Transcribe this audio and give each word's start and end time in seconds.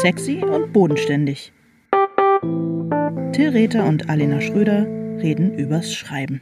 Sexy 0.00 0.44
und 0.44 0.72
bodenständig. 0.72 1.52
Till 3.32 3.48
Rether 3.50 3.84
und 3.84 4.08
Alena 4.08 4.40
Schröder 4.40 4.86
reden 5.20 5.58
übers 5.58 5.92
Schreiben. 5.92 6.40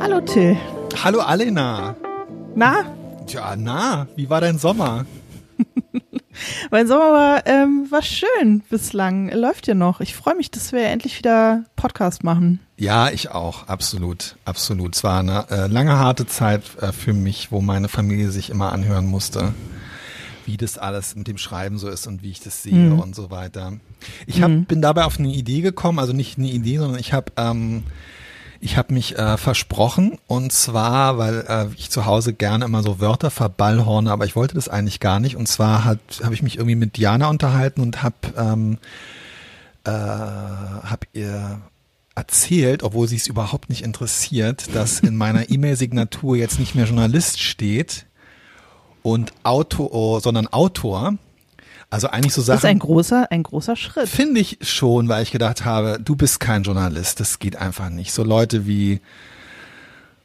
Hallo 0.00 0.20
Till. 0.22 0.56
Hallo 1.02 1.20
Alena. 1.20 1.94
Na, 2.54 2.84
Tja, 3.26 3.54
na, 3.56 4.06
wie 4.16 4.30
war 4.30 4.40
dein 4.40 4.58
Sommer? 4.58 5.04
mein 6.70 6.86
Sommer 6.86 7.12
war, 7.12 7.46
ähm, 7.46 7.86
war 7.90 8.02
schön 8.02 8.60
bislang. 8.70 9.30
Läuft 9.30 9.66
ja 9.66 9.74
noch. 9.74 10.00
Ich 10.00 10.14
freue 10.14 10.36
mich, 10.36 10.50
dass 10.50 10.72
wir 10.72 10.86
endlich 10.86 11.18
wieder 11.18 11.64
Podcast 11.76 12.24
machen. 12.24 12.60
Ja, 12.84 13.08
ich 13.08 13.30
auch, 13.30 13.66
absolut, 13.68 14.36
absolut. 14.44 14.94
Es 14.96 15.04
war 15.04 15.20
eine 15.20 15.46
äh, 15.50 15.66
lange, 15.68 15.98
harte 15.98 16.26
Zeit 16.26 16.62
äh, 16.82 16.92
für 16.92 17.14
mich, 17.14 17.50
wo 17.50 17.60
meine 17.62 17.88
Familie 17.88 18.30
sich 18.30 18.50
immer 18.50 18.72
anhören 18.72 19.06
musste, 19.06 19.54
wie 20.44 20.58
das 20.58 20.76
alles 20.76 21.16
mit 21.16 21.26
dem 21.26 21.38
Schreiben 21.38 21.78
so 21.78 21.88
ist 21.88 22.06
und 22.06 22.22
wie 22.22 22.30
ich 22.30 22.40
das 22.40 22.62
sehe 22.62 22.74
Mhm. 22.74 22.98
und 22.98 23.16
so 23.16 23.30
weiter. 23.30 23.72
Ich 24.26 24.42
hab, 24.42 24.50
bin 24.68 24.82
dabei 24.82 25.04
auf 25.04 25.18
eine 25.18 25.28
Idee 25.32 25.62
gekommen, 25.62 25.98
also 25.98 26.12
nicht 26.12 26.36
eine 26.36 26.48
Idee, 26.50 26.76
sondern 26.76 27.00
ich 27.00 27.14
habe 27.14 27.32
ähm, 27.38 27.84
ich 28.60 28.76
habe 28.76 28.92
mich 28.92 29.18
äh, 29.18 29.36
versprochen 29.38 30.18
und 30.26 30.52
zwar, 30.52 31.16
weil 31.18 31.44
äh, 31.48 31.66
ich 31.76 31.90
zu 31.90 32.04
Hause 32.04 32.34
gerne 32.34 32.64
immer 32.66 32.82
so 32.82 33.00
Wörter 33.00 33.30
verballhorne, 33.30 34.10
aber 34.10 34.26
ich 34.26 34.36
wollte 34.36 34.54
das 34.56 34.68
eigentlich 34.68 35.00
gar 35.00 35.20
nicht. 35.20 35.36
Und 35.36 35.48
zwar 35.48 35.84
habe 35.84 36.00
ich 36.32 36.42
mich 36.42 36.56
irgendwie 36.56 36.76
mit 36.76 36.96
Diana 36.98 37.28
unterhalten 37.28 37.80
und 37.80 38.02
habe 38.02 38.14
ähm, 38.36 38.78
äh, 39.84 39.90
hab 39.90 41.06
ihr 41.14 41.60
erzählt, 42.14 42.82
obwohl 42.82 43.08
sie 43.08 43.16
es 43.16 43.26
überhaupt 43.26 43.68
nicht 43.68 43.82
interessiert, 43.82 44.74
dass 44.74 45.00
in 45.00 45.16
meiner 45.16 45.50
E-Mail-Signatur 45.50 46.36
jetzt 46.36 46.58
nicht 46.58 46.74
mehr 46.74 46.84
Journalist 46.86 47.40
steht 47.42 48.06
und 49.02 49.32
Autor, 49.42 50.20
sondern 50.20 50.46
Autor. 50.48 51.14
Also 51.90 52.08
eigentlich 52.08 52.32
so 52.32 52.40
Das 52.42 52.56
ist 52.56 52.62
Sachen. 52.62 52.70
ein 52.70 52.78
großer, 52.78 53.30
ein 53.30 53.42
großer 53.42 53.76
Schritt. 53.76 54.08
Finde 54.08 54.40
ich 54.40 54.58
schon, 54.62 55.08
weil 55.08 55.22
ich 55.22 55.30
gedacht 55.30 55.64
habe, 55.64 55.98
du 56.02 56.16
bist 56.16 56.40
kein 56.40 56.62
Journalist, 56.62 57.20
das 57.20 57.38
geht 57.38 57.56
einfach 57.56 57.90
nicht. 57.90 58.12
So 58.12 58.24
Leute 58.24 58.66
wie, 58.66 59.00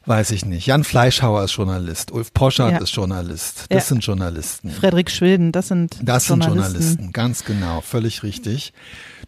weiß 0.06 0.30
ich 0.32 0.44
nicht, 0.44 0.66
Jan 0.66 0.82
Fleischhauer 0.84 1.44
ist 1.44 1.52
Journalist, 1.52 2.10
Ulf 2.10 2.32
Poschardt 2.32 2.72
Ja. 2.72 2.78
ist 2.78 2.90
Journalist, 2.94 3.66
das 3.68 3.84
Ja. 3.84 3.88
sind 3.88 4.04
Journalisten. 4.04 4.70
Frederik 4.70 5.10
Schwilden, 5.10 5.52
das 5.52 5.68
sind 5.68 5.96
Das 6.02 6.26
sind 6.26 6.44
Journalisten. 6.44 6.72
Journalisten, 6.78 7.12
ganz 7.12 7.44
genau, 7.44 7.80
völlig 7.82 8.22
richtig. 8.22 8.72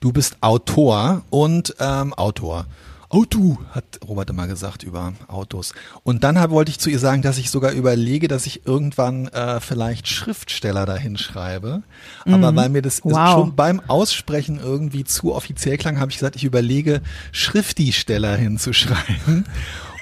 Du 0.00 0.12
bist 0.12 0.36
Autor 0.40 1.22
und 1.30 1.74
ähm, 1.78 2.12
Autor. 2.14 2.66
Auto, 3.10 3.58
hat 3.72 3.84
Robert 4.08 4.30
immer 4.30 4.46
gesagt 4.46 4.84
über 4.84 5.12
Autos. 5.28 5.74
Und 6.02 6.24
dann 6.24 6.40
hab, 6.40 6.48
wollte 6.48 6.70
ich 6.70 6.78
zu 6.78 6.88
ihr 6.88 6.98
sagen, 6.98 7.20
dass 7.20 7.36
ich 7.36 7.50
sogar 7.50 7.72
überlege, 7.72 8.26
dass 8.26 8.46
ich 8.46 8.64
irgendwann 8.66 9.28
äh, 9.28 9.60
vielleicht 9.60 10.08
Schriftsteller 10.08 10.86
dahin 10.86 11.18
schreibe. 11.18 11.82
Aber 12.24 12.56
weil 12.56 12.70
mir 12.70 12.80
das. 12.80 13.02
Wow. 13.04 13.32
schon 13.32 13.54
beim 13.54 13.80
Aussprechen 13.86 14.58
irgendwie 14.58 15.04
zu 15.04 15.34
offiziell 15.34 15.76
klang, 15.76 16.00
habe 16.00 16.10
ich 16.10 16.16
gesagt, 16.16 16.36
ich 16.36 16.44
überlege, 16.44 17.02
Schriftsteller 17.32 18.34
hinzuschreiben. 18.34 19.44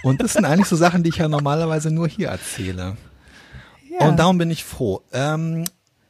Und 0.03 0.23
das 0.23 0.33
sind 0.33 0.45
eigentlich 0.45 0.69
so 0.69 0.77
Sachen, 0.77 1.03
die 1.03 1.11
ich 1.11 1.17
ja 1.17 1.29
normalerweise 1.29 1.91
nur 1.91 2.09
hier 2.09 2.29
erzähle. 2.29 2.97
Ja. 3.99 4.09
Und 4.09 4.19
darum 4.19 4.39
bin 4.39 4.51
ich 4.51 4.65
froh. 4.65 5.03
Ähm, 5.13 5.65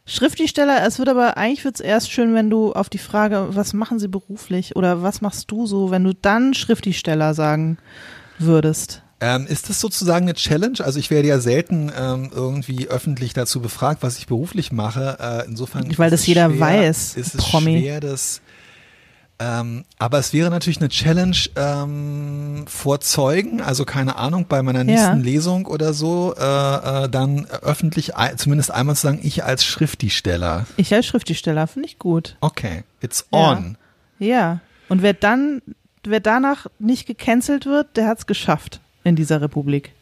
Schriftsteller, 0.06 0.84
es 0.86 0.98
wird 0.98 1.08
aber 1.08 1.36
eigentlich 1.36 1.64
wird's 1.64 1.80
erst 1.80 2.10
schön, 2.10 2.34
wenn 2.34 2.50
du 2.50 2.72
auf 2.72 2.88
die 2.88 2.98
Frage, 2.98 3.48
was 3.50 3.72
machen 3.72 3.98
sie 3.98 4.08
beruflich 4.08 4.74
oder 4.74 5.02
was 5.02 5.20
machst 5.20 5.50
du 5.50 5.66
so, 5.66 5.90
wenn 5.90 6.04
du 6.04 6.14
dann 6.14 6.54
Schriftsteller 6.54 7.34
sagen 7.34 7.78
würdest. 8.38 9.02
Ähm, 9.20 9.46
ist 9.46 9.68
das 9.68 9.80
sozusagen 9.80 10.24
eine 10.24 10.34
Challenge? 10.34 10.78
Also 10.82 10.98
ich 10.98 11.10
werde 11.10 11.28
ja 11.28 11.38
selten 11.40 11.92
ähm, 11.96 12.30
irgendwie 12.34 12.88
öffentlich 12.88 13.34
dazu 13.34 13.60
befragt, 13.60 14.02
was 14.02 14.18
ich 14.18 14.26
beruflich 14.26 14.72
mache. 14.72 15.18
Äh, 15.20 15.46
insofern 15.46 15.86
Weil 15.98 16.10
das 16.10 16.20
es 16.20 16.26
jeder 16.26 16.48
schwer, 16.48 16.60
weiß, 16.60 17.16
Ist 17.16 17.34
es 17.34 17.44
Promi. 17.44 17.80
schwer, 17.80 18.00
das 18.00 18.40
ähm, 19.40 19.84
aber 19.98 20.18
es 20.18 20.32
wäre 20.32 20.50
natürlich 20.50 20.78
eine 20.80 20.90
Challenge 20.90 21.36
ähm, 21.56 22.64
vor 22.68 23.00
Zeugen, 23.00 23.60
also 23.62 23.84
keine 23.84 24.16
Ahnung, 24.16 24.46
bei 24.48 24.62
meiner 24.62 24.84
nächsten 24.84 25.18
Ja. 25.18 25.24
Lesung 25.24 25.66
oder 25.66 25.92
so, 25.94 26.34
äh, 26.38 26.42
äh, 27.04 27.08
dann 27.08 27.46
öffentlich 27.62 28.16
ein- 28.16 28.36
zumindest 28.38 28.70
einmal 28.70 28.94
zu 28.96 29.02
sagen, 29.02 29.20
ich 29.22 29.42
als 29.42 29.64
Schriftsteller. 29.64 30.66
Ich 30.76 30.92
als 30.94 31.06
Schriftsteller 31.06 31.66
finde 31.66 31.88
ich 31.88 31.98
gut. 31.98 32.36
Okay, 32.40 32.84
it's 33.00 33.26
Ja. 33.32 33.38
on. 33.52 33.78
Ja. 34.18 34.60
Und 34.88 35.02
wer 35.02 35.14
dann, 35.14 35.62
wer 36.04 36.20
danach 36.20 36.66
nicht 36.78 37.06
gecancelt 37.06 37.64
wird, 37.66 37.96
der 37.96 38.06
hat's 38.08 38.26
geschafft 38.26 38.80
in 39.04 39.16
dieser 39.16 39.40
Republik. 39.40 39.92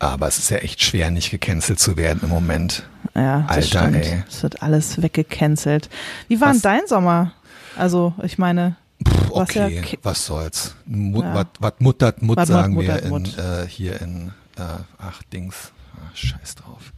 Aber 0.00 0.28
es 0.28 0.38
ist 0.38 0.50
ja 0.50 0.58
echt 0.58 0.80
schwer, 0.82 1.10
nicht 1.10 1.30
gecancelt 1.30 1.80
zu 1.80 1.96
werden 1.96 2.20
im 2.22 2.28
Moment. 2.28 2.84
Ja, 3.16 3.40
das 3.48 3.72
Alter, 3.74 3.88
stimmt. 3.88 4.04
ey. 4.06 4.22
Es 4.28 4.42
wird 4.44 4.62
alles 4.62 5.02
weggecancelt. 5.02 5.88
Wie 6.28 6.40
war 6.40 6.52
denn 6.52 6.62
dein 6.62 6.86
Sommer? 6.86 7.32
Also, 7.76 8.14
ich 8.22 8.38
meine, 8.38 8.76
Pff, 9.06 9.30
Was 9.30 9.54
ja 9.54 9.66
okay, 9.66 9.98
was 10.02 10.26
soll's. 10.26 10.74
Mut, 10.86 11.24
Ja. 11.24 11.44
Was, 11.60 11.72
muttert 11.78 12.20
Mut, 12.22 12.36
Was 12.36 12.48
sagen 12.48 12.74
muttert 12.74 12.96
wir 12.96 13.02
in, 13.04 13.08
Mut. 13.10 13.38
äh, 13.38 13.66
hier 13.68 14.00
in, 14.00 14.32
äh, 14.56 14.62
ach 14.98 15.22
Dings, 15.32 15.72
ach, 15.96 16.16
scheiß 16.16 16.56
drauf. 16.56 16.92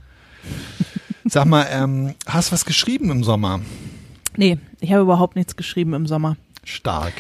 Sag 1.27 1.45
mal, 1.45 1.67
ähm, 1.71 2.15
hast 2.27 2.53
was 2.53 2.65
geschrieben 2.65 3.11
im 3.11 3.23
Sommer? 3.25 3.61
nee, 4.37 4.59
ich 4.81 4.93
habe 4.93 5.03
überhaupt 5.03 5.37
nichts 5.37 5.57
geschrieben 5.57 5.93
im 5.93 6.07
Sommer. 6.07 6.37
Stark. 6.65 7.13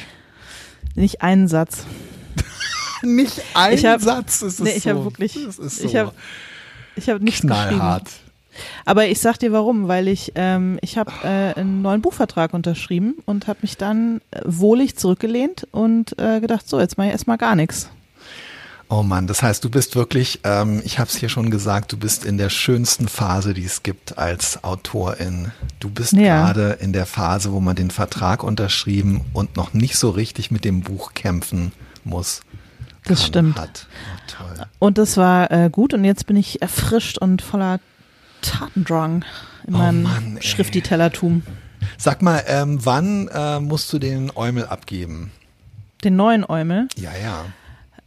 Nicht 0.94 1.20
einen 1.20 1.48
Satz. 1.48 1.84
Nicht 3.02 3.42
ein 3.54 3.74
Ich 3.74 3.84
hab- 3.84 4.00
Satz, 4.00 4.40
es 4.42 4.54
ist 4.54 4.60
nee, 4.60 4.70
ich 4.72 4.84
so. 4.84 4.90
hab 4.90 5.04
wirklich- 5.04 5.36
es 5.36 5.58
ist 5.58 5.84
ich 5.84 5.92
so 5.92 5.98
hab 5.98 6.14
Ich 6.96 7.08
habe 7.10 7.22
nichts 7.22 7.40
knallhart. 7.42 8.04
geschrieben. 8.04 8.29
Aber 8.84 9.06
ich 9.06 9.20
sag 9.20 9.38
dir 9.38 9.52
warum, 9.52 9.88
weil 9.88 10.08
ich 10.08 10.32
ähm, 10.34 10.78
ich 10.82 10.98
habe 10.98 11.12
äh, 11.22 11.58
einen 11.58 11.82
neuen 11.82 12.02
Buchvertrag 12.02 12.54
unterschrieben 12.54 13.14
und 13.26 13.46
habe 13.46 13.60
mich 13.62 13.76
dann 13.76 14.20
äh, 14.30 14.40
wohlig 14.44 14.96
zurückgelehnt 14.96 15.66
und 15.72 16.18
äh, 16.18 16.40
gedacht, 16.40 16.68
so 16.68 16.80
jetzt 16.80 16.98
mache 16.98 17.08
ich 17.08 17.12
erstmal 17.12 17.38
gar 17.38 17.54
nichts. 17.54 17.88
Oh 18.92 19.04
Mann, 19.04 19.28
das 19.28 19.40
heißt, 19.40 19.62
du 19.62 19.70
bist 19.70 19.94
wirklich, 19.94 20.40
ähm, 20.42 20.82
ich 20.84 20.98
habe 20.98 21.08
es 21.08 21.16
hier 21.16 21.28
schon 21.28 21.50
gesagt, 21.52 21.92
du 21.92 21.96
bist 21.96 22.24
in 22.24 22.38
der 22.38 22.50
schönsten 22.50 23.06
Phase, 23.06 23.54
die 23.54 23.64
es 23.64 23.84
gibt 23.84 24.18
als 24.18 24.64
Autorin. 24.64 25.52
Du 25.78 25.88
bist 25.90 26.12
Ja. 26.12 26.44
gerade 26.44 26.76
in 26.80 26.92
der 26.92 27.06
Phase, 27.06 27.52
wo 27.52 27.60
man 27.60 27.76
den 27.76 27.92
Vertrag 27.92 28.42
unterschrieben 28.42 29.20
und 29.32 29.56
noch 29.56 29.74
nicht 29.74 29.96
so 29.96 30.10
richtig 30.10 30.50
mit 30.50 30.64
dem 30.64 30.80
Buch 30.80 31.14
kämpfen 31.14 31.70
muss. 32.02 32.40
Das 33.04 33.24
stimmt. 33.24 33.60
Hat. 33.60 33.86
Oh. 34.40 34.64
Und 34.80 34.98
das 34.98 35.16
war 35.16 35.50
äh, 35.52 35.70
gut 35.70 35.94
und 35.94 36.04
jetzt 36.04 36.26
bin 36.26 36.36
ich 36.36 36.60
erfrischt 36.60 37.16
und 37.18 37.42
voller 37.42 37.78
Tatendrang 38.42 39.24
in 39.66 39.74
Oh 39.74 39.78
meinem 39.78 40.02
Mann, 40.02 40.36
ey. 40.36 40.42
Schriftstellertum. 40.42 41.42
Sag 41.96 42.22
mal, 42.22 42.42
ähm, 42.46 42.78
wann 42.84 43.28
äh, 43.28 43.60
musst 43.60 43.92
du 43.92 43.98
den 43.98 44.30
Eumel 44.34 44.66
abgeben? 44.66 45.32
Den 46.04 46.16
neuen 46.16 46.48
Eumel. 46.48 46.88
Ja, 46.96 47.10
ja. 47.22 47.46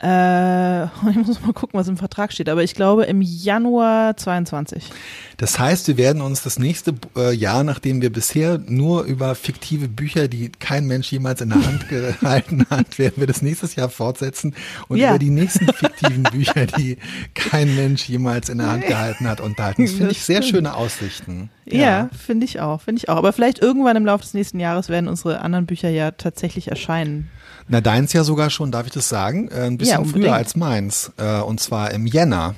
Äh, 0.03 0.83
ich 1.09 1.15
muss 1.15 1.39
mal 1.41 1.53
gucken, 1.53 1.79
was 1.79 1.87
im 1.87 1.95
Vertrag 1.95 2.33
steht, 2.33 2.49
aber 2.49 2.61
ich 2.61 2.75
glaube 2.75 3.05
im 3.05 3.21
Januar 3.21 4.17
22. 4.17 4.89
Das 5.37 5.57
heißt, 5.59 5.87
wir 5.87 5.97
werden 5.97 6.21
uns 6.21 6.43
das 6.43 6.59
nächste 6.59 6.93
äh, 7.15 7.33
Jahr, 7.33 7.63
nachdem 7.63 8.01
wir 8.01 8.11
bisher 8.11 8.57
nur 8.57 9.03
über 9.03 9.33
fiktive 9.35 9.87
Bücher, 9.87 10.27
die 10.27 10.51
kein 10.51 10.85
Mensch 10.87 11.11
jemals 11.11 11.39
in 11.39 11.49
der 11.49 11.65
Hand 11.65 11.87
gehalten 12.21 12.65
hat, 12.69 12.99
werden 12.99 13.15
wir 13.17 13.27
das 13.27 13.41
nächstes 13.41 13.75
Jahr 13.75 13.89
fortsetzen 13.89 14.55
und 14.89 14.97
Ja. 14.97 15.09
über 15.11 15.19
die 15.19 15.29
nächsten 15.29 15.67
fiktiven 15.71 16.23
Bücher, 16.23 16.65
die 16.65 16.97
kein 17.33 17.73
Mensch 17.75 18.07
jemals 18.09 18.49
in 18.49 18.57
der 18.57 18.69
Hand 18.71 18.85
gehalten 18.85 19.27
hat, 19.27 19.39
unterhalten. 19.39 19.83
Das 19.83 19.93
finde 19.93 20.11
ich 20.11 20.21
sehr 20.21 20.41
schöne 20.41 20.75
Aussichten. 20.75 21.49
Ja, 21.65 22.09
finde 22.25 22.45
ich 22.45 22.59
auch, 22.59 22.81
finde 22.81 22.99
ich 22.99 23.09
auch. 23.09 23.15
Aber 23.15 23.31
vielleicht 23.31 23.59
irgendwann 23.59 23.95
im 23.95 24.05
Laufe 24.05 24.23
des 24.23 24.33
nächsten 24.33 24.59
Jahres 24.59 24.89
werden 24.89 25.07
unsere 25.07 25.39
anderen 25.39 25.65
Bücher 25.65 25.89
ja 25.89 26.11
tatsächlich 26.11 26.67
erscheinen. 26.67 27.29
Na, 27.67 27.81
deins 27.81 28.13
ja 28.13 28.23
sogar 28.23 28.49
schon, 28.49 28.71
darf 28.71 28.85
ich 28.87 28.93
das 28.93 29.09
sagen? 29.09 29.47
Äh, 29.49 29.65
ein 29.67 29.77
bisschen 29.77 29.99
unbedingt. 29.99 30.25
früher 30.25 30.33
als 30.35 30.55
meins. 30.55 31.11
Äh, 31.17 31.39
und 31.41 31.59
zwar 31.59 31.91
im 31.91 32.05
Jänner. 32.05 32.55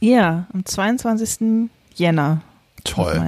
Ja, 0.00 0.46
am 0.52 0.64
22. 0.64 1.68
Jänner. 1.94 2.40
Toll. 2.84 3.20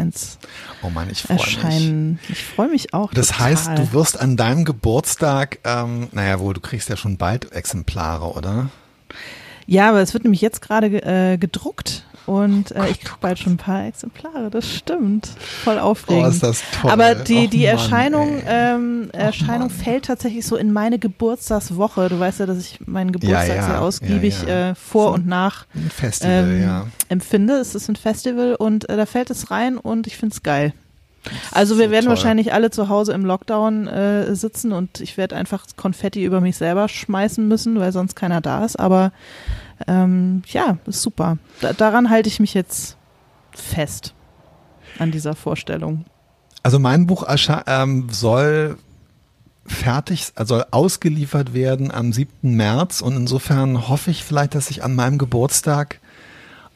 Oh 0.82 0.88
Mann, 0.88 1.10
ich 1.10 1.22
freue 1.22 1.36
mich. 1.36 2.18
Ich 2.30 2.42
freue 2.42 2.68
mich 2.68 2.94
auch. 2.94 3.12
Das 3.12 3.28
total. 3.28 3.50
heißt, 3.50 3.70
du 3.76 3.92
wirst 3.92 4.18
an 4.18 4.38
deinem 4.38 4.64
Geburtstag, 4.64 5.58
ähm, 5.64 6.08
naja, 6.12 6.40
wo 6.40 6.52
du 6.54 6.60
kriegst 6.60 6.88
ja 6.88 6.96
schon 6.96 7.18
bald 7.18 7.52
Exemplare, 7.52 8.32
oder? 8.32 8.70
Ja, 9.66 9.90
aber 9.90 10.00
es 10.00 10.14
wird 10.14 10.24
nämlich 10.24 10.40
jetzt 10.40 10.62
gerade 10.62 10.88
ge- 10.88 11.02
äh, 11.34 11.36
gedruckt 11.36 12.04
und 12.26 12.70
äh, 12.72 12.88
ich 12.90 13.00
krieg 13.00 13.20
bald 13.20 13.38
schon 13.38 13.54
ein 13.54 13.56
paar 13.56 13.86
Exemplare. 13.86 14.50
Das 14.50 14.68
stimmt. 14.68 15.26
Voll 15.64 15.78
aufregend. 15.78 16.24
Oh, 16.24 16.28
ist 16.28 16.42
das 16.42 16.62
toll. 16.80 16.90
Aber 16.90 17.14
die, 17.14 17.44
Och, 17.46 17.50
die 17.50 17.58
Mann, 17.58 17.66
Erscheinung, 17.66 18.28
ey. 18.38 18.74
ähm, 18.74 19.10
Erscheinung 19.12 19.68
Mann. 19.68 19.70
fällt 19.70 20.04
tatsächlich 20.06 20.46
so 20.46 20.56
in 20.56 20.72
meine 20.72 20.98
Geburtstagswoche. 20.98 22.08
Du 22.08 22.18
weißt 22.20 22.40
ja, 22.40 22.46
dass 22.46 22.58
ich 22.58 22.78
meinen 22.86 23.12
Geburtstag 23.12 23.48
Ja, 23.48 23.54
ja, 23.54 23.62
sehr 23.66 23.80
ausgiebig 23.82 24.42
ja. 24.46 24.70
Äh, 24.70 24.74
vor 24.74 25.08
So 25.08 25.14
und 25.14 25.26
nach 25.26 25.66
Ein 25.74 25.90
Festival, 25.90 26.44
ähm, 26.50 26.62
ja. 26.62 26.86
empfinde. 27.08 27.54
Es 27.54 27.74
ist 27.74 27.88
ein 27.88 27.96
Festival 27.96 28.54
und 28.54 28.88
äh, 28.88 28.96
da 28.96 29.06
fällt 29.06 29.30
es 29.30 29.50
rein 29.50 29.76
und 29.78 30.06
ich 30.06 30.16
find's 30.16 30.42
geil. 30.42 30.72
Also 31.52 31.78
wir 31.78 31.86
So 31.86 31.90
werden 31.92 32.04
toll. 32.06 32.10
wahrscheinlich 32.16 32.52
alle 32.52 32.70
zu 32.70 32.88
Hause 32.88 33.12
im 33.12 33.24
Lockdown 33.24 33.86
äh, 33.86 34.34
sitzen 34.34 34.72
und 34.72 35.00
ich 35.00 35.16
werde 35.16 35.36
einfach 35.36 35.64
Konfetti 35.76 36.24
über 36.24 36.40
mich 36.40 36.56
selber 36.56 36.88
schmeißen 36.88 37.46
müssen, 37.46 37.78
weil 37.78 37.92
sonst 37.92 38.16
keiner 38.16 38.40
da 38.40 38.64
ist. 38.64 38.76
Aber 38.78 39.12
ähm, 39.86 40.42
ja, 40.48 40.78
ist 40.86 41.02
super. 41.02 41.38
Da, 41.60 41.72
daran 41.72 42.10
halte 42.10 42.28
ich 42.28 42.40
mich 42.40 42.54
jetzt 42.54 42.96
fest 43.52 44.14
an 44.98 45.10
dieser 45.10 45.34
Vorstellung. 45.34 46.04
Also 46.62 46.78
mein 46.78 47.06
Buch 47.06 47.26
ähm, 47.66 48.08
soll 48.10 48.76
fertig, 49.66 50.32
also 50.34 50.56
soll 50.56 50.66
ausgeliefert 50.70 51.54
werden 51.54 51.90
am 51.90 52.12
7. 52.12 52.54
März 52.54 53.00
und 53.00 53.16
insofern 53.16 53.88
hoffe 53.88 54.10
ich 54.10 54.24
vielleicht, 54.24 54.54
dass 54.54 54.70
ich 54.70 54.84
an 54.84 54.94
meinem 54.94 55.18
Geburtstag 55.18 56.00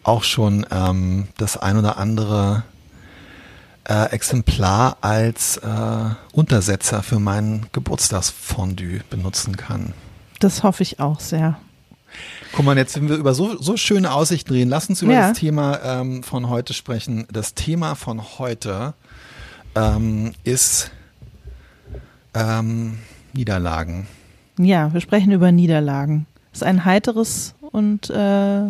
auch 0.02 0.22
schon 0.22 0.66
ähm, 0.70 1.28
das 1.36 1.56
ein 1.56 1.76
oder 1.76 1.98
andere 1.98 2.62
äh, 3.88 4.10
Exemplar 4.10 4.98
als 5.00 5.58
äh, 5.58 5.68
Untersetzer 6.32 7.02
für 7.02 7.18
mein 7.18 7.66
Geburtstagsfondue 7.72 9.00
benutzen 9.10 9.56
kann. 9.56 9.92
Das 10.40 10.62
hoffe 10.62 10.82
ich 10.82 11.00
auch 11.00 11.20
sehr. 11.20 11.58
Guck 12.52 12.64
mal, 12.64 12.76
jetzt 12.76 12.94
sind 12.94 13.08
wir 13.08 13.16
über 13.16 13.34
so, 13.34 13.60
so 13.60 13.76
schöne 13.76 14.12
Aussichten 14.12 14.52
reden. 14.52 14.70
Lass 14.70 14.88
uns 14.88 15.02
über 15.02 15.12
Ja. 15.12 15.28
das 15.28 15.38
Thema 15.38 15.80
ähm, 15.82 16.22
von 16.22 16.48
heute 16.48 16.72
sprechen. 16.74 17.26
Das 17.30 17.54
Thema 17.54 17.94
von 17.94 18.22
heute 18.38 18.94
ähm, 19.74 20.32
ist 20.44 20.90
ähm, 22.34 22.98
Niederlagen. 23.32 24.06
Ja, 24.58 24.92
wir 24.92 25.00
sprechen 25.00 25.32
über 25.32 25.52
Niederlagen. 25.52 26.26
ist 26.52 26.62
ein 26.62 26.84
heiteres 26.86 27.54
und, 27.72 28.08
äh, 28.10 28.62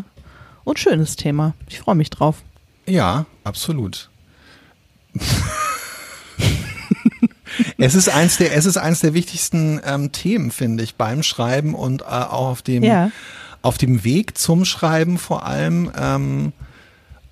und 0.65 0.79
schönes 0.79 1.15
Thema. 1.17 1.55
Ich 1.69 1.79
freue 1.79 1.95
mich 1.95 2.11
drauf. 2.11 2.43
Ja, 2.87 3.27
absolut. 3.45 4.11
es 7.79 7.95
ist 7.95 8.09
eins 8.09 8.37
der, 8.39 8.55
es 8.55 8.67
ist 8.67 8.77
eins 8.77 9.01
der 9.01 9.15
wichtigsten 9.15 9.81
ähm, 9.85 10.13
Themen, 10.13 10.51
finde 10.51 10.83
ich, 10.83 10.97
beim 10.97 11.23
Schreiben 11.23 11.75
und 11.75 12.03
äh, 12.03 12.05
auch 12.07 12.49
auf 12.49 12.63
dem, 12.63 12.83
Ja. 12.83 13.11
Auf 13.67 13.79
dem 13.79 14.05
Weg 14.05 14.39
zum 14.39 14.65
Schreiben 14.65 15.19
vor 15.19 15.45
allem, 15.45 15.91
ähm, 15.99 16.53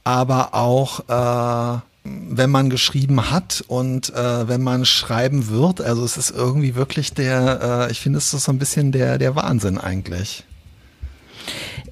aber 0.02 0.52
auch 0.52 1.08
äh, 1.08 1.80
wenn 2.02 2.50
man 2.50 2.70
geschrieben 2.70 3.30
hat 3.30 3.64
und 3.68 4.12
äh, 4.12 4.48
wenn 4.48 4.60
man 4.60 4.84
schreiben 4.84 5.48
wird. 5.48 5.80
Also 5.80 6.04
es 6.04 6.16
ist 6.16 6.30
irgendwie 6.30 6.74
wirklich 6.74 7.14
der, 7.14 7.86
äh, 7.86 7.92
ich 7.92 8.00
finde, 8.00 8.18
es 8.18 8.34
ist 8.34 8.44
so 8.44 8.52
ein 8.52 8.58
bisschen 8.58 8.90
der, 8.90 9.16
der 9.18 9.36
Wahnsinn 9.36 9.78
eigentlich. 9.78 10.42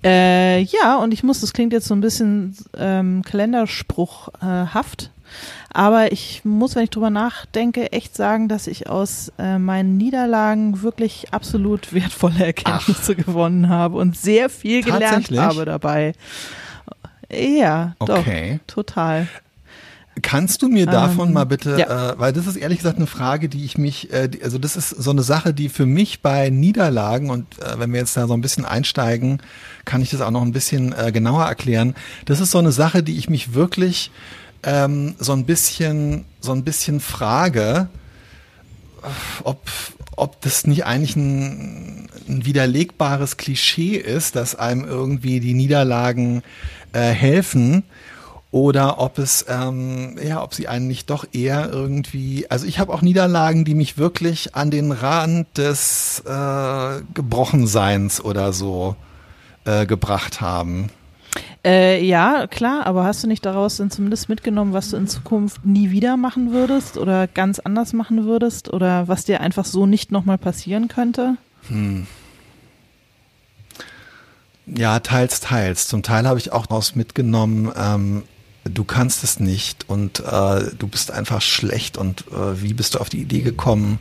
Äh, 0.03 0.63
ja, 0.63 0.97
und 0.97 1.15
ich 1.15 1.23
muss, 1.23 1.41
das 1.41 1.53
klingt 1.53 1.73
jetzt 1.73 1.87
so 1.87 1.95
ein 1.95 2.01
bisschen 2.01 2.57
ähm, 2.77 3.23
kalenderspruchhaft, 3.23 5.13
aber 5.73 6.13
ich 6.13 6.43
muss, 6.45 6.75
wenn 6.75 6.85
ich 6.85 6.91
drüber 6.91 7.11
nachdenke, 7.11 7.93
echt 7.93 8.17
sagen, 8.17 8.49
dass 8.49 8.67
ich 8.67 8.89
aus 8.89 9.33
äh, 9.39 9.59
meinen 9.59 9.97
Niederlagen 9.97 10.83
wirklich 10.83 11.33
absolut 11.33 11.93
wertvolle 11.93 12.45
Erkenntnisse 12.47 13.17
gewonnen 13.17 13.69
habe 13.69 13.97
und 13.99 14.17
sehr 14.17 14.51
viel 14.51 14.83
gelernt 14.83 15.31
habe 15.37 15.65
dabei. 15.65 16.15
Ja, 17.31 17.95
Okay. 17.99 18.61
doch, 18.67 18.75
total. 18.75 19.27
Kannst 20.21 20.61
du 20.61 20.69
mir 20.69 20.85
davon 20.85 21.29
Ähm, 21.29 21.35
mal 21.35 21.45
bitte, 21.45 21.79
ja. 21.79 22.11
äh, 22.11 22.19
weil 22.19 22.35
das 22.35 22.47
ist 22.47 22.57
ehrlich 22.57 22.79
gesagt 22.79 22.99
eine 22.99 23.07
Frage, 23.07 23.49
die 23.49 23.65
ich 23.65 23.79
mich, 23.79 24.13
äh, 24.13 24.29
die, 24.29 24.43
also 24.43 24.59
das 24.59 24.77
ist 24.77 24.91
so 24.91 25.11
eine 25.11 25.23
Sache, 25.23 25.55
die 25.55 25.71
für 25.71 25.87
mich 25.87 26.21
bei 26.21 26.51
Niederlagen 26.51 27.31
und 27.31 27.59
äh, 27.61 27.79
wenn 27.79 27.93
wir 27.95 28.01
jetzt 28.01 28.15
da 28.19 28.27
so 28.27 28.35
ein 28.35 28.43
bisschen 28.43 28.67
einsteigen, 28.67 29.41
kann 29.87 30.03
ich 30.03 30.11
das 30.11 30.21
auch 30.21 30.31
noch 30.31 30.43
ein 30.43 30.53
bisschen 30.53 30.93
äh, 30.93 31.13
genauer 31.13 31.47
erklären. 31.47 31.95
Das 32.27 32.41
ist 32.41 32.51
so 32.51 32.59
eine 32.59 32.73
Sache, 32.73 33.03
die 33.03 33.17
ich 33.17 33.31
mich 33.31 33.55
wirklich 33.55 34.11
ähm, 34.63 35.15
so 35.19 35.33
ein 35.33 35.45
bisschen, 35.45 36.25
so 36.41 36.53
ein 36.53 36.65
bisschen 36.65 37.01
frage, 37.01 37.89
ob, 39.45 39.61
ob 40.17 40.41
das 40.43 40.67
nicht 40.67 40.85
eigentlich 40.85 41.17
ein, 41.17 42.09
ein 42.29 42.45
widerlegbares 42.45 43.37
Klischee 43.37 43.97
ist, 43.97 44.37
dass 44.37 44.55
einem 44.55 44.85
irgendwie 44.85 45.41
die 45.41 45.55
Niederlagen 45.55 46.43
äh, 46.93 47.11
helfen 47.11 47.85
oder 48.53 49.01
ob 49.01 49.19
es 49.19 49.47
ähm, 49.49 50.19
ja, 50.23 50.43
ob 50.43 50.55
sie 50.55 50.69
einen 50.69 50.87
nicht 50.87 51.09
doch 51.09 51.25
eher 51.33 51.71
irgendwie, 51.73 52.47
also 52.51 52.67
ich 52.67 52.79
habe 52.79 52.93
auch 52.93 53.01
Niederlagen, 53.01 53.65
die 53.65 53.75
mich 53.75 53.97
wirklich 53.97 54.55
an 54.55 54.71
den 54.71 54.93
Rand 54.93 55.57
des 55.57 56.23
äh, 56.27 57.01
Gebrochenseins 57.15 58.23
oder 58.23 58.53
so 58.53 58.95
äh, 59.65 59.87
gebracht 59.87 60.43
haben. 60.43 60.91
Äh, 61.65 62.05
ja, 62.05 62.47
klar, 62.49 62.87
aber 62.87 63.05
hast 63.05 63.23
du 63.23 63.29
nicht 63.29 63.47
daraus 63.47 63.77
dann 63.77 63.91
zumindest 63.91 64.29
mitgenommen, 64.29 64.73
was 64.73 64.91
du 64.91 64.97
in 64.97 65.07
Zukunft 65.07 65.65
nie 65.65 65.91
wieder 65.91 66.17
machen 66.17 66.53
würdest 66.53 66.99
oder 66.99 67.29
ganz 67.29 67.61
anders 67.61 67.93
machen 67.93 68.25
würdest 68.25 68.73
oder 68.73 69.07
was 69.07 69.25
dir 69.25 69.41
einfach 69.41 69.65
so 69.65 69.87
nicht 69.87 70.11
nochmal 70.11 70.39
passieren 70.39 70.89
könnte? 70.89 71.37
Ja, 74.67 75.01
teils, 75.01 75.41
teils. 75.41 75.87
Zum 75.87 76.03
Teil 76.03 76.27
habe 76.27 76.39
ich 76.39 76.53
auch 76.53 76.67
daraus 76.67 76.97
mitgenommen, 76.97 77.71
ähm, 77.77 78.23
du 78.65 78.85
kannst 78.85 79.25
es 79.25 79.41
nicht 79.41 79.89
und 79.89 80.21
äh, 80.21 80.71
du 80.79 80.87
bist 80.89 81.11
einfach 81.11 81.41
schlecht 81.41 81.97
und 81.97 82.25
äh, 82.33 82.61
wie 82.63 82.75
bist 82.75 82.95
du 82.95 82.99
auf 82.99 83.09
die 83.09 83.21
Idee 83.21 83.41
gekommen, 83.41 83.99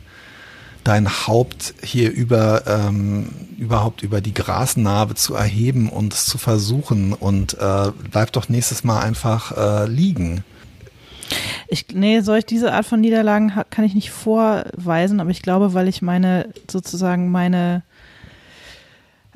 dein 0.84 1.08
Haupt 1.08 1.74
hier 1.82 2.10
über 2.10 2.64
ähm, 2.66 3.28
überhaupt 3.56 4.02
über 4.02 4.20
die 4.20 4.34
Grasnarbe 4.34 5.14
zu 5.14 5.34
erheben 5.34 5.88
und 5.88 6.12
es 6.12 6.26
zu 6.26 6.38
versuchen 6.38 7.12
und 7.12 7.54
äh, 7.54 7.92
bleib 8.10 8.32
doch 8.32 8.48
nächstes 8.48 8.82
Mal 8.84 9.00
einfach 9.00 9.56
äh, 9.56 9.86
liegen. 9.86 10.44
Ich, 11.68 11.86
nee, 11.94 12.20
solch 12.20 12.44
diese 12.44 12.72
Art 12.72 12.84
von 12.84 13.00
Niederlagen 13.00 13.52
kann 13.70 13.84
ich 13.84 13.94
nicht 13.94 14.10
vorweisen, 14.10 15.20
aber 15.20 15.30
ich 15.30 15.40
glaube, 15.40 15.72
weil 15.72 15.88
ich 15.88 16.02
meine, 16.02 16.48
sozusagen 16.70 17.30
meine, 17.30 17.82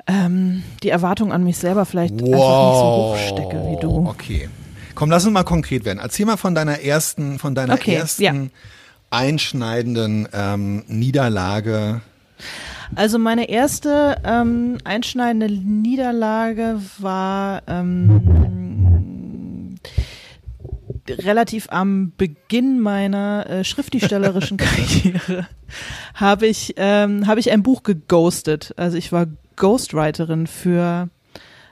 ähm, 0.05 0.63
die 0.83 0.89
Erwartung 0.89 1.31
an 1.31 1.43
mich 1.43 1.57
selber 1.57 1.85
vielleicht 1.85 2.13
einfach 2.13 2.27
nicht 2.27 2.37
so 2.37 2.43
hoch 2.43 3.17
stecke 3.17 3.65
wie 3.71 3.79
du. 3.81 4.07
Okay. 4.07 4.49
Komm, 4.93 5.09
lass 5.09 5.25
uns 5.25 5.33
mal 5.33 5.43
konkret 5.43 5.85
werden. 5.85 5.99
Erzähl 5.99 6.25
mal 6.25 6.37
von 6.37 6.55
deiner 6.55 6.81
ersten, 6.81 7.39
von 7.39 7.55
deiner 7.55 7.75
Okay, 7.75 7.95
ersten 7.95 8.23
ja. 8.23 8.33
Einschneidenden 9.09 10.27
ähm, 10.33 10.83
Niederlage. 10.87 12.01
Also 12.95 13.19
meine 13.19 13.49
erste 13.49 14.17
ähm, 14.23 14.77
einschneidende 14.83 15.49
Niederlage 15.49 16.79
war 16.99 17.63
ähm, 17.67 19.75
relativ 21.09 21.67
am 21.69 22.13
Beginn 22.17 22.79
meiner 22.79 23.49
äh, 23.49 23.63
schriftstellerischen 23.63 24.57
Karriere. 24.57 25.47
Habe 26.13 26.47
ich 26.47 26.73
ähm, 26.77 27.27
habe 27.27 27.39
ich 27.39 27.51
ein 27.51 27.63
Buch 27.63 27.83
geghostet. 27.83 28.73
Also 28.77 28.97
ich 28.97 29.11
war 29.11 29.27
Ghostwriterin 29.55 30.47
für 30.47 31.09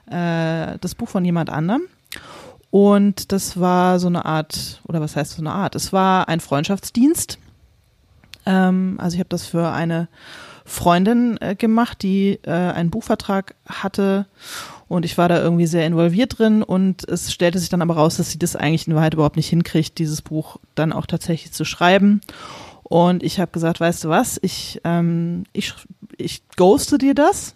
äh, 0.09 0.77
das 0.79 0.95
Buch 0.95 1.09
von 1.09 1.25
jemand 1.25 1.49
anderem. 1.49 1.83
Und 2.71 3.31
das 3.31 3.59
war 3.59 3.99
so 3.99 4.07
eine 4.07 4.25
Art, 4.25 4.81
oder 4.87 5.01
was 5.01 5.15
heißt 5.15 5.33
so 5.33 5.41
eine 5.41 5.51
Art? 5.51 5.75
Es 5.75 5.93
war 5.93 6.27
ein 6.27 6.39
Freundschaftsdienst. 6.39 7.39
Ähm, 8.45 8.95
also 8.99 9.15
ich 9.15 9.19
habe 9.19 9.29
das 9.29 9.45
für 9.45 9.71
eine 9.71 10.07
Freundin 10.65 11.37
äh, 11.41 11.55
gemacht, 11.55 12.01
die 12.01 12.39
äh, 12.43 12.51
einen 12.51 12.89
Buchvertrag 12.89 13.55
hatte 13.65 14.25
und 14.87 15.05
ich 15.05 15.17
war 15.17 15.29
da 15.29 15.41
irgendwie 15.41 15.67
sehr 15.67 15.85
involviert 15.85 16.39
drin 16.39 16.63
und 16.63 17.07
es 17.07 17.31
stellte 17.31 17.59
sich 17.59 17.69
dann 17.69 17.81
aber 17.81 17.95
raus, 17.95 18.17
dass 18.17 18.31
sie 18.31 18.39
das 18.39 18.55
eigentlich 18.55 18.87
in 18.87 18.95
Wahrheit 18.95 19.13
überhaupt 19.13 19.35
nicht 19.35 19.49
hinkriegt, 19.49 19.97
dieses 19.99 20.21
Buch 20.21 20.57
dann 20.73 20.91
auch 20.91 21.05
tatsächlich 21.05 21.51
zu 21.51 21.65
schreiben. 21.65 22.21
Und 22.83 23.23
ich 23.23 23.39
habe 23.39 23.51
gesagt, 23.51 23.79
weißt 23.79 24.03
du 24.03 24.09
was, 24.09 24.39
ich, 24.41 24.81
ähm, 24.83 25.45
ich, 25.53 25.73
ich 26.17 26.43
ghoste 26.55 26.97
dir 26.97 27.15
das 27.15 27.55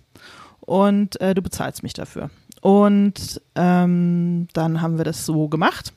und 0.61 1.19
äh, 1.21 1.35
du 1.35 1.41
bezahlst 1.41 1.83
mich 1.83 1.93
dafür. 1.93 2.31
Und 2.61 3.41
ähm, 3.55 4.47
dann 4.53 4.81
haben 4.81 4.97
wir 4.97 5.05
das 5.05 5.25
so 5.25 5.47
gemacht. 5.47 5.93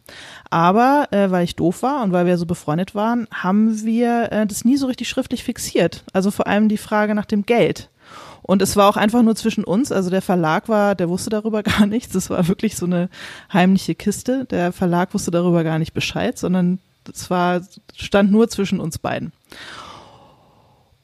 Aber 0.51 1.09
äh, 1.11 1.31
weil 1.31 1.45
ich 1.45 1.57
doof 1.57 1.83
war 1.83 2.03
und 2.03 2.13
weil 2.13 2.27
wir 2.27 2.39
so 2.39 2.47
befreundet 2.47 2.95
waren, 2.95 3.27
haben 3.33 3.85
wir 3.85 4.31
äh, 4.31 4.47
das 4.47 4.65
nie 4.65 4.77
so 4.77 4.87
richtig 4.87 5.09
schriftlich 5.09 5.43
fixiert. 5.43 6.05
Also 6.13 6.31
vor 6.31 6.47
allem 6.47 6.69
die 6.69 6.79
Frage 6.79 7.15
nach 7.15 7.27
dem 7.27 7.45
Geld. 7.47 7.89
Und 8.43 8.61
es 8.61 8.77
war 8.77 8.89
auch 8.89 8.97
einfach 8.97 9.23
nur 9.23 9.37
zwischen 9.37 9.65
uns. 9.65 9.93
Also 9.93 10.11
der 10.11 10.23
Verlag 10.23 10.69
war, 10.69 10.95
der 10.95 11.09
wusste 11.09 11.31
darüber 11.31 11.63
gar 11.63 11.87
nichts. 11.87 12.13
Das 12.13 12.31
war 12.31 12.47
wirklich 12.49 12.77
so 12.77 12.87
eine 12.87 13.09
heimliche 13.53 13.95
Kiste. 13.95 14.45
Der 14.47 14.73
Verlag 14.73 15.15
wusste 15.15 15.31
darüber 15.31 15.65
gar 15.65 15.79
nicht 15.79 15.95
Bescheid, 15.95 16.39
sondern 16.39 16.79
es 17.13 17.31
war, 17.31 17.63
stand 17.97 18.31
nur 18.31 18.49
zwischen 18.49 18.79
uns 18.79 18.99
beiden. 18.99 19.33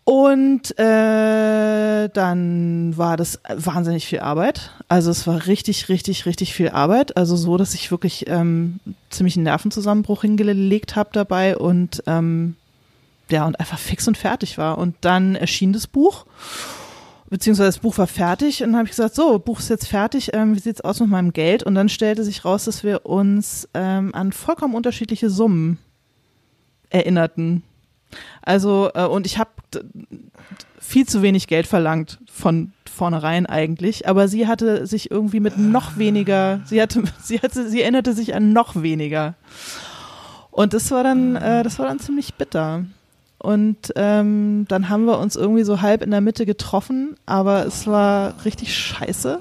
Und 0.09 0.71
äh, 0.79 2.09
dann 2.09 2.97
war 2.97 3.19
das 3.19 3.41
wahnsinnig 3.47 4.07
viel 4.07 4.21
Arbeit. 4.21 4.71
Also 4.89 5.11
es 5.11 5.27
war 5.27 5.47
richtig, 5.47 5.91
richtig, 5.91 6.25
richtig 6.25 6.55
viel 6.55 6.71
Arbeit. 6.71 7.19
Also 7.19 7.37
so, 7.37 7.59
dass 7.59 7.75
ich 7.75 7.91
wirklich 7.91 8.27
ähm, 8.27 8.81
ziemlich 9.11 9.37
einen 9.37 9.45
Nervenzusammenbruch 9.45 10.23
hingelegt 10.23 10.97
habe 10.97 11.11
dabei 11.13 11.59
und 11.59 12.03
ähm, 12.07 12.57
ja 13.29 13.47
und 13.47 13.61
einfach 13.61 13.79
fix 13.79 14.09
und 14.09 14.17
fertig 14.17 14.57
war. 14.57 14.79
Und 14.79 14.97
dann 15.03 15.35
erschien 15.35 15.75
das 15.75 15.87
Buch, 15.87 16.25
beziehungsweise 17.29 17.69
das 17.69 17.81
Buch 17.81 17.99
war 17.99 18.07
fertig 18.07 18.63
und 18.63 18.71
dann 18.71 18.79
habe 18.79 18.87
ich 18.87 18.97
gesagt, 18.97 19.15
so 19.15 19.39
Buch 19.39 19.59
ist 19.59 19.69
jetzt 19.69 19.89
fertig. 19.89 20.31
Ähm, 20.33 20.57
wie 20.57 20.61
sieht's 20.61 20.81
aus 20.81 21.01
mit 21.01 21.11
meinem 21.11 21.35
Geld? 21.35 21.65
Und 21.65 21.75
dann 21.75 21.91
stellte 21.91 22.25
sich 22.25 22.47
raus, 22.47 22.65
dass 22.65 22.83
wir 22.83 23.05
uns 23.05 23.69
ähm, 23.75 24.15
an 24.15 24.33
vollkommen 24.33 24.75
unterschiedliche 24.75 25.29
Summen 25.29 25.77
erinnerten. 26.89 27.63
Also, 28.43 28.91
äh, 28.95 29.05
und 29.05 29.27
ich 29.27 29.39
habe 29.39 29.51
viel 30.81 31.07
zu 31.07 31.23
wenig 31.23 31.47
Geld 31.47 31.67
verlangt 31.67 32.19
von 32.31 32.73
vornherein 32.91 33.47
eigentlich, 33.47 34.09
aber 34.09 34.29
sie 34.29 34.47
hatte 34.47 34.87
sich 34.87 35.11
irgendwie 35.11 35.41
mit 35.41 35.59
noch 35.59 35.99
weniger, 35.99 36.61
sie 36.65 36.81
hatte, 36.83 37.05
sie 37.23 37.41
hatte, 37.41 37.69
sie 37.69 37.83
erinnerte 37.83 38.13
sich 38.13 38.35
an 38.35 38.53
noch 38.53 38.83
weniger. 38.83 39.35
Und 40.51 40.75
das 40.75 40.91
war 40.91 41.05
dann, 41.05 41.37
äh, 41.37 41.63
das 41.63 41.79
war 41.79 41.87
dann 41.87 42.01
ziemlich 42.01 42.35
bitter. 42.35 42.85
Und 43.39 43.93
ähm, 43.95 44.67
dann 44.69 44.89
haben 44.89 45.05
wir 45.05 45.19
uns 45.19 45.37
irgendwie 45.37 45.63
so 45.63 45.81
halb 45.81 46.03
in 46.03 46.11
der 46.11 46.21
Mitte 46.21 46.45
getroffen, 46.45 47.15
aber 47.25 47.67
es 47.67 47.87
war 47.87 48.35
richtig 48.45 48.77
scheiße. 48.77 49.39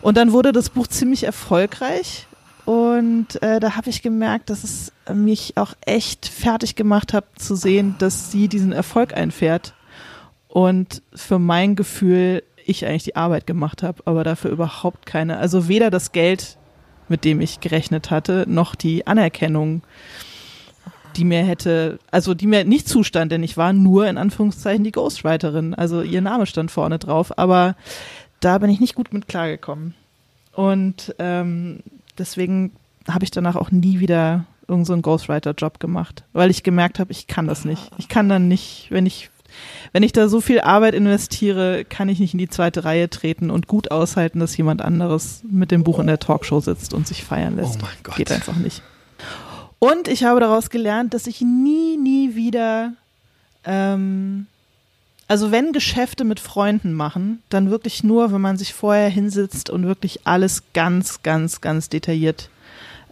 Und 0.00 0.16
dann 0.16 0.32
wurde 0.32 0.52
das 0.52 0.70
Buch 0.70 0.86
ziemlich 0.86 1.24
erfolgreich. 1.24 2.26
Und 2.66 3.40
äh, 3.42 3.60
da 3.60 3.76
habe 3.76 3.88
ich 3.88 4.02
gemerkt, 4.02 4.50
dass 4.50 4.64
es 4.64 4.92
mich 5.14 5.56
auch 5.56 5.74
echt 5.82 6.26
fertig 6.26 6.74
gemacht 6.74 7.12
hat 7.12 7.24
zu 7.36 7.54
sehen, 7.54 7.94
dass 7.98 8.32
sie 8.32 8.48
diesen 8.48 8.72
Erfolg 8.72 9.16
einfährt. 9.16 9.72
Und 10.48 11.00
für 11.14 11.38
mein 11.38 11.76
Gefühl, 11.76 12.42
ich 12.64 12.84
eigentlich 12.84 13.04
die 13.04 13.16
Arbeit 13.16 13.46
gemacht 13.46 13.84
habe, 13.84 14.02
aber 14.04 14.24
dafür 14.24 14.50
überhaupt 14.50 15.06
keine. 15.06 15.38
Also 15.38 15.68
weder 15.68 15.90
das 15.90 16.10
Geld, 16.10 16.58
mit 17.08 17.24
dem 17.24 17.40
ich 17.40 17.60
gerechnet 17.60 18.10
hatte, 18.10 18.44
noch 18.48 18.74
die 18.74 19.06
Anerkennung 19.06 19.82
die 21.16 21.24
mir 21.24 21.42
hätte, 21.44 21.98
also 22.10 22.34
die 22.34 22.46
mir 22.46 22.64
nicht 22.64 22.86
zustand, 22.88 23.32
denn 23.32 23.42
ich 23.42 23.56
war 23.56 23.72
nur 23.72 24.06
in 24.06 24.18
Anführungszeichen 24.18 24.84
die 24.84 24.92
Ghostwriterin. 24.92 25.74
Also 25.74 26.02
ihr 26.02 26.20
Name 26.20 26.44
stand 26.44 26.70
vorne 26.70 26.98
drauf, 26.98 27.38
aber 27.38 27.74
da 28.40 28.58
bin 28.58 28.68
ich 28.68 28.80
nicht 28.80 28.94
gut 28.94 29.14
mit 29.14 29.26
klargekommen. 29.26 29.94
Und 30.52 31.14
ähm, 31.18 31.80
deswegen 32.18 32.72
habe 33.08 33.24
ich 33.24 33.30
danach 33.30 33.56
auch 33.56 33.70
nie 33.70 34.00
wieder 34.00 34.44
irgendeinen 34.68 34.98
so 34.98 35.02
Ghostwriter-Job 35.02 35.78
gemacht, 35.78 36.24
weil 36.32 36.50
ich 36.50 36.62
gemerkt 36.62 36.98
habe, 36.98 37.12
ich 37.12 37.26
kann 37.26 37.46
das 37.46 37.64
nicht. 37.64 37.90
Ich 37.98 38.08
kann 38.08 38.28
dann 38.28 38.48
nicht, 38.48 38.88
wenn 38.90 39.06
ich 39.06 39.30
wenn 39.92 40.02
ich 40.02 40.12
da 40.12 40.28
so 40.28 40.40
viel 40.40 40.60
Arbeit 40.60 40.94
investiere, 40.94 41.84
kann 41.84 42.08
ich 42.08 42.20
nicht 42.20 42.34
in 42.34 42.38
die 42.38 42.48
zweite 42.48 42.84
Reihe 42.84 43.08
treten 43.08 43.50
und 43.50 43.66
gut 43.66 43.90
aushalten, 43.90 44.40
dass 44.40 44.56
jemand 44.56 44.82
anderes 44.82 45.42
mit 45.48 45.70
dem 45.70 45.84
Buch 45.84 45.98
in 45.98 46.08
der 46.08 46.18
Talkshow 46.18 46.60
sitzt 46.60 46.92
und 46.92 47.06
sich 47.06 47.24
feiern 47.24 47.56
lässt. 47.56 47.76
Oh 47.76 47.82
mein 47.82 47.96
Gott. 48.02 48.16
Geht 48.16 48.32
einfach 48.32 48.56
nicht. 48.56 48.82
Und 49.78 50.08
ich 50.08 50.24
habe 50.24 50.40
daraus 50.40 50.70
gelernt, 50.70 51.14
dass 51.14 51.26
ich 51.26 51.40
nie, 51.40 51.96
nie 51.96 52.34
wieder, 52.34 52.92
ähm, 53.64 54.46
also 55.28 55.50
wenn 55.50 55.72
Geschäfte 55.72 56.24
mit 56.24 56.38
Freunden 56.38 56.92
machen, 56.92 57.42
dann 57.48 57.70
wirklich 57.70 58.04
nur, 58.04 58.32
wenn 58.32 58.40
man 58.40 58.56
sich 58.56 58.74
vorher 58.74 59.08
hinsetzt 59.08 59.70
und 59.70 59.86
wirklich 59.86 60.20
alles 60.24 60.62
ganz, 60.72 61.22
ganz, 61.22 61.60
ganz 61.60 61.88
detailliert 61.88 62.48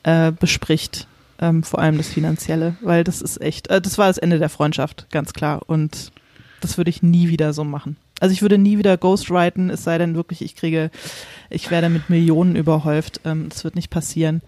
äh, 0.04 0.30
bespricht. 0.33 1.09
Ähm, 1.40 1.64
vor 1.64 1.80
allem 1.80 1.97
das 1.97 2.09
Finanzielle, 2.09 2.76
weil 2.80 3.02
das 3.02 3.21
ist 3.21 3.40
echt, 3.40 3.66
äh, 3.66 3.80
das 3.80 3.99
war 3.99 4.06
das 4.06 4.18
Ende 4.18 4.38
der 4.38 4.49
Freundschaft, 4.49 5.06
ganz 5.11 5.33
klar. 5.33 5.62
Und 5.66 6.12
das 6.61 6.78
würde 6.78 6.90
ich 6.90 7.02
nie 7.02 7.28
wieder 7.28 7.52
so 7.52 7.64
machen. 7.64 7.97
Also 8.21 8.33
ich 8.33 8.42
würde 8.42 8.59
nie 8.59 8.78
wieder 8.78 8.97
ghostwriten, 8.97 9.68
es 9.68 9.83
sei 9.83 9.99
denn 9.99 10.14
wirklich, 10.14 10.40
ich 10.42 10.54
kriege, 10.54 10.92
ich 11.50 11.73
werde 11.73 11.88
mit 11.88 12.09
Millionen 12.09 12.54
überhäuft. 12.54 13.21
Ähm, 13.25 13.49
das 13.49 13.64
wird 13.64 13.75
nicht 13.75 13.90
passieren. 13.90 14.42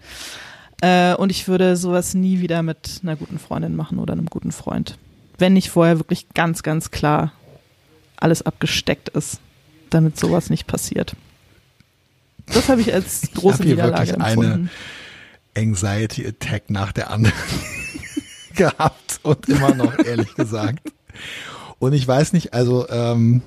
Äh, 0.81 1.15
und 1.15 1.29
ich 1.29 1.49
würde 1.49 1.75
sowas 1.75 2.13
nie 2.13 2.39
wieder 2.39 2.63
mit 2.63 3.01
einer 3.03 3.17
guten 3.17 3.39
Freundin 3.39 3.75
machen 3.75 3.99
oder 3.99 4.13
einem 4.13 4.27
guten 4.27 4.53
Freund. 4.53 4.97
Wenn 5.37 5.53
nicht 5.53 5.69
vorher 5.69 5.99
wirklich 5.99 6.29
ganz, 6.33 6.63
ganz 6.63 6.89
klar 6.89 7.33
alles 8.17 8.41
abgesteckt 8.41 9.09
ist, 9.09 9.39
damit 9.89 10.19
sowas 10.19 10.49
nicht 10.49 10.67
passiert. 10.67 11.15
Das 12.47 12.69
habe 12.69 12.81
ich 12.81 12.93
als 12.93 13.29
große 13.33 13.63
ich 13.63 13.69
Niederlage 13.69 14.13
empfunden. 14.13 14.69
Eine 15.53 15.69
Anxiety 15.69 16.25
Attack 16.25 16.69
nach 16.69 16.91
der 16.91 17.09
anderen 17.09 17.35
gehabt 18.55 19.19
und 19.23 19.47
immer 19.49 19.73
noch, 19.73 19.97
ehrlich 19.99 20.33
gesagt. 20.35 20.91
Und 21.79 21.93
ich 21.93 22.07
weiß 22.07 22.33
nicht, 22.33 22.53
also 22.53 22.87
ähm, 22.89 23.41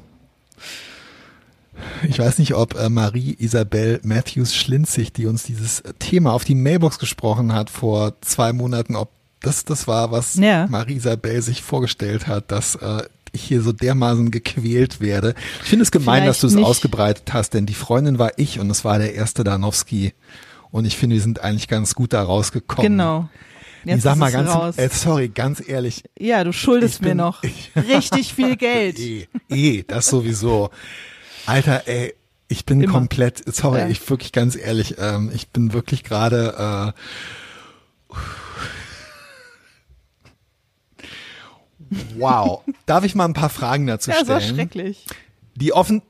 ich 2.08 2.18
weiß 2.18 2.38
nicht, 2.38 2.54
ob 2.54 2.78
äh, 2.78 2.88
Marie 2.88 3.36
Isabel 3.38 4.00
Matthews 4.02 4.54
Schlinzig, 4.54 5.12
die 5.12 5.26
uns 5.26 5.44
dieses 5.44 5.82
Thema 5.98 6.32
auf 6.32 6.44
die 6.44 6.54
Mailbox 6.54 6.98
gesprochen 6.98 7.52
hat 7.52 7.70
vor 7.70 8.20
zwei 8.20 8.52
Monaten, 8.52 8.96
ob 8.96 9.10
das 9.40 9.64
das 9.64 9.88
war, 9.88 10.10
was 10.10 10.34
ja. 10.34 10.66
Marie 10.66 10.96
Isabel 10.96 11.40
sich 11.42 11.62
vorgestellt 11.62 12.26
hat, 12.26 12.50
dass 12.52 12.74
äh, 12.76 13.04
ich 13.32 13.42
hier 13.42 13.62
so 13.62 13.72
dermaßen 13.72 14.30
gequält 14.30 15.00
werde. 15.00 15.34
Ich 15.62 15.68
finde 15.68 15.82
es 15.82 15.90
gemein, 15.90 16.22
Vielleicht 16.22 16.42
dass 16.42 16.52
du 16.52 16.58
es 16.58 16.64
ausgebreitet 16.64 17.32
hast, 17.32 17.54
denn 17.54 17.66
die 17.66 17.74
Freundin 17.74 18.18
war 18.18 18.32
ich 18.36 18.58
und 18.58 18.70
es 18.70 18.84
war 18.84 18.98
der 18.98 19.14
erste 19.14 19.44
Danowski. 19.44 20.12
Und 20.70 20.84
ich 20.84 20.96
finde, 20.96 21.16
wir 21.16 21.22
sind 21.22 21.40
eigentlich 21.40 21.68
ganz 21.68 21.94
gut 21.94 22.12
da 22.12 22.22
rausgekommen. 22.22 22.92
Genau. 22.92 23.28
Jetzt 23.84 23.98
ich 23.98 24.02
sag 24.02 24.16
mal 24.16 24.30
ganz, 24.30 24.78
äh, 24.78 24.88
sorry, 24.92 25.28
ganz 25.28 25.66
ehrlich. 25.66 26.04
Ja, 26.18 26.44
du 26.44 26.52
schuldest 26.52 27.00
bin, 27.00 27.10
mir 27.10 27.14
noch 27.14 27.42
richtig 27.76 28.34
viel 28.34 28.56
Geld. 28.58 28.98
eh, 28.98 29.26
eh, 29.48 29.84
das 29.86 30.06
sowieso. 30.06 30.70
Alter, 31.46 31.82
ey, 31.86 32.14
ich 32.48 32.66
bin 32.66 32.82
Immer. 32.82 32.92
komplett, 32.92 33.42
sorry, 33.54 33.80
ja. 33.80 33.88
ich 33.88 34.08
wirklich 34.10 34.32
ganz 34.32 34.56
ehrlich, 34.56 34.96
ähm, 34.98 35.30
ich 35.32 35.48
bin 35.48 35.72
wirklich 35.72 36.04
gerade 36.04 36.92
äh, 38.12 38.14
Wow. 42.16 42.62
Darf 42.86 43.04
ich 43.04 43.14
mal 43.14 43.24
ein 43.24 43.34
paar 43.34 43.48
Fragen 43.48 43.86
dazu 43.86 44.10
stellen? 44.10 44.26
Ja, 44.28 44.40
so 44.40 44.54
schrecklich. 44.54 45.06
Die 45.56 45.72
offen 45.72 46.02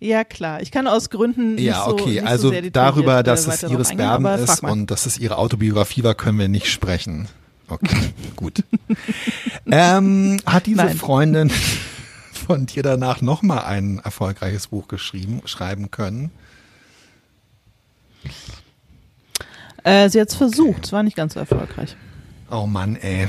ja, 0.00 0.22
klar. 0.22 0.60
Ich 0.60 0.70
kann 0.70 0.86
aus 0.86 1.08
Gründen 1.08 1.54
nicht 1.54 1.64
Ja, 1.64 1.86
okay. 1.86 2.20
So, 2.20 2.26
also 2.26 2.52
so 2.52 2.70
darüber, 2.70 3.22
dass 3.22 3.46
es 3.46 3.62
Iris 3.62 3.96
Berben 3.96 4.26
ist 4.26 4.62
und 4.62 4.90
dass 4.90 5.06
es 5.06 5.18
ihre 5.18 5.38
Autobiografie 5.38 6.04
war, 6.04 6.14
können 6.14 6.38
wir 6.38 6.48
nicht 6.48 6.66
sprechen. 6.66 7.26
Okay, 7.68 8.12
gut. 8.36 8.62
ähm, 9.70 10.40
hat 10.44 10.66
diese 10.66 10.84
Nein. 10.84 10.96
Freundin 10.98 11.50
von 12.32 12.66
dir 12.66 12.82
danach 12.82 13.22
nochmal 13.22 13.64
ein 13.64 13.98
erfolgreiches 14.04 14.66
Buch 14.66 14.88
geschrieben, 14.88 15.40
schreiben 15.46 15.90
können? 15.90 16.30
Äh, 19.84 20.10
sie 20.10 20.20
hat 20.20 20.28
es 20.28 20.34
versucht, 20.34 20.84
es 20.84 20.92
war 20.92 21.02
nicht 21.02 21.16
ganz 21.16 21.32
so 21.32 21.40
erfolgreich. 21.40 21.96
Oh 22.50 22.66
Mann, 22.66 22.96
ey. 22.96 23.28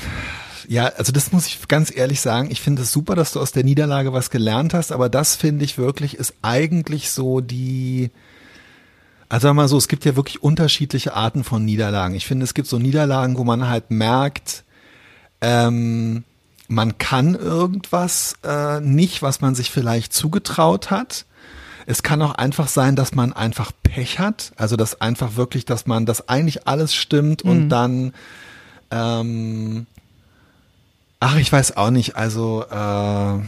Ja, 0.67 0.85
also 0.85 1.11
das 1.11 1.31
muss 1.31 1.47
ich 1.47 1.67
ganz 1.67 1.95
ehrlich 1.95 2.21
sagen. 2.21 2.49
Ich 2.51 2.61
finde 2.61 2.83
es 2.83 2.91
super, 2.91 3.15
dass 3.15 3.31
du 3.31 3.39
aus 3.39 3.51
der 3.51 3.63
Niederlage 3.63 4.13
was 4.13 4.29
gelernt 4.29 4.73
hast, 4.73 4.91
aber 4.91 5.09
das 5.09 5.35
finde 5.35 5.65
ich 5.65 5.77
wirklich 5.77 6.15
ist 6.15 6.33
eigentlich 6.41 7.11
so 7.11 7.41
die, 7.41 8.11
also 9.29 9.53
mal 9.53 9.67
so, 9.67 9.77
es 9.77 9.87
gibt 9.87 10.05
ja 10.05 10.15
wirklich 10.15 10.43
unterschiedliche 10.43 11.13
Arten 11.13 11.43
von 11.43 11.65
Niederlagen. 11.65 12.15
Ich 12.15 12.25
finde, 12.25 12.43
es 12.43 12.53
gibt 12.53 12.67
so 12.67 12.79
Niederlagen, 12.79 13.37
wo 13.37 13.43
man 13.43 13.67
halt 13.67 13.91
merkt, 13.91 14.63
ähm, 15.41 16.23
man 16.67 16.97
kann 16.97 17.35
irgendwas 17.35 18.35
äh, 18.43 18.79
nicht, 18.81 19.21
was 19.21 19.41
man 19.41 19.55
sich 19.55 19.71
vielleicht 19.71 20.13
zugetraut 20.13 20.89
hat. 20.89 21.25
Es 21.85 22.01
kann 22.01 22.21
auch 22.21 22.33
einfach 22.33 22.67
sein, 22.67 22.95
dass 22.95 23.13
man 23.13 23.33
einfach 23.33 23.71
Pech 23.83 24.17
hat. 24.17 24.53
Also 24.55 24.75
dass 24.75 25.01
einfach 25.01 25.35
wirklich, 25.35 25.65
dass 25.65 25.85
man, 25.85 26.05
dass 26.05 26.27
eigentlich 26.27 26.67
alles 26.67 26.95
stimmt 26.95 27.43
und 27.43 27.65
mhm. 27.65 27.69
dann, 27.69 28.13
ähm, 28.89 29.85
ach, 31.19 31.37
ich 31.37 31.51
weiß 31.51 31.77
auch 31.77 31.91
nicht. 31.91 32.15
Also 32.15 32.65
äh, 32.69 33.39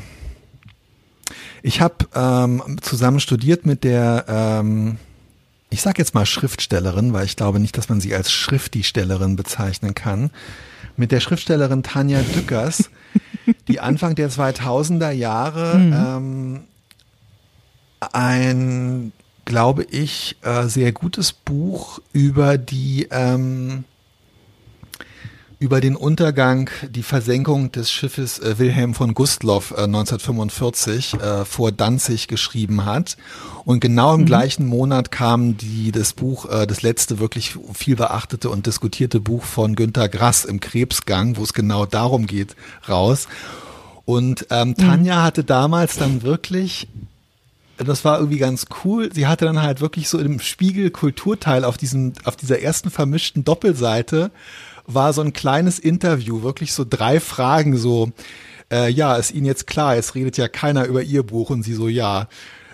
ich 1.62 1.82
habe 1.82 1.96
ähm, 2.16 2.78
zusammen 2.82 3.20
studiert 3.20 3.66
mit 3.66 3.84
der, 3.84 4.26
ähm, 4.28 4.98
ich 5.70 5.82
sag 5.82 5.98
jetzt 5.98 6.14
mal 6.14 6.26
Schriftstellerin, 6.26 7.14
weil 7.14 7.26
ich 7.26 7.36
glaube 7.36 7.60
nicht, 7.60 7.78
dass 7.78 7.90
man 7.90 8.00
sie 8.00 8.16
als 8.16 8.32
Schriftistellerin 8.32 9.36
bezeichnen 9.36 9.96
kann 9.96 10.32
mit 10.98 11.12
der 11.12 11.20
Schriftstellerin 11.20 11.84
Tanja 11.84 12.22
Dückers, 12.22 12.90
die 13.68 13.80
Anfang 13.80 14.16
der 14.16 14.30
2000er 14.30 15.12
Jahre 15.12 15.78
mhm. 15.78 15.94
ähm, 15.94 16.64
ein, 18.12 19.12
glaube 19.46 19.84
ich, 19.84 20.38
äh, 20.42 20.68
sehr 20.68 20.92
gutes 20.92 21.34
Buch 21.34 22.00
über 22.14 22.58
die 22.58 23.08
ähm, 23.12 23.86
über 25.60 25.82
den 25.82 25.96
Untergang, 25.96 26.70
die 26.88 27.02
Versenkung 27.02 27.72
des 27.72 27.92
Schiffes 27.92 28.38
äh, 28.40 28.60
Wilhelm 28.60 28.94
von 28.94 29.16
Gustloff 29.16 29.72
äh, 29.72 29.84
1945 29.84 31.16
äh, 31.16 31.46
vor 31.46 31.72
Danzig 31.72 32.28
geschrieben 32.28 32.86
hat. 32.86 33.18
Und 33.66 33.80
genau 33.80 34.14
im 34.14 34.22
mhm. 34.22 34.26
gleichen 34.26 34.68
Monat 34.68 35.12
kam 35.12 35.58
die, 35.58 35.92
das 35.92 36.14
Buch, 36.14 36.48
äh, 36.50 36.68
das 36.68 36.84
letzte 36.84 37.18
wirklich 37.20 37.58
viel 37.74 37.96
beachtete 37.96 38.50
und 38.52 38.68
diskutierte 38.68 39.20
Buch 39.20 39.44
von 39.44 39.76
Günter 39.76 40.10
Grass 40.10 40.46
im 40.46 40.60
Krebsgang, 40.60 41.38
wo 41.38 41.44
es 41.44 41.54
genau 41.54 41.88
darum 41.88 42.28
geht, 42.28 42.56
raus. 42.88 43.28
Und 44.06 44.48
ähm, 44.52 44.76
Tanja 44.76 45.18
mhm. 45.18 45.24
hatte 45.24 45.44
damals 45.44 45.98
dann 45.98 46.22
wirklich 46.22 46.88
das 47.78 48.04
war 48.04 48.18
irgendwie 48.18 48.40
ganz 48.40 48.66
cool. 48.84 49.12
Sie 49.14 49.28
hatte 49.28 49.46
dann 49.46 49.62
halt 49.62 49.82
wirklich 49.82 50.10
so 50.10 50.18
im 50.18 50.40
Spiegel 50.40 50.90
Kulturteil 50.90 51.64
auf 51.64 51.78
diesem, 51.78 52.14
auf 52.24 52.36
dieser 52.36 52.60
ersten 52.60 52.90
vermischten 52.90 53.44
Doppelseite 53.44 54.32
war 54.88 55.13
so 55.13 55.22
ein 55.22 55.34
kleines 55.34 55.77
Interview, 55.77 56.41
wirklich 56.41 56.74
so 56.74 56.86
drei 56.89 57.20
Fragen 57.20 57.77
so, 57.77 58.12
äh, 58.72 58.89
ja, 58.89 59.15
ist 59.15 59.34
Ihnen 59.34 59.46
jetzt 59.46 59.67
klar, 59.67 59.96
jetzt 59.96 60.15
redet 60.15 60.38
ja 60.38 60.48
keiner 60.48 60.86
über 60.86 61.03
Ihr 61.03 61.24
Buch 61.24 61.50
und 61.50 61.63
sie 61.63 61.74
so, 61.74 61.88
ja. 61.88 62.27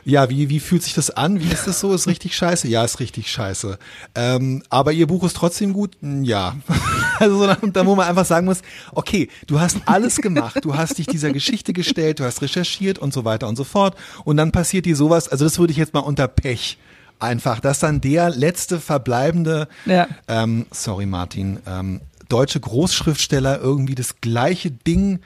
ja, 0.05 0.29
wie, 0.29 0.49
wie 0.49 0.59
fühlt 0.59 0.83
sich 0.83 0.93
das 0.93 1.09
an? 1.09 1.39
Wie 1.39 1.51
ist 1.51 1.65
das 1.65 1.79
so? 1.79 1.93
Ist 1.93 2.07
richtig 2.07 2.35
scheiße? 2.35 2.67
Ja, 2.67 2.83
ist 2.83 2.99
richtig 2.99 3.31
scheiße. 3.31 3.77
Ähm, 4.15 4.63
aber 4.69 4.91
ihr 4.91 5.07
Buch 5.07 5.23
ist 5.23 5.35
trotzdem 5.35 5.73
gut? 5.73 5.97
Ja. 6.01 6.55
Also 7.19 7.37
so, 7.37 7.47
da 7.67 7.85
wo 7.85 7.95
man 7.95 8.07
einfach 8.07 8.25
sagen 8.25 8.47
muss, 8.47 8.63
okay, 8.91 9.29
du 9.45 9.59
hast 9.59 9.77
alles 9.85 10.17
gemacht, 10.17 10.65
du 10.65 10.75
hast 10.75 10.97
dich 10.97 11.05
dieser 11.05 11.31
Geschichte 11.31 11.71
gestellt, 11.71 12.19
du 12.19 12.25
hast 12.25 12.41
recherchiert 12.41 12.97
und 12.97 13.13
so 13.13 13.23
weiter 13.23 13.47
und 13.47 13.55
so 13.55 13.63
fort. 13.63 13.95
Und 14.25 14.35
dann 14.35 14.51
passiert 14.51 14.87
dir 14.87 14.95
sowas, 14.95 15.29
also 15.29 15.45
das 15.45 15.59
würde 15.59 15.71
ich 15.71 15.77
jetzt 15.77 15.93
mal 15.93 16.01
unter 16.01 16.27
Pech 16.27 16.79
einfach, 17.19 17.59
dass 17.59 17.79
dann 17.79 18.01
der 18.01 18.29
letzte 18.29 18.79
verbleibende, 18.79 19.67
ja. 19.85 20.07
ähm, 20.27 20.65
sorry 20.71 21.05
Martin, 21.05 21.59
ähm, 21.67 22.01
deutsche 22.29 22.59
Großschriftsteller 22.59 23.59
irgendwie 23.59 23.95
das 23.95 24.21
gleiche 24.21 24.71
Ding 24.71 25.19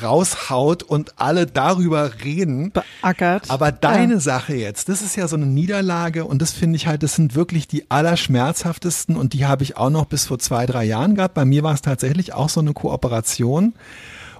raushaut 0.00 0.82
und 0.82 1.18
alle 1.20 1.46
darüber 1.46 2.24
reden. 2.24 2.72
Beackert. 2.72 3.50
Aber 3.50 3.72
deine 3.72 4.14
ja. 4.14 4.20
Sache 4.20 4.54
jetzt, 4.54 4.88
das 4.88 5.02
ist 5.02 5.16
ja 5.16 5.28
so 5.28 5.36
eine 5.36 5.46
Niederlage 5.46 6.24
und 6.24 6.42
das 6.42 6.52
finde 6.52 6.76
ich 6.76 6.86
halt, 6.86 7.02
das 7.02 7.14
sind 7.14 7.34
wirklich 7.34 7.68
die 7.68 7.90
allerschmerzhaftesten 7.90 9.16
und 9.16 9.32
die 9.32 9.46
habe 9.46 9.62
ich 9.62 9.76
auch 9.76 9.90
noch 9.90 10.06
bis 10.06 10.26
vor 10.26 10.38
zwei, 10.38 10.66
drei 10.66 10.84
Jahren 10.84 11.14
gehabt. 11.14 11.34
Bei 11.34 11.44
mir 11.44 11.62
war 11.62 11.74
es 11.74 11.82
tatsächlich 11.82 12.32
auch 12.32 12.48
so 12.48 12.60
eine 12.60 12.72
Kooperation 12.72 13.74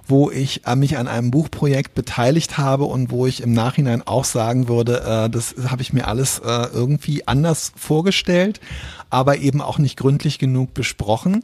wo 0.07 0.31
ich 0.31 0.65
äh, 0.65 0.75
mich 0.75 0.97
an 0.97 1.07
einem 1.07 1.31
Buchprojekt 1.31 1.95
beteiligt 1.95 2.57
habe 2.57 2.85
und 2.85 3.11
wo 3.11 3.25
ich 3.25 3.41
im 3.41 3.53
Nachhinein 3.53 4.01
auch 4.05 4.25
sagen 4.25 4.67
würde, 4.67 5.01
äh, 5.01 5.29
das 5.29 5.55
habe 5.67 5.81
ich 5.81 5.93
mir 5.93 6.07
alles 6.07 6.39
äh, 6.39 6.67
irgendwie 6.73 7.27
anders 7.27 7.71
vorgestellt, 7.75 8.59
aber 9.09 9.37
eben 9.37 9.61
auch 9.61 9.77
nicht 9.77 9.97
gründlich 9.97 10.39
genug 10.39 10.73
besprochen. 10.73 11.43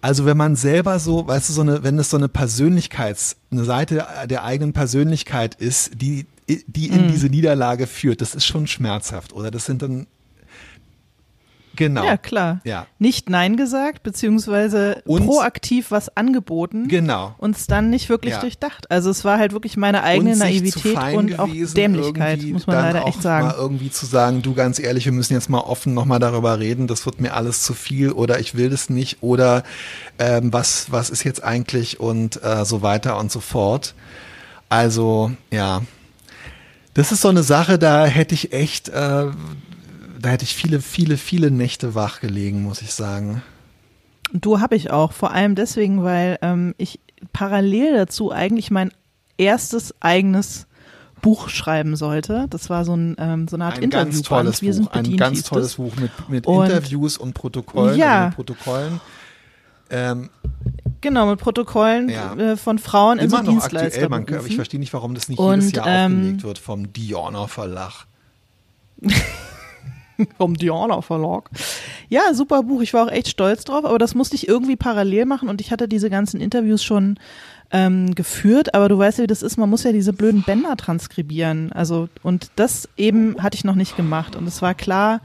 Also 0.00 0.26
wenn 0.26 0.36
man 0.36 0.56
selber 0.56 0.98
so, 0.98 1.26
weißt 1.26 1.48
du, 1.48 1.52
so 1.52 1.62
eine, 1.62 1.82
wenn 1.82 1.98
es 1.98 2.10
so 2.10 2.16
eine 2.16 2.28
Persönlichkeits, 2.28 3.36
eine 3.50 3.64
Seite 3.64 4.06
der 4.26 4.44
eigenen 4.44 4.72
Persönlichkeit 4.72 5.54
ist, 5.54 6.00
die, 6.00 6.26
die 6.46 6.88
in 6.88 7.06
mm. 7.06 7.12
diese 7.12 7.26
Niederlage 7.28 7.86
führt, 7.86 8.20
das 8.20 8.34
ist 8.34 8.44
schon 8.44 8.66
schmerzhaft, 8.66 9.32
oder? 9.32 9.50
Das 9.50 9.64
sind 9.64 9.82
dann 9.82 10.06
Genau. 11.76 12.04
Ja, 12.04 12.16
klar. 12.16 12.60
Ja. 12.64 12.86
Nicht 12.98 13.30
Nein 13.30 13.56
gesagt, 13.56 14.02
beziehungsweise 14.02 15.02
und, 15.04 15.26
proaktiv 15.26 15.90
was 15.90 16.16
angeboten. 16.16 16.88
Genau. 16.88 17.34
Und 17.38 17.56
es 17.56 17.66
dann 17.66 17.90
nicht 17.90 18.08
wirklich 18.08 18.34
ja. 18.34 18.40
durchdacht. 18.40 18.90
Also 18.90 19.10
es 19.10 19.24
war 19.24 19.38
halt 19.38 19.52
wirklich 19.52 19.76
meine 19.76 20.02
eigene 20.02 20.36
Naivität 20.36 20.96
und 21.14 21.38
auch 21.38 21.48
Dämlichkeit, 21.74 22.42
muss 22.42 22.66
man 22.66 22.76
leider 22.76 23.06
echt 23.06 23.22
sagen. 23.22 23.48
Mal 23.48 23.54
irgendwie 23.56 23.90
zu 23.90 24.06
sagen, 24.06 24.42
du 24.42 24.54
ganz 24.54 24.78
ehrlich, 24.78 25.04
wir 25.04 25.12
müssen 25.12 25.34
jetzt 25.34 25.50
mal 25.50 25.60
offen 25.60 25.94
nochmal 25.94 26.18
darüber 26.18 26.58
reden, 26.58 26.86
das 26.86 27.06
wird 27.06 27.20
mir 27.20 27.34
alles 27.34 27.62
zu 27.62 27.74
viel 27.74 28.10
oder 28.10 28.40
ich 28.40 28.56
will 28.56 28.70
das 28.70 28.90
nicht 28.90 29.22
oder 29.22 29.62
ähm, 30.18 30.52
was, 30.52 30.90
was 30.90 31.10
ist 31.10 31.24
jetzt 31.24 31.44
eigentlich 31.44 32.00
und 32.00 32.42
äh, 32.42 32.64
so 32.64 32.82
weiter 32.82 33.18
und 33.18 33.30
so 33.30 33.40
fort. 33.40 33.94
Also, 34.68 35.32
ja. 35.50 35.82
Das 36.94 37.12
ist 37.12 37.20
so 37.20 37.28
eine 37.28 37.42
Sache, 37.42 37.78
da 37.78 38.06
hätte 38.06 38.34
ich 38.34 38.52
echt, 38.52 38.88
äh, 38.88 39.26
da 40.20 40.30
hätte 40.30 40.44
ich 40.44 40.54
viele, 40.54 40.80
viele, 40.80 41.16
viele 41.16 41.50
Nächte 41.50 41.94
wach 41.94 42.20
gelegen, 42.20 42.62
muss 42.62 42.82
ich 42.82 42.92
sagen. 42.92 43.42
Du 44.32 44.60
habe 44.60 44.76
ich 44.76 44.90
auch, 44.90 45.12
vor 45.12 45.30
allem 45.30 45.54
deswegen, 45.54 46.02
weil 46.02 46.38
ähm, 46.42 46.74
ich 46.78 47.00
parallel 47.32 47.94
dazu 47.94 48.32
eigentlich 48.32 48.70
mein 48.70 48.90
erstes 49.38 49.94
eigenes 50.00 50.66
Buch 51.22 51.48
schreiben 51.48 51.96
sollte. 51.96 52.46
Das 52.50 52.68
war 52.70 52.84
so, 52.84 52.94
ein, 52.94 53.16
ähm, 53.18 53.48
so 53.48 53.56
eine 53.56 53.66
Art 53.66 53.76
ein 53.78 53.84
Interview. 53.84 54.12
Ganz 54.12 54.22
tolles 54.22 54.62
Wir 54.62 54.74
Buch, 54.74 54.90
bedient, 54.90 55.14
ein 55.14 55.16
ganz 55.16 55.42
tolles 55.44 55.74
Buch 55.74 55.94
mit, 55.96 56.10
mit 56.28 56.46
und, 56.46 56.66
Interviews 56.66 57.16
und 57.16 57.34
Protokollen. 57.34 57.98
Ja. 57.98 58.26
Also 58.26 58.36
Protokollen. 58.36 59.00
Ähm, 59.88 60.30
genau, 61.00 61.26
mit 61.26 61.38
Protokollen 61.38 62.08
ja. 62.08 62.34
äh, 62.34 62.56
von 62.56 62.78
Frauen 62.78 63.18
in 63.18 63.26
Immer 63.26 63.44
so 63.44 63.52
noch 63.52 63.64
aktuell, 63.64 64.08
man, 64.08 64.26
Ich 64.46 64.56
verstehe 64.56 64.80
nicht, 64.80 64.92
warum 64.92 65.14
das 65.14 65.28
nicht 65.28 65.38
und, 65.38 65.60
jedes 65.60 65.72
Jahr 65.72 65.86
ähm, 65.86 66.12
aufgelegt 66.12 66.42
wird 66.42 66.58
vom 66.58 66.92
Diorner 66.92 67.48
Verlag. 67.48 68.06
vom 70.38 70.56
Diana 70.56 71.02
Verlag. 71.02 71.50
Ja, 72.08 72.34
super 72.34 72.62
Buch. 72.62 72.82
Ich 72.82 72.94
war 72.94 73.06
auch 73.06 73.12
echt 73.12 73.28
stolz 73.28 73.64
drauf, 73.64 73.84
aber 73.84 73.98
das 73.98 74.14
musste 74.14 74.36
ich 74.36 74.48
irgendwie 74.48 74.76
parallel 74.76 75.26
machen 75.26 75.48
und 75.48 75.60
ich 75.60 75.70
hatte 75.70 75.88
diese 75.88 76.10
ganzen 76.10 76.40
Interviews 76.40 76.82
schon 76.82 77.18
ähm, 77.70 78.14
geführt, 78.14 78.74
aber 78.74 78.88
du 78.88 78.98
weißt 78.98 79.18
ja, 79.18 79.24
wie 79.24 79.28
das 79.28 79.42
ist, 79.42 79.56
man 79.56 79.68
muss 79.68 79.82
ja 79.82 79.92
diese 79.92 80.12
blöden 80.12 80.42
Bänder 80.42 80.76
transkribieren. 80.76 81.72
Also, 81.72 82.08
und 82.22 82.50
das 82.56 82.88
eben 82.96 83.42
hatte 83.42 83.56
ich 83.56 83.64
noch 83.64 83.74
nicht 83.74 83.96
gemacht. 83.96 84.36
Und 84.36 84.46
es 84.46 84.62
war 84.62 84.74
klar, 84.74 85.20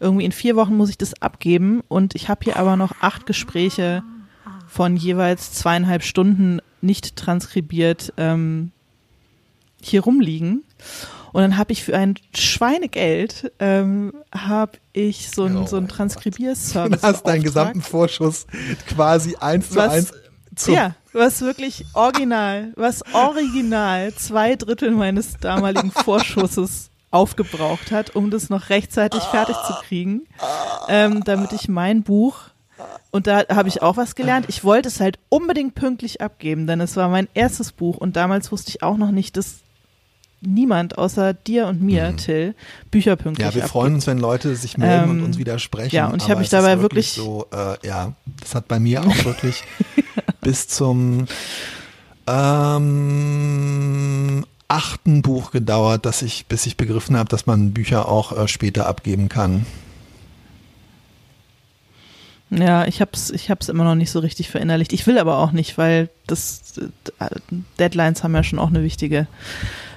irgendwie 0.00 0.24
in 0.24 0.32
vier 0.32 0.56
Wochen 0.56 0.76
muss 0.76 0.90
ich 0.90 0.98
das 0.98 1.20
abgeben 1.22 1.82
und 1.88 2.14
ich 2.14 2.28
habe 2.28 2.40
hier 2.44 2.56
aber 2.56 2.76
noch 2.76 2.92
acht 3.00 3.26
Gespräche 3.26 4.02
von 4.66 4.96
jeweils 4.96 5.52
zweieinhalb 5.52 6.02
Stunden 6.02 6.60
nicht 6.80 7.14
transkribiert 7.16 8.12
ähm, 8.16 8.72
hier 9.80 10.02
rumliegen. 10.02 10.64
Und 11.32 11.42
dann 11.42 11.56
habe 11.56 11.72
ich 11.72 11.84
für 11.84 11.96
ein 11.96 12.14
Schweinegeld 12.34 13.52
ähm, 13.58 14.12
habe 14.34 14.72
ich 14.92 15.30
so 15.30 15.44
ein, 15.44 15.56
oh 15.56 15.66
so 15.66 15.76
ein 15.76 15.88
Transkribierservice. 15.88 17.00
Du 17.00 17.06
hast 17.06 17.26
deinen 17.26 17.42
gesamten 17.42 17.82
Vorschuss 17.82 18.46
quasi 18.86 19.36
eins 19.36 19.70
zu 19.70 19.76
was, 19.76 19.92
eins 19.92 20.12
zu. 20.54 20.72
Ja, 20.72 20.94
was 21.12 21.40
wirklich 21.40 21.86
original, 21.94 22.72
was 22.76 23.02
original 23.14 24.12
zwei 24.14 24.56
Drittel 24.56 24.90
meines 24.90 25.36
damaligen 25.38 25.90
Vorschusses 26.04 26.90
aufgebraucht 27.10 27.90
hat, 27.92 28.16
um 28.16 28.30
das 28.30 28.48
noch 28.48 28.70
rechtzeitig 28.70 29.22
fertig 29.22 29.56
zu 29.66 29.74
kriegen, 29.86 30.22
ähm, 30.88 31.24
damit 31.24 31.52
ich 31.52 31.68
mein 31.68 32.02
Buch 32.02 32.52
und 33.10 33.26
da 33.26 33.44
habe 33.50 33.68
ich 33.68 33.82
auch 33.82 33.98
was 33.98 34.14
gelernt. 34.14 34.46
Ich 34.48 34.64
wollte 34.64 34.88
es 34.88 34.98
halt 34.98 35.18
unbedingt 35.28 35.74
pünktlich 35.74 36.22
abgeben, 36.22 36.66
denn 36.66 36.80
es 36.80 36.96
war 36.96 37.08
mein 37.08 37.28
erstes 37.34 37.72
Buch 37.72 37.98
und 37.98 38.16
damals 38.16 38.50
wusste 38.50 38.70
ich 38.70 38.82
auch 38.82 38.96
noch 38.96 39.10
nicht, 39.10 39.36
dass 39.36 39.60
niemand 40.42 40.98
außer 40.98 41.32
dir 41.34 41.66
und 41.66 41.80
mir, 41.82 42.10
mhm. 42.12 42.16
Till, 42.16 42.54
Bücher 42.90 43.16
pünktlich 43.16 43.46
Ja, 43.46 43.54
wir 43.54 43.62
abgibt. 43.62 43.72
freuen 43.72 43.94
uns, 43.94 44.06
wenn 44.06 44.18
Leute 44.18 44.54
sich 44.56 44.76
melden 44.76 45.04
ähm, 45.04 45.10
und 45.10 45.22
uns 45.22 45.38
widersprechen. 45.38 45.94
Ja, 45.94 46.08
und 46.08 46.22
ich 46.22 46.28
habe 46.28 46.40
mich 46.40 46.50
dabei 46.50 46.80
wirklich, 46.80 47.16
wirklich 47.16 47.24
so, 47.26 47.46
äh, 47.52 47.86
ja, 47.86 48.12
das 48.40 48.54
hat 48.54 48.68
bei 48.68 48.78
mir 48.78 49.02
auch 49.02 49.24
wirklich 49.24 49.64
bis 50.40 50.68
zum 50.68 51.26
ähm, 52.26 53.44
achten 54.68 55.22
Buch 55.22 55.50
gedauert, 55.50 56.06
dass 56.06 56.22
ich, 56.22 56.46
bis 56.46 56.66
ich 56.66 56.76
begriffen 56.76 57.16
habe, 57.16 57.28
dass 57.28 57.46
man 57.46 57.72
Bücher 57.72 58.08
auch 58.08 58.36
äh, 58.36 58.48
später 58.48 58.86
abgeben 58.86 59.28
kann. 59.28 59.66
Ja, 62.50 62.84
ich 62.86 63.00
hab's, 63.00 63.30
ich 63.30 63.50
hab's 63.50 63.70
immer 63.70 63.84
noch 63.84 63.94
nicht 63.94 64.10
so 64.10 64.18
richtig 64.18 64.50
verinnerlicht. 64.50 64.92
Ich 64.92 65.06
will 65.06 65.18
aber 65.18 65.38
auch 65.38 65.52
nicht, 65.52 65.78
weil 65.78 66.10
das 66.26 66.74
äh, 67.18 67.28
Deadlines 67.78 68.22
haben 68.22 68.34
ja 68.34 68.42
schon 68.42 68.58
auch 68.58 68.68
eine 68.68 68.82
wichtige 68.82 69.26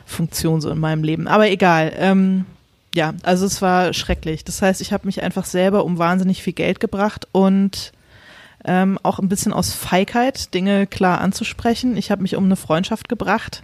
Funktion 0.06 0.62
so 0.62 0.70
in 0.70 0.80
meinem 0.80 1.04
Leben. 1.04 1.28
Aber 1.28 1.50
egal. 1.50 1.94
Ähm, 1.98 2.46
ja, 2.94 3.14
also 3.24 3.46
es 3.46 3.62
war 3.62 3.94
schrecklich. 3.94 4.46
Das 4.46 4.62
heißt, 4.62 4.80
ich 4.82 4.94
habe 4.94 5.06
mich 5.06 5.22
einfach 5.22 5.46
selber 5.46 5.84
um 5.84 5.98
wahnsinnig 5.98 6.42
viel 6.42 6.54
Geld 6.54 6.80
gebracht 6.80 7.28
und 7.34 7.92
ähm, 8.64 8.98
auch 9.04 9.20
ein 9.20 9.30
bisschen 9.30 9.54
aus 9.54 9.74
Feigheit 9.74 10.54
Dinge 10.54 10.88
klar 10.88 11.20
anzusprechen. 11.22 11.98
Ich 11.98 12.10
habe 12.10 12.22
mich 12.22 12.36
um 12.36 12.46
eine 12.46 12.56
Freundschaft 12.56 13.10
gebracht 13.10 13.64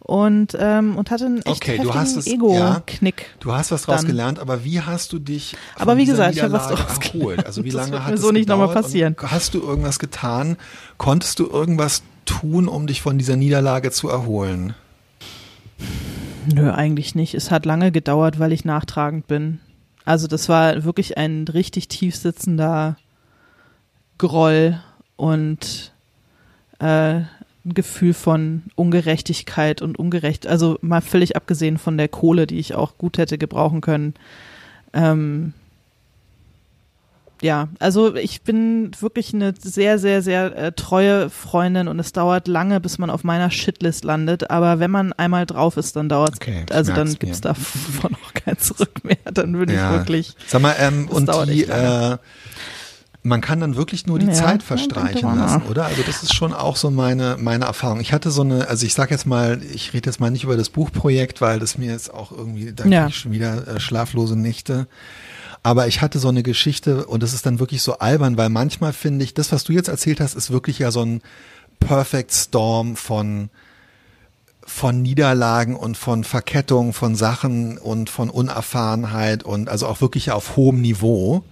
und 0.00 0.56
ähm, 0.58 0.96
und 0.96 1.10
hatte 1.10 1.26
einen 1.26 1.42
echt 1.42 1.62
okay, 1.62 1.78
du 1.78 1.94
hast 1.94 2.16
es, 2.16 2.26
Ego-Knick. 2.26 3.20
Ja, 3.20 3.26
du 3.38 3.52
hast 3.52 3.70
was 3.70 3.82
draus 3.82 4.04
gelernt, 4.04 4.40
aber 4.40 4.64
wie 4.64 4.80
hast 4.80 5.12
du 5.12 5.18
dich 5.18 5.54
Aber 5.78 5.96
wie 5.96 6.06
gesagt, 6.06 6.34
ich 6.34 6.42
habe 6.42 6.52
was 6.52 6.68
draus 6.68 6.98
erholt? 7.12 7.46
Also 7.46 7.64
wie 7.64 7.70
lange 7.70 7.92
das 7.92 8.00
hat 8.00 8.10
mir 8.10 8.18
so 8.18 8.32
nicht 8.32 8.48
nochmal 8.48 8.74
passieren? 8.74 9.14
Hast 9.22 9.54
du 9.54 9.60
irgendwas 9.60 9.98
getan? 9.98 10.56
Konntest 10.98 11.38
du 11.38 11.46
irgendwas 11.46 12.02
tun, 12.24 12.68
um 12.68 12.86
dich 12.86 13.00
von 13.00 13.18
dieser 13.18 13.36
Niederlage 13.36 13.90
zu 13.92 14.08
erholen? 14.08 14.74
Nö, 16.52 16.70
eigentlich 16.70 17.14
nicht. 17.14 17.34
Es 17.34 17.50
hat 17.50 17.66
lange 17.66 17.92
gedauert, 17.92 18.38
weil 18.38 18.52
ich 18.52 18.64
nachtragend 18.64 19.26
bin. 19.26 19.60
Also 20.04 20.26
das 20.26 20.48
war 20.48 20.84
wirklich 20.84 21.16
ein 21.16 21.46
richtig 21.46 21.88
tief 21.88 22.16
sitzender 22.16 22.96
Groll 24.18 24.80
und 25.16 25.92
äh, 26.80 27.20
ein 27.64 27.74
Gefühl 27.74 28.12
von 28.12 28.64
Ungerechtigkeit 28.74 29.82
und 29.82 29.98
ungerecht, 29.98 30.46
also 30.46 30.78
mal 30.82 31.00
völlig 31.00 31.36
abgesehen 31.36 31.78
von 31.78 31.96
der 31.96 32.08
Kohle, 32.08 32.46
die 32.46 32.58
ich 32.58 32.74
auch 32.74 32.98
gut 32.98 33.18
hätte 33.18 33.38
gebrauchen 33.38 33.80
können. 33.80 34.14
Ähm, 34.92 35.54
ja, 37.42 37.68
also 37.80 38.14
ich 38.14 38.42
bin 38.42 38.92
wirklich 39.00 39.34
eine 39.34 39.52
sehr, 39.58 39.98
sehr, 39.98 40.22
sehr 40.22 40.56
äh, 40.56 40.72
treue 40.72 41.28
Freundin 41.28 41.88
und 41.88 41.98
es 41.98 42.12
dauert 42.12 42.46
lange, 42.46 42.80
bis 42.80 42.98
man 42.98 43.10
auf 43.10 43.24
meiner 43.24 43.50
Shitlist 43.50 44.04
landet. 44.04 44.50
Aber 44.50 44.78
wenn 44.78 44.92
man 44.92 45.12
einmal 45.12 45.44
drauf 45.44 45.76
ist, 45.76 45.96
dann 45.96 46.08
dauert 46.08 46.34
es, 46.34 46.36
okay, 46.40 46.64
also 46.70 46.92
dann 46.92 47.14
gibt's 47.14 47.38
mir. 47.38 47.50
davon 47.50 48.14
auch 48.14 48.34
kein 48.34 48.58
Zurück 48.58 49.02
mehr. 49.02 49.16
Dann 49.32 49.58
würde 49.58 49.74
ja. 49.74 49.90
ich 49.90 49.98
wirklich. 49.98 50.36
Sag 50.46 50.62
mal, 50.62 50.76
ähm, 50.78 51.08
und 51.08 51.28
die, 51.48 51.64
äh, 51.64 52.16
man 53.24 53.40
kann 53.40 53.58
dann 53.58 53.76
wirklich 53.76 54.06
nur 54.06 54.20
die 54.20 54.26
ja, 54.26 54.32
Zeit 54.32 54.62
verstreichen 54.62 55.36
lassen, 55.36 55.62
oder? 55.68 55.86
Also 55.86 56.02
das 56.04 56.22
ist 56.22 56.34
schon 56.34 56.52
auch 56.52 56.76
so 56.76 56.90
meine 56.90 57.36
meine 57.40 57.64
Erfahrung. 57.64 58.00
Ich 58.00 58.12
hatte 58.12 58.30
so 58.30 58.42
eine, 58.42 58.68
also 58.68 58.86
ich 58.86 58.94
sag 58.94 59.10
jetzt 59.10 59.26
mal, 59.26 59.60
ich 59.74 59.92
rede 59.92 60.08
jetzt 60.08 60.20
mal 60.20 60.30
nicht 60.30 60.44
über 60.44 60.56
das 60.56 60.70
Buchprojekt, 60.70 61.40
weil 61.40 61.58
das 61.58 61.76
mir 61.76 61.90
jetzt 61.90 62.12
auch 62.12 62.30
irgendwie, 62.30 62.72
da 62.72 62.84
ja. 62.84 63.06
ich 63.08 63.16
schon 63.16 63.32
wieder 63.32 63.66
äh, 63.66 63.80
schlaflose 63.80 64.36
Nächte. 64.36 64.86
Aber 65.62 65.86
ich 65.86 66.00
hatte 66.00 66.18
so 66.18 66.28
eine 66.28 66.42
Geschichte 66.42 67.06
und 67.06 67.22
das 67.22 67.34
ist 67.34 67.46
dann 67.46 67.60
wirklich 67.60 67.82
so 67.82 67.98
albern, 67.98 68.36
weil 68.36 68.48
manchmal 68.48 68.92
finde 68.92 69.24
ich, 69.24 69.34
das, 69.34 69.52
was 69.52 69.64
du 69.64 69.72
jetzt 69.72 69.88
erzählt 69.88 70.20
hast, 70.20 70.34
ist 70.34 70.50
wirklich 70.50 70.80
ja 70.80 70.90
so 70.90 71.02
ein 71.02 71.22
Perfect 71.78 72.32
Storm 72.32 72.96
von 72.96 73.50
von 74.64 75.02
Niederlagen 75.02 75.74
und 75.74 75.96
von 75.96 76.22
Verkettung 76.22 76.92
von 76.92 77.16
Sachen 77.16 77.78
und 77.78 78.08
von 78.08 78.30
Unerfahrenheit 78.30 79.42
und 79.42 79.68
also 79.68 79.88
auch 79.88 80.00
wirklich 80.00 80.30
auf 80.30 80.56
hohem 80.56 80.80
Niveau 80.80 81.42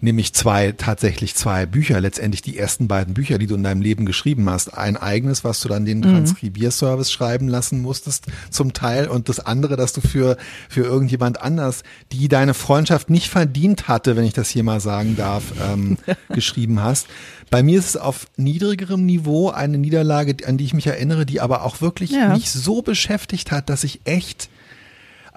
nämlich 0.00 0.32
zwei, 0.32 0.72
tatsächlich 0.72 1.34
zwei 1.34 1.66
Bücher, 1.66 2.00
letztendlich 2.00 2.42
die 2.42 2.56
ersten 2.56 2.88
beiden 2.88 3.14
Bücher, 3.14 3.38
die 3.38 3.46
du 3.46 3.56
in 3.56 3.62
deinem 3.62 3.82
Leben 3.82 4.06
geschrieben 4.06 4.48
hast. 4.48 4.76
Ein 4.76 4.96
eigenes, 4.96 5.44
was 5.44 5.60
du 5.60 5.68
dann 5.68 5.84
den 5.84 5.98
mhm. 5.98 6.02
Transkribierservice 6.02 7.10
schreiben 7.10 7.48
lassen 7.48 7.82
musstest, 7.82 8.26
zum 8.50 8.72
Teil, 8.72 9.08
und 9.08 9.28
das 9.28 9.40
andere, 9.40 9.76
dass 9.76 9.92
du 9.92 10.00
für, 10.00 10.36
für 10.68 10.82
irgendjemand 10.82 11.42
anders, 11.42 11.82
die 12.12 12.28
deine 12.28 12.54
Freundschaft 12.54 13.10
nicht 13.10 13.28
verdient 13.28 13.88
hatte, 13.88 14.16
wenn 14.16 14.24
ich 14.24 14.34
das 14.34 14.50
hier 14.50 14.62
mal 14.62 14.80
sagen 14.80 15.16
darf, 15.16 15.44
ähm, 15.60 15.98
geschrieben 16.28 16.82
hast. 16.82 17.08
Bei 17.50 17.62
mir 17.62 17.78
ist 17.78 17.88
es 17.88 17.96
auf 17.96 18.26
niedrigerem 18.36 19.04
Niveau 19.06 19.50
eine 19.50 19.78
Niederlage, 19.78 20.46
an 20.46 20.58
die 20.58 20.64
ich 20.64 20.74
mich 20.74 20.86
erinnere, 20.86 21.26
die 21.26 21.40
aber 21.40 21.64
auch 21.64 21.80
wirklich 21.80 22.10
ja. 22.10 22.34
mich 22.34 22.50
so 22.50 22.82
beschäftigt 22.82 23.50
hat, 23.50 23.70
dass 23.70 23.84
ich 23.84 24.00
echt 24.04 24.48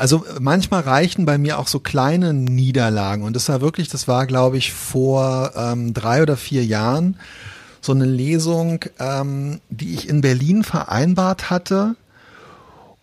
also 0.01 0.25
manchmal 0.39 0.81
reichen 0.81 1.25
bei 1.25 1.37
mir 1.37 1.59
auch 1.59 1.67
so 1.67 1.79
kleine 1.79 2.33
Niederlagen 2.33 3.21
und 3.21 3.35
das 3.35 3.47
war 3.49 3.61
wirklich, 3.61 3.87
das 3.87 4.07
war 4.07 4.25
glaube 4.25 4.57
ich 4.57 4.73
vor 4.73 5.51
ähm, 5.55 5.93
drei 5.93 6.23
oder 6.23 6.37
vier 6.37 6.65
Jahren 6.65 7.19
so 7.81 7.91
eine 7.91 8.05
Lesung, 8.05 8.83
ähm, 8.97 9.61
die 9.69 9.93
ich 9.93 10.09
in 10.09 10.21
Berlin 10.21 10.63
vereinbart 10.63 11.51
hatte 11.51 11.95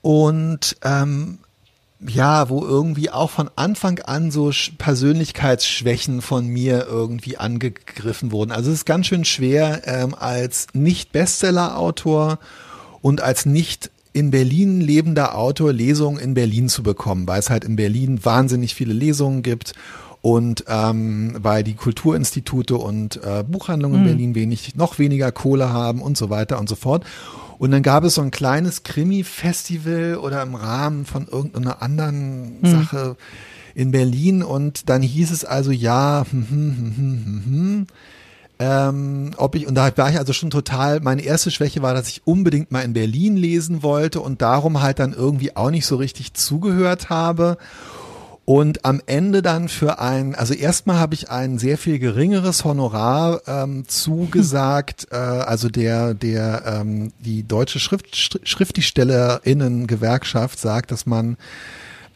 und 0.03 0.77
ähm, 0.83 1.39
ja, 2.01 2.49
wo 2.49 2.65
irgendwie 2.65 3.11
auch 3.11 3.31
von 3.31 3.49
Anfang 3.55 4.01
an 4.01 4.33
so 4.33 4.51
Persönlichkeitsschwächen 4.79 6.21
von 6.21 6.49
mir 6.49 6.87
irgendwie 6.89 7.37
angegriffen 7.37 8.33
wurden. 8.33 8.51
Also 8.51 8.71
es 8.71 8.79
ist 8.79 8.87
ganz 8.87 9.07
schön 9.07 9.25
schwer 9.25 9.83
ähm, 9.85 10.17
als 10.19 10.67
Nicht-Bestseller-Autor 10.73 12.41
und 13.03 13.21
als 13.21 13.47
nicht 13.47 13.93
in 14.19 14.33
Berlin 14.33 14.81
lebender 14.81 15.39
Autor 15.39 15.73
Lesungen 15.73 16.19
in 16.19 16.35
Berlin 16.35 16.69
zu 16.69 16.83
bekommen, 16.83 17.29
weil 17.29 17.39
es 17.39 17.51
halt 17.51 17.65
in 17.65 17.77
Berlin 17.77 18.25
wahnsinnig 18.25 18.75
viele 18.75 18.93
Lesungen 18.93 19.43
gibt 19.43 19.75
und 20.23 20.65
ähm, 20.67 21.37
weil 21.41 21.63
die 21.63 21.75
Kulturinstitute 21.75 22.77
und 22.77 23.23
äh, 23.23 23.45
Buchhandlungen 23.45 24.01
mhm. 24.01 24.07
in 24.07 24.11
Berlin 24.11 24.35
wenig, 24.35 24.75
noch 24.75 24.99
weniger 24.99 25.31
Kohle 25.31 25.73
haben 25.73 26.03
und 26.03 26.19
so 26.19 26.31
weiter 26.31 26.59
und 26.59 26.69
so 26.69 26.75
fort. 26.75 27.05
Und 27.59 27.71
dann 27.71 27.85
gab 27.85 28.03
es 28.03 28.17
so 28.17 28.23
ein 28.23 28.33
kleines 28.33 28.83
Krimi-Festival 28.83 30.17
oder 30.17 30.43
im 30.43 30.57
Rahmen 30.57 31.07
von 31.07 31.29
irgendeiner 31.29 31.81
anderen 31.81 32.61
mhm. 32.61 32.67
Sache 32.67 33.17
in 33.77 33.93
Berlin 33.93 34.43
und 34.43 34.89
dann 34.89 35.03
hieß 35.03 35.31
es 35.31 35.45
also 35.45 35.71
ja, 35.71 36.27
hm, 36.29 36.47
hm, 36.51 36.77
hm, 36.77 36.97
hm, 36.97 37.25
hm, 37.25 37.43
hm 37.47 37.87
ähm, 38.59 39.31
ob 39.37 39.55
ich, 39.55 39.69
und 39.69 39.77
da 39.77 39.97
war 39.97 40.11
ich 40.11 40.19
also 40.19 40.33
schon 40.33 40.51
total, 40.51 40.99
meine 41.01 41.23
erste 41.23 41.51
Schwäche 41.51 41.83
war, 41.83 41.95
dass 41.95 42.09
ich 42.09 42.27
unbedingt 42.27 42.73
mal 42.73 42.83
in 42.83 42.93
Berlin 42.93 43.37
lesen 43.37 43.85
wollte 43.85 44.21
und 44.21 44.43
darum 44.43 44.83
halt 44.83 44.99
dann 44.99 45.13
irgendwie 45.13 45.55
auch 45.57 45.71
nicht 45.71 45.87
so 45.87 45.95
richtig 45.97 46.35
zugehört 46.35 47.09
habe. 47.09 47.57
Und 48.45 48.85
am 48.87 49.03
Ende 49.05 49.43
dann 49.43 49.69
für 49.69 50.01
ein, 50.01 50.35
also 50.35 50.55
erstmal 50.55 50.99
habe 50.99 51.13
ich 51.13 51.31
ein 51.31 51.59
sehr 51.59 51.77
viel 51.77 51.99
geringeres 51.99 52.65
Honorar 52.65 53.43
ähm, 53.47 53.87
zugesagt, 53.87 55.09
äh, 55.13 55.17
also 55.17 55.69
der, 55.69 56.15
der, 56.15 56.63
ähm, 56.65 57.13
die 57.19 57.47
deutsche 57.47 57.79
Schrift, 57.79 58.17
Schriftstellerinnen-Gewerkschaft 58.17 60.59
sagt, 60.59 60.93
dass 60.93 61.05
man 61.05 61.37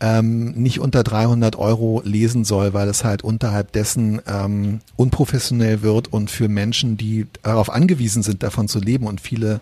ähm, 0.02 0.50
nicht 0.50 0.80
unter 0.80 1.04
300 1.04 1.56
Euro 1.56 2.02
lesen 2.04 2.44
soll, 2.44 2.74
weil 2.74 2.88
es 2.88 3.04
halt 3.04 3.22
unterhalb 3.22 3.70
dessen 3.70 4.20
ähm, 4.26 4.80
unprofessionell 4.96 5.82
wird 5.82 6.12
und 6.12 6.28
für 6.28 6.48
Menschen, 6.48 6.96
die 6.96 7.28
darauf 7.42 7.70
angewiesen 7.70 8.24
sind, 8.24 8.42
davon 8.42 8.66
zu 8.66 8.80
leben 8.80 9.06
und 9.06 9.20
viele 9.20 9.60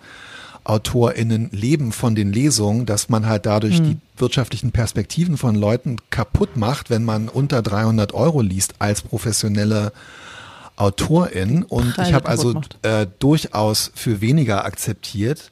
AutorInnen 0.64 1.50
leben 1.52 1.92
von 1.92 2.14
den 2.14 2.32
Lesungen, 2.32 2.86
dass 2.86 3.10
man 3.10 3.26
halt 3.26 3.44
dadurch 3.44 3.80
mhm. 3.80 3.84
die 3.84 3.96
wirtschaftlichen 4.16 4.72
Perspektiven 4.72 5.36
von 5.36 5.54
Leuten 5.54 5.96
kaputt 6.08 6.56
macht, 6.56 6.88
wenn 6.88 7.04
man 7.04 7.28
unter 7.28 7.60
300 7.60 8.14
Euro 8.14 8.40
liest 8.40 8.74
als 8.78 9.02
professionelle 9.02 9.92
Autorin. 10.76 11.64
Und 11.64 11.94
Preise 11.94 12.08
ich 12.08 12.14
habe 12.14 12.28
also 12.28 12.60
äh, 12.82 13.06
durchaus 13.18 13.92
für 13.94 14.22
weniger 14.22 14.64
akzeptiert 14.64 15.50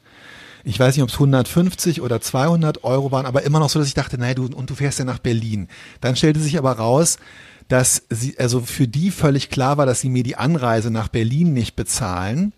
ich 0.69 0.79
weiß 0.79 0.95
nicht, 0.95 1.03
ob 1.03 1.09
es 1.09 1.15
150 1.15 2.01
oder 2.01 2.21
200 2.21 2.83
Euro 2.83 3.11
waren, 3.11 3.25
aber 3.25 3.43
immer 3.43 3.59
noch 3.59 3.69
so, 3.69 3.79
dass 3.79 3.87
ich 3.87 3.93
dachte, 3.93 4.17
naja, 4.17 4.33
du, 4.35 4.45
und 4.45 4.69
du 4.69 4.75
fährst 4.75 4.99
ja 4.99 5.05
nach 5.05 5.19
Berlin. 5.19 5.67
Dann 6.01 6.15
stellte 6.15 6.39
sich 6.39 6.57
aber 6.57 6.73
raus, 6.73 7.17
dass 7.67 8.03
sie, 8.09 8.37
also 8.39 8.61
für 8.61 8.87
die 8.87 9.11
völlig 9.11 9.49
klar 9.49 9.77
war, 9.77 9.85
dass 9.85 10.01
sie 10.01 10.09
mir 10.09 10.23
die 10.23 10.35
Anreise 10.35 10.91
nach 10.91 11.07
Berlin 11.07 11.53
nicht 11.53 11.75
bezahlen 11.75 12.51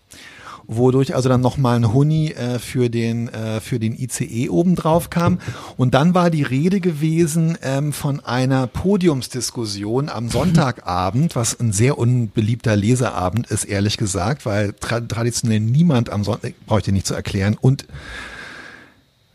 wodurch 0.75 1.15
also 1.15 1.29
dann 1.29 1.41
nochmal 1.41 1.75
ein 1.75 1.93
Huni 1.93 2.29
äh, 2.29 2.60
für 2.60 2.89
den 2.89 3.27
äh, 3.29 3.60
für 3.60 3.79
den 3.79 3.93
ICE 3.97 4.49
obendrauf 4.49 5.10
kam. 5.10 5.39
Und 5.77 5.93
dann 5.93 6.13
war 6.13 6.29
die 6.29 6.43
Rede 6.43 6.79
gewesen 6.79 7.57
ähm, 7.62 7.93
von 7.93 8.19
einer 8.19 8.67
Podiumsdiskussion 8.67 10.10
am 10.10 10.29
Sonntagabend, 10.29 11.36
was 11.36 11.60
ein 11.60 11.71
sehr 11.71 11.97
unbeliebter 11.97 12.75
Leseabend 12.75 13.47
ist, 13.47 13.65
ehrlich 13.65 13.97
gesagt, 13.97 14.45
weil 14.45 14.73
tra 14.73 15.01
traditionell 15.01 15.60
niemand 15.60 16.10
am 16.10 16.23
Sonntag, 16.23 16.53
brauche 16.65 16.79
ich 16.79 16.86
dir 16.86 16.93
nicht 16.93 17.07
zu 17.07 17.13
erklären. 17.13 17.57
Und 17.60 17.86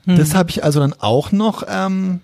hm. 0.05 0.16
das 0.16 0.35
habe 0.35 0.51
ich 0.51 0.64
also 0.64 0.81
dann 0.81 0.94
auch 0.99 1.33
noch 1.33 1.64
ähm, 1.68 2.20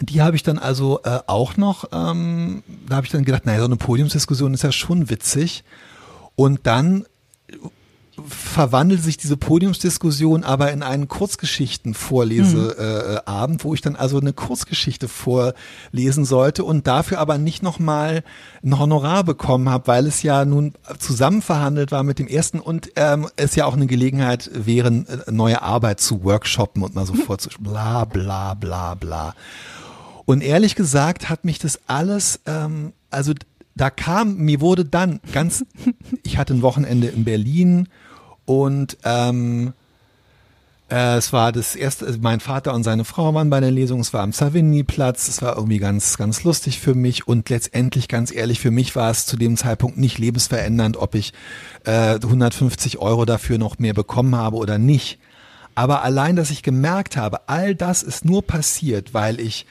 die 0.00 0.20
habe 0.20 0.36
ich 0.36 0.42
dann 0.42 0.58
also 0.58 1.00
äh, 1.04 1.20
auch 1.26 1.56
noch, 1.56 1.84
ähm, 1.90 2.62
da 2.86 2.96
habe 2.96 3.06
ich 3.06 3.12
dann 3.12 3.24
gedacht, 3.24 3.46
naja, 3.46 3.60
so 3.60 3.64
eine 3.64 3.76
Podiumsdiskussion 3.76 4.52
ist 4.52 4.62
ja 4.62 4.72
schon 4.72 5.08
witzig. 5.08 5.64
Und 6.34 6.66
dann 6.66 7.06
verwandelt 8.28 9.02
sich 9.02 9.16
diese 9.16 9.36
Podiumsdiskussion 9.36 10.44
aber 10.44 10.72
in 10.72 10.82
einen 10.82 11.08
Kurzgeschichtenvorleseabend, 11.08 13.58
mhm. 13.58 13.60
äh, 13.60 13.64
wo 13.64 13.74
ich 13.74 13.80
dann 13.80 13.96
also 13.96 14.20
eine 14.20 14.32
Kurzgeschichte 14.32 15.08
vorlesen 15.08 16.24
sollte 16.24 16.64
und 16.64 16.86
dafür 16.86 17.18
aber 17.18 17.38
nicht 17.38 17.62
nochmal 17.62 18.22
ein 18.64 18.78
Honorar 18.78 19.24
bekommen 19.24 19.68
habe, 19.68 19.86
weil 19.86 20.06
es 20.06 20.22
ja 20.22 20.44
nun 20.44 20.74
zusammen 20.98 21.42
verhandelt 21.42 21.92
war 21.92 22.02
mit 22.02 22.18
dem 22.18 22.28
ersten 22.28 22.60
und 22.60 22.90
ähm, 22.96 23.28
es 23.36 23.54
ja 23.54 23.66
auch 23.66 23.74
eine 23.74 23.86
Gelegenheit 23.86 24.50
wäre, 24.52 24.88
äh, 24.88 25.30
neue 25.30 25.62
Arbeit 25.62 26.00
zu 26.00 26.24
workshoppen 26.24 26.82
und 26.82 26.94
mal 26.94 27.06
so 27.06 27.14
vorzu 27.14 27.50
bla 27.58 28.04
bla 28.04 28.54
bla 28.54 28.94
bla. 28.94 29.34
Und 30.24 30.42
ehrlich 30.42 30.74
gesagt 30.74 31.28
hat 31.28 31.44
mich 31.44 31.58
das 31.58 31.80
alles, 31.86 32.40
ähm, 32.46 32.92
also 33.10 33.32
da 33.76 33.90
kam, 33.90 34.38
mir 34.38 34.60
wurde 34.60 34.84
dann 34.84 35.20
ganz, 35.32 35.64
ich 36.22 36.38
hatte 36.38 36.54
ein 36.54 36.62
Wochenende 36.62 37.08
in 37.08 37.24
Berlin 37.24 37.88
und 38.46 38.96
ähm, 39.04 39.74
äh, 40.88 41.16
es 41.16 41.32
war 41.32 41.52
das 41.52 41.74
erste, 41.74 42.06
also 42.06 42.18
mein 42.22 42.40
Vater 42.40 42.72
und 42.72 42.84
seine 42.84 43.04
Frau 43.04 43.34
waren 43.34 43.50
bei 43.50 43.60
der 43.60 43.72
Lesung, 43.72 44.00
es 44.00 44.12
war 44.12 44.22
am 44.22 44.32
Savigny-Platz, 44.32 45.28
es 45.28 45.42
war 45.42 45.56
irgendwie 45.56 45.78
ganz, 45.78 46.16
ganz 46.16 46.44
lustig 46.44 46.80
für 46.80 46.94
mich. 46.94 47.26
Und 47.26 47.48
letztendlich, 47.50 48.08
ganz 48.08 48.32
ehrlich, 48.32 48.60
für 48.60 48.70
mich 48.70 48.94
war 48.94 49.10
es 49.10 49.26
zu 49.26 49.36
dem 49.36 49.56
Zeitpunkt 49.56 49.98
nicht 49.98 50.18
lebensverändernd, 50.18 50.96
ob 50.96 51.14
ich 51.14 51.32
äh, 51.84 52.14
150 52.14 52.98
Euro 52.98 53.24
dafür 53.24 53.58
noch 53.58 53.78
mehr 53.78 53.94
bekommen 53.94 54.36
habe 54.36 54.56
oder 54.56 54.78
nicht. 54.78 55.18
Aber 55.74 56.02
allein, 56.02 56.36
dass 56.36 56.50
ich 56.50 56.62
gemerkt 56.62 57.16
habe, 57.16 57.48
all 57.48 57.74
das 57.74 58.02
ist 58.02 58.24
nur 58.24 58.42
passiert, 58.46 59.12
weil 59.12 59.40
ich 59.40 59.66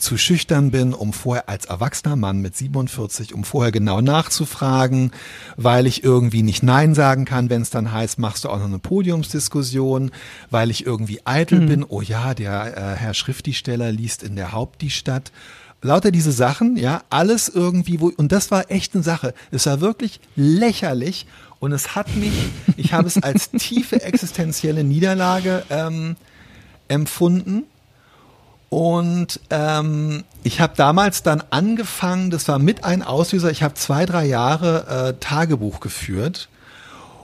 zu 0.00 0.16
schüchtern 0.16 0.70
bin, 0.70 0.94
um 0.94 1.12
vorher 1.12 1.48
als 1.48 1.66
erwachsener 1.66 2.16
Mann 2.16 2.40
mit 2.40 2.56
47, 2.56 3.34
um 3.34 3.44
vorher 3.44 3.72
genau 3.72 4.00
nachzufragen, 4.00 5.12
weil 5.56 5.86
ich 5.86 6.02
irgendwie 6.02 6.42
nicht 6.42 6.62
Nein 6.62 6.94
sagen 6.94 7.24
kann, 7.24 7.50
wenn 7.50 7.62
es 7.62 7.70
dann 7.70 7.92
heißt, 7.92 8.18
machst 8.18 8.44
du 8.44 8.48
auch 8.48 8.58
noch 8.58 8.66
eine 8.66 8.78
Podiumsdiskussion, 8.78 10.10
weil 10.50 10.70
ich 10.70 10.84
irgendwie 10.84 11.20
eitel 11.24 11.60
mhm. 11.60 11.66
bin, 11.66 11.84
oh 11.84 12.00
ja, 12.00 12.34
der 12.34 12.76
äh, 12.76 12.96
Herr 12.96 13.14
Schriftsteller 13.14 13.92
liest 13.92 14.22
in 14.22 14.36
der 14.36 14.52
Haupt 14.52 14.82
die 14.82 14.90
Stadt. 14.90 15.32
Lauter 15.82 16.10
diese 16.10 16.32
Sachen, 16.32 16.76
ja, 16.76 17.02
alles 17.08 17.48
irgendwie, 17.48 18.00
wo, 18.00 18.12
und 18.14 18.32
das 18.32 18.50
war 18.50 18.70
echt 18.70 18.94
eine 18.94 19.02
Sache. 19.02 19.32
Es 19.50 19.64
war 19.66 19.80
wirklich 19.80 20.20
lächerlich 20.36 21.26
und 21.58 21.72
es 21.72 21.94
hat 21.94 22.14
mich, 22.16 22.32
ich 22.76 22.92
habe 22.92 23.06
es 23.06 23.22
als 23.22 23.50
tiefe 23.58 24.02
existenzielle 24.02 24.84
Niederlage 24.84 25.62
ähm, 25.70 26.16
empfunden 26.88 27.64
und 28.70 29.40
ähm, 29.50 30.22
ich 30.44 30.60
habe 30.60 30.74
damals 30.76 31.24
dann 31.24 31.42
angefangen, 31.50 32.30
das 32.30 32.46
war 32.46 32.60
mit 32.60 32.84
ein 32.84 33.02
Auslöser, 33.02 33.50
ich 33.50 33.64
habe 33.64 33.74
zwei, 33.74 34.06
drei 34.06 34.24
Jahre 34.24 35.08
äh, 35.08 35.20
Tagebuch 35.20 35.80
geführt. 35.80 36.48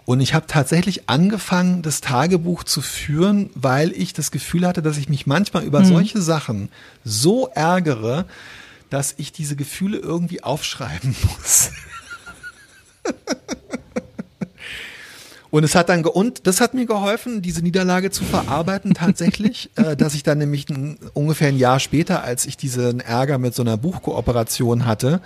Und 0.04 0.20
ich 0.20 0.34
habe 0.34 0.46
tatsächlich 0.46 1.08
angefangen, 1.08 1.82
das 1.82 2.00
Tagebuch 2.00 2.62
zu 2.62 2.80
führen, 2.80 3.50
weil 3.54 3.90
ich 3.92 4.12
das 4.12 4.30
Gefühl 4.30 4.66
hatte, 4.66 4.82
dass 4.82 4.98
ich 4.98 5.08
mich 5.08 5.26
manchmal 5.26 5.64
über 5.64 5.80
mhm. 5.80 5.86
solche 5.86 6.20
Sachen 6.20 6.68
so 7.04 7.48
ärgere, 7.54 8.26
dass 8.90 9.14
ich 9.16 9.32
diese 9.32 9.56
Gefühle 9.56 9.98
irgendwie 9.98 10.42
aufschreiben 10.42 11.14
muss. 11.22 11.70
Und 15.56 15.64
es 15.64 15.74
hat 15.74 15.88
dann 15.88 16.02
ge 16.02 16.12
und 16.12 16.46
das 16.46 16.60
hat 16.60 16.74
mir 16.74 16.84
geholfen, 16.84 17.40
diese 17.40 17.62
Niederlage 17.62 18.10
zu 18.10 18.24
verarbeiten 18.24 18.92
tatsächlich, 18.92 19.70
äh, 19.76 19.96
dass 19.96 20.12
ich 20.12 20.22
dann 20.22 20.36
nämlich 20.36 20.68
ein, 20.68 20.98
ungefähr 21.14 21.48
ein 21.48 21.56
Jahr 21.56 21.80
später, 21.80 22.22
als 22.22 22.44
ich 22.44 22.58
diesen 22.58 23.00
Ärger 23.00 23.38
mit 23.38 23.54
so 23.54 23.62
einer 23.62 23.78
Buchkooperation 23.78 24.84
hatte, 24.84 25.22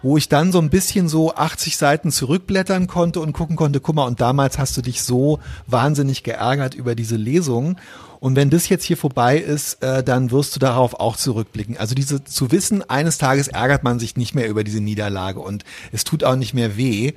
wo 0.00 0.16
ich 0.16 0.28
dann 0.28 0.52
so 0.52 0.60
ein 0.60 0.70
bisschen 0.70 1.08
so 1.08 1.34
80 1.34 1.76
Seiten 1.76 2.12
zurückblättern 2.12 2.86
konnte 2.86 3.18
und 3.18 3.32
gucken 3.32 3.56
konnte, 3.56 3.80
guck 3.80 3.96
mal, 3.96 4.06
und 4.06 4.20
damals 4.20 4.56
hast 4.56 4.76
du 4.76 4.82
dich 4.82 5.02
so 5.02 5.40
wahnsinnig 5.66 6.22
geärgert 6.22 6.76
über 6.76 6.94
diese 6.94 7.16
Lesung. 7.16 7.76
Und 8.20 8.36
wenn 8.36 8.50
das 8.50 8.68
jetzt 8.68 8.84
hier 8.84 8.96
vorbei 8.96 9.36
ist, 9.36 9.82
äh, 9.82 10.04
dann 10.04 10.30
wirst 10.30 10.54
du 10.54 10.60
darauf 10.60 10.94
auch 11.00 11.16
zurückblicken. 11.16 11.76
Also 11.76 11.96
diese 11.96 12.22
zu 12.22 12.52
wissen, 12.52 12.88
eines 12.88 13.18
Tages 13.18 13.48
ärgert 13.48 13.82
man 13.82 13.98
sich 13.98 14.16
nicht 14.16 14.36
mehr 14.36 14.48
über 14.48 14.62
diese 14.62 14.80
Niederlage 14.80 15.40
und 15.40 15.64
es 15.90 16.04
tut 16.04 16.22
auch 16.22 16.36
nicht 16.36 16.54
mehr 16.54 16.76
weh. 16.76 17.14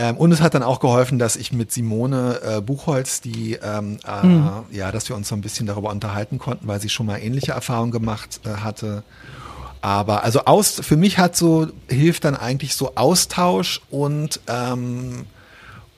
Ähm, 0.00 0.16
und 0.16 0.32
es 0.32 0.40
hat 0.40 0.54
dann 0.54 0.62
auch 0.62 0.80
geholfen, 0.80 1.18
dass 1.18 1.36
ich 1.36 1.52
mit 1.52 1.70
Simone 1.70 2.40
äh, 2.42 2.60
Buchholz, 2.62 3.20
die 3.20 3.58
ähm, 3.62 3.98
äh, 4.06 4.26
mhm. 4.26 4.50
ja, 4.70 4.90
dass 4.92 5.10
wir 5.10 5.16
uns 5.16 5.28
so 5.28 5.34
ein 5.34 5.42
bisschen 5.42 5.66
darüber 5.66 5.90
unterhalten 5.90 6.38
konnten, 6.38 6.66
weil 6.66 6.80
sie 6.80 6.88
schon 6.88 7.04
mal 7.04 7.18
ähnliche 7.18 7.52
Erfahrungen 7.52 7.90
gemacht 7.90 8.40
äh, 8.46 8.62
hatte. 8.62 9.02
Aber 9.82 10.24
also 10.24 10.46
aus, 10.46 10.80
für 10.82 10.96
mich 10.96 11.18
hat 11.18 11.36
so 11.36 11.68
hilft 11.86 12.24
dann 12.24 12.34
eigentlich 12.34 12.76
so 12.76 12.94
Austausch 12.94 13.82
und 13.90 14.40
ähm, 14.46 15.26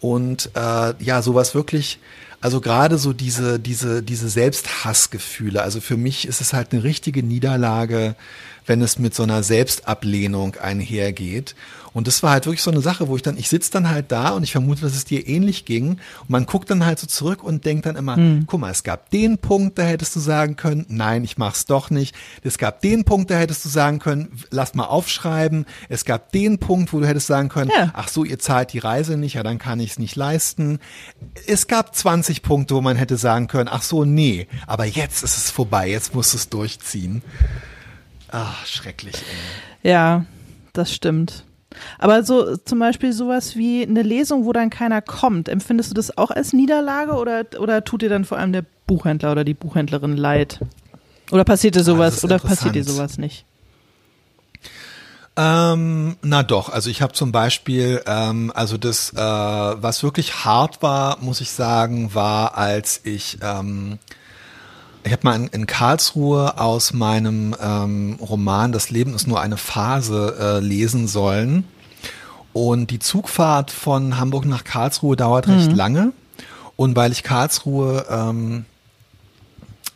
und 0.01 0.51
äh, 0.57 0.95
ja 0.99 1.23
sowas 1.23 1.55
wirklich 1.55 2.01
also 2.43 2.61
gerade 2.61 2.99
so 2.99 3.13
diese, 3.13 3.61
diese, 3.61 4.03
diese 4.03 4.29
Selbsthassgefühle. 4.29 5.63
Also 5.63 5.81
für 5.81 5.97
mich 5.97 6.27
ist 6.27 6.41
es 6.41 6.53
halt 6.53 6.73
eine 6.73 6.83
richtige 6.83 7.23
Niederlage, 7.23 8.17
wenn 8.67 8.83
es 8.83 8.99
mit 8.99 9.15
so 9.15 9.23
einer 9.23 9.45
Selbstablehnung 9.45 10.57
einhergeht. 10.57 11.55
Und 11.95 12.07
das 12.07 12.23
war 12.23 12.31
halt 12.31 12.47
wirklich 12.47 12.63
so 12.63 12.71
eine 12.71 12.81
Sache, 12.81 13.09
wo 13.09 13.17
ich 13.17 13.23
dann, 13.23 13.37
ich 13.37 13.49
sitze 13.49 13.71
dann 13.71 13.91
halt 13.91 14.11
da 14.11 14.31
und 14.31 14.43
ich 14.43 14.53
vermute, 14.53 14.81
dass 14.83 14.95
es 14.95 15.05
dir 15.05 15.29
ähnlich 15.29 15.65
ging. 15.65 15.99
Und 16.21 16.31
man 16.31 16.47
guckt 16.47 16.71
dann 16.71 16.87
halt 16.87 16.99
so 16.99 17.07
zurück 17.07 17.45
und 17.45 17.65
denkt 17.65 17.87
dann 17.87 17.97
immer, 17.97 18.17
hm. 18.17 18.45
guck 18.47 18.61
mal, 18.61 18.71
es 18.71 18.83
gab 18.83 19.11
den 19.11 19.39
Punkt, 19.39 19.79
da 19.79 19.83
hättest 19.83 20.17
du 20.17 20.21
sagen 20.21 20.57
können, 20.57 20.87
nein, 20.89 21.25
ich 21.25 21.39
mach's 21.39 21.67
doch 21.67 21.91
nicht. 21.91 22.15
Es 22.43 22.59
gab 22.59 22.81
den 22.81 23.05
Punkt, 23.05 23.31
da 23.31 23.37
hättest 23.37 23.65
du 23.65 23.69
sagen 23.69 23.99
können, 23.99 24.41
lass 24.51 24.75
mal 24.75 24.87
aufschreiben. 24.87 25.67
Es 25.89 26.05
gab 26.05 26.33
den 26.33 26.59
Punkt, 26.59 26.93
wo 26.93 27.01
du 27.01 27.07
hättest 27.07 27.27
sagen 27.27 27.49
können, 27.49 27.71
ja. 27.77 27.91
ach 27.95 28.09
so, 28.09 28.25
ihr 28.25 28.39
zahlt 28.39 28.73
die 28.73 28.79
Reise 28.79 29.17
nicht, 29.17 29.35
ja, 29.35 29.43
dann 29.43 29.59
kann 29.59 29.81
ich 29.81 29.93
es 29.93 29.99
nicht 29.99 30.17
leisten. 30.17 30.79
Es 31.47 31.67
gab 31.67 31.95
20 31.95 32.43
Punkte, 32.43 32.75
wo 32.75 32.81
man 32.81 32.97
hätte 32.97 33.17
sagen 33.17 33.49
können, 33.49 33.69
ach 33.71 33.83
so, 33.83 34.05
nee, 34.05 34.47
aber 34.67 34.85
jetzt 34.85 35.23
ist 35.23 35.37
es 35.37 35.51
vorbei, 35.51 35.89
jetzt 35.89 36.15
musst 36.15 36.33
du 36.33 36.39
es 36.39 36.49
durchziehen. 36.49 37.23
Ach, 38.31 38.67
schrecklich. 38.67 39.15
Ey. 39.83 39.91
Ja, 39.91 40.25
das 40.73 40.95
stimmt. 40.95 41.45
Aber 41.99 42.23
so 42.23 42.57
zum 42.57 42.79
Beispiel 42.79 43.13
sowas 43.13 43.57
wie 43.57 43.83
eine 43.83 44.03
Lesung, 44.03 44.45
wo 44.45 44.53
dann 44.53 44.71
keiner 44.71 45.03
kommt, 45.03 45.49
empfindest 45.49 45.91
du 45.91 45.95
das 45.95 46.17
auch 46.17 46.31
als 46.31 46.53
Niederlage 46.53 47.13
oder, 47.13 47.45
oder 47.59 47.85
tut 47.85 48.03
dir 48.03 48.09
dann 48.09 48.25
vor 48.25 48.39
allem 48.39 48.53
der 48.53 48.65
Buchhändler 48.87 49.33
oder 49.33 49.45
die 49.45 49.55
Buchhändlerin 49.55 50.17
leid? 50.17 50.61
Oder 51.31 51.45
passiert 51.45 51.75
dir 51.75 51.81
ah, 51.81 51.85
sowas 51.85 52.25
oder 52.25 52.39
passiert 52.39 52.75
dir 52.75 52.85
sowas 52.85 53.19
nicht? 53.19 53.45
Ähm, 55.35 56.17
na 56.21 56.43
doch, 56.43 56.69
also 56.69 56.91
ich 56.91 57.01
habe 57.01 57.15
zum 57.15 57.33
Beispiel, 57.33 58.03
ähm, 58.07 58.53
also 58.55 58.77
das, 58.77 59.15
äh, 59.15 59.17
was 59.17 60.03
wirklich 60.03 60.45
hart 60.45 60.83
war, 60.83 61.19
muss 61.21 61.41
ich 61.41 61.51
sagen, 61.51 62.15
war, 62.15 62.59
als 62.59 63.01
ich 63.05 63.39
ähm, 63.41 63.99
ich 65.05 65.13
habe 65.13 65.23
mal 65.25 65.37
in, 65.37 65.47
in, 65.49 65.67
Karlsruhe 65.67 66.59
aus 66.59 66.93
meinem 66.93 67.57
ähm, 67.61 68.19
Roman 68.21 68.73
Das 68.73 68.91
Leben 68.91 69.15
ist 69.15 69.27
nur 69.27 69.41
eine 69.41 69.57
Phase 69.57 70.37
äh, 70.39 70.61
lesen 70.61 71.09
sollen. 71.09 71.65
Und 72.53 72.91
die 72.91 72.99
Zugfahrt 72.99 73.71
von 73.71 74.19
Hamburg 74.19 74.45
nach 74.45 74.65
Karlsruhe 74.65 75.17
dauert 75.17 75.49
mhm. 75.49 75.55
recht 75.55 75.73
lange. 75.73 76.13
Und 76.77 76.97
weil 76.97 77.13
ich 77.13 77.23
Karlsruhe 77.23 78.07
ähm, 78.09 78.65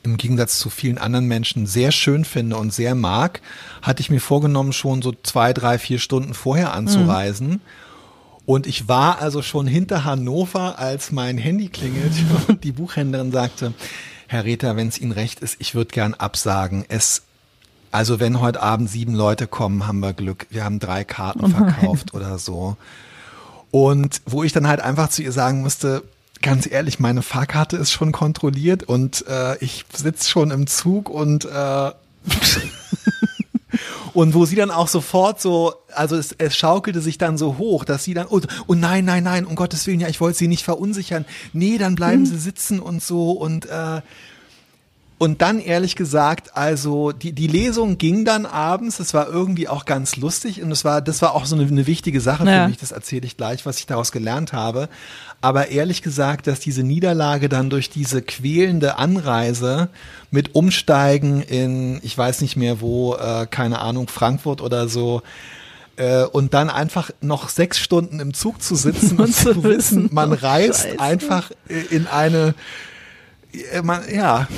im 0.02 0.16
Gegensatz 0.16 0.58
zu 0.58 0.70
vielen 0.70 0.98
anderen 0.98 1.26
Menschen 1.26 1.66
sehr 1.66 1.92
schön 1.92 2.24
finde 2.24 2.56
und 2.56 2.72
sehr 2.72 2.94
mag, 2.94 3.42
hatte 3.82 4.00
ich 4.00 4.10
mir 4.10 4.20
vorgenommen, 4.20 4.72
schon 4.72 5.02
so 5.02 5.12
zwei, 5.22 5.52
drei, 5.52 5.78
vier 5.78 5.98
Stunden 5.98 6.32
vorher 6.32 6.72
anzureisen. 6.72 7.48
Mhm. 7.48 7.60
Und 8.46 8.68
ich 8.68 8.88
war 8.88 9.20
also 9.20 9.42
schon 9.42 9.66
hinter 9.66 10.04
Hannover, 10.04 10.78
als 10.78 11.10
mein 11.10 11.36
Handy 11.36 11.68
klingelt 11.68 12.12
und 12.48 12.64
die 12.64 12.72
Buchhändlerin 12.72 13.32
sagte, 13.32 13.74
Herr 14.28 14.44
Rether, 14.44 14.76
wenn 14.76 14.88
es 14.88 14.98
Ihnen 14.98 15.12
recht 15.12 15.40
ist, 15.40 15.56
ich 15.58 15.74
würde 15.74 15.90
gern 15.92 16.14
absagen. 16.14 16.84
Es, 16.88 17.22
also 17.92 18.20
wenn 18.20 18.40
heute 18.40 18.62
Abend 18.62 18.90
sieben 18.90 19.14
Leute 19.14 19.46
kommen, 19.46 19.86
haben 19.86 20.00
wir 20.00 20.12
Glück. 20.12 20.46
Wir 20.50 20.64
haben 20.64 20.78
drei 20.78 21.04
Karten 21.04 21.44
oh 21.44 21.48
verkauft 21.48 22.14
oder 22.14 22.38
so. 22.38 22.76
Und 23.70 24.22
wo 24.26 24.42
ich 24.42 24.52
dann 24.52 24.66
halt 24.66 24.80
einfach 24.80 25.08
zu 25.10 25.22
ihr 25.22 25.32
sagen 25.32 25.60
musste, 25.62 26.02
ganz 26.42 26.70
ehrlich, 26.70 26.98
meine 27.00 27.22
Fahrkarte 27.22 27.76
ist 27.76 27.92
schon 27.92 28.12
kontrolliert 28.12 28.84
und 28.84 29.26
äh, 29.26 29.56
ich 29.58 29.84
sitze 29.92 30.28
schon 30.28 30.50
im 30.50 30.66
Zug 30.66 31.08
und 31.08 31.44
äh, 31.44 31.48
Und 34.12 34.34
wo 34.34 34.44
sie 34.44 34.56
dann 34.56 34.70
auch 34.70 34.88
sofort 34.88 35.40
so, 35.40 35.74
also 35.94 36.16
es, 36.16 36.34
es 36.38 36.56
schaukelte 36.56 37.00
sich 37.00 37.18
dann 37.18 37.38
so 37.38 37.58
hoch, 37.58 37.84
dass 37.84 38.04
sie 38.04 38.14
dann, 38.14 38.26
oh, 38.28 38.40
oh 38.66 38.74
nein, 38.74 39.04
nein, 39.04 39.24
nein, 39.24 39.44
um 39.44 39.56
Gottes 39.56 39.86
Willen, 39.86 40.00
ja, 40.00 40.08
ich 40.08 40.20
wollte 40.20 40.38
sie 40.38 40.48
nicht 40.48 40.64
verunsichern. 40.64 41.24
Nee, 41.52 41.78
dann 41.78 41.94
bleiben 41.94 42.24
hm. 42.24 42.26
sie 42.26 42.38
sitzen 42.38 42.80
und 42.80 43.02
so 43.02 43.32
und 43.32 43.66
äh, 43.66 44.00
und 45.18 45.40
dann 45.40 45.60
ehrlich 45.60 45.96
gesagt, 45.96 46.56
also 46.56 47.12
die, 47.12 47.32
die 47.32 47.46
Lesung 47.46 47.96
ging 47.96 48.26
dann 48.26 48.44
abends, 48.44 49.00
es 49.00 49.14
war 49.14 49.28
irgendwie 49.28 49.66
auch 49.66 49.86
ganz 49.86 50.16
lustig 50.16 50.62
und 50.62 50.70
es 50.70 50.84
war, 50.84 51.00
das 51.00 51.22
war 51.22 51.34
auch 51.34 51.46
so 51.46 51.56
eine, 51.56 51.66
eine 51.66 51.86
wichtige 51.86 52.20
Sache 52.20 52.44
ja. 52.44 52.62
für 52.62 52.68
mich, 52.68 52.76
das 52.76 52.92
erzähle 52.92 53.24
ich 53.24 53.38
gleich, 53.38 53.64
was 53.64 53.78
ich 53.78 53.86
daraus 53.86 54.12
gelernt 54.12 54.52
habe. 54.52 54.90
Aber 55.40 55.68
ehrlich 55.68 56.02
gesagt, 56.02 56.46
dass 56.46 56.60
diese 56.60 56.82
Niederlage 56.82 57.48
dann 57.48 57.70
durch 57.70 57.88
diese 57.88 58.20
quälende 58.20 58.98
Anreise 58.98 59.88
mit 60.30 60.54
Umsteigen 60.54 61.40
in, 61.40 61.98
ich 62.02 62.16
weiß 62.16 62.42
nicht 62.42 62.56
mehr 62.56 62.80
wo, 62.82 63.14
äh, 63.14 63.46
keine 63.46 63.78
Ahnung, 63.78 64.08
Frankfurt 64.08 64.60
oder 64.60 64.88
so, 64.88 65.22
äh, 65.96 66.24
und 66.24 66.52
dann 66.52 66.68
einfach 66.68 67.10
noch 67.22 67.48
sechs 67.48 67.78
Stunden 67.78 68.20
im 68.20 68.34
Zug 68.34 68.62
zu 68.62 68.74
sitzen 68.74 69.18
und 69.20 69.34
zu 69.34 69.64
wissen, 69.64 70.10
man 70.12 70.32
reist 70.32 70.82
Scheiße. 70.82 71.00
einfach 71.00 71.50
in 71.90 72.06
eine, 72.06 72.54
man, 73.82 74.02
ja. 74.12 74.48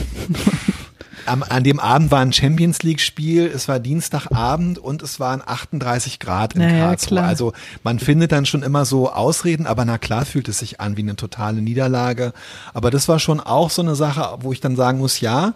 Am, 1.27 1.43
an 1.43 1.63
dem 1.63 1.79
Abend 1.79 2.11
war 2.11 2.21
ein 2.21 2.33
Champions 2.33 2.83
League 2.83 3.01
Spiel, 3.01 3.53
es 3.55 3.69
war 3.69 3.81
Dienstagabend 3.81 4.79
und 4.79 5.03
es 5.03 5.21
waren 5.21 5.43
38 5.45 6.21
Grad 6.21 6.55
in 6.55 6.63
naja, 6.63 6.87
Karlsruhe. 6.87 7.19
Klar. 7.19 7.29
Also 7.29 7.53
man 7.83 7.99
findet 7.99 8.33
dann 8.33 8.47
schon 8.47 8.63
immer 8.63 8.87
so 8.87 9.13
Ausreden, 9.13 9.67
aber 9.67 9.85
na 9.85 9.99
klar 9.99 10.25
fühlt 10.25 10.49
es 10.49 10.61
sich 10.61 10.81
an 10.81 10.97
wie 10.97 11.03
eine 11.03 11.17
totale 11.17 11.61
Niederlage. 11.61 12.33
Aber 12.73 12.91
das 12.91 13.09
war 13.09 13.19
schon 13.19 13.41
auch 13.41 13.69
so 13.69 13.83
eine 13.83 13.95
Sache, 13.95 14.39
wo 14.41 14.53
ich 14.53 14.63
dann 14.63 14.75
sagen 14.75 15.01
muss, 15.01 15.21
ja, 15.21 15.53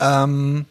ähm, 0.00 0.64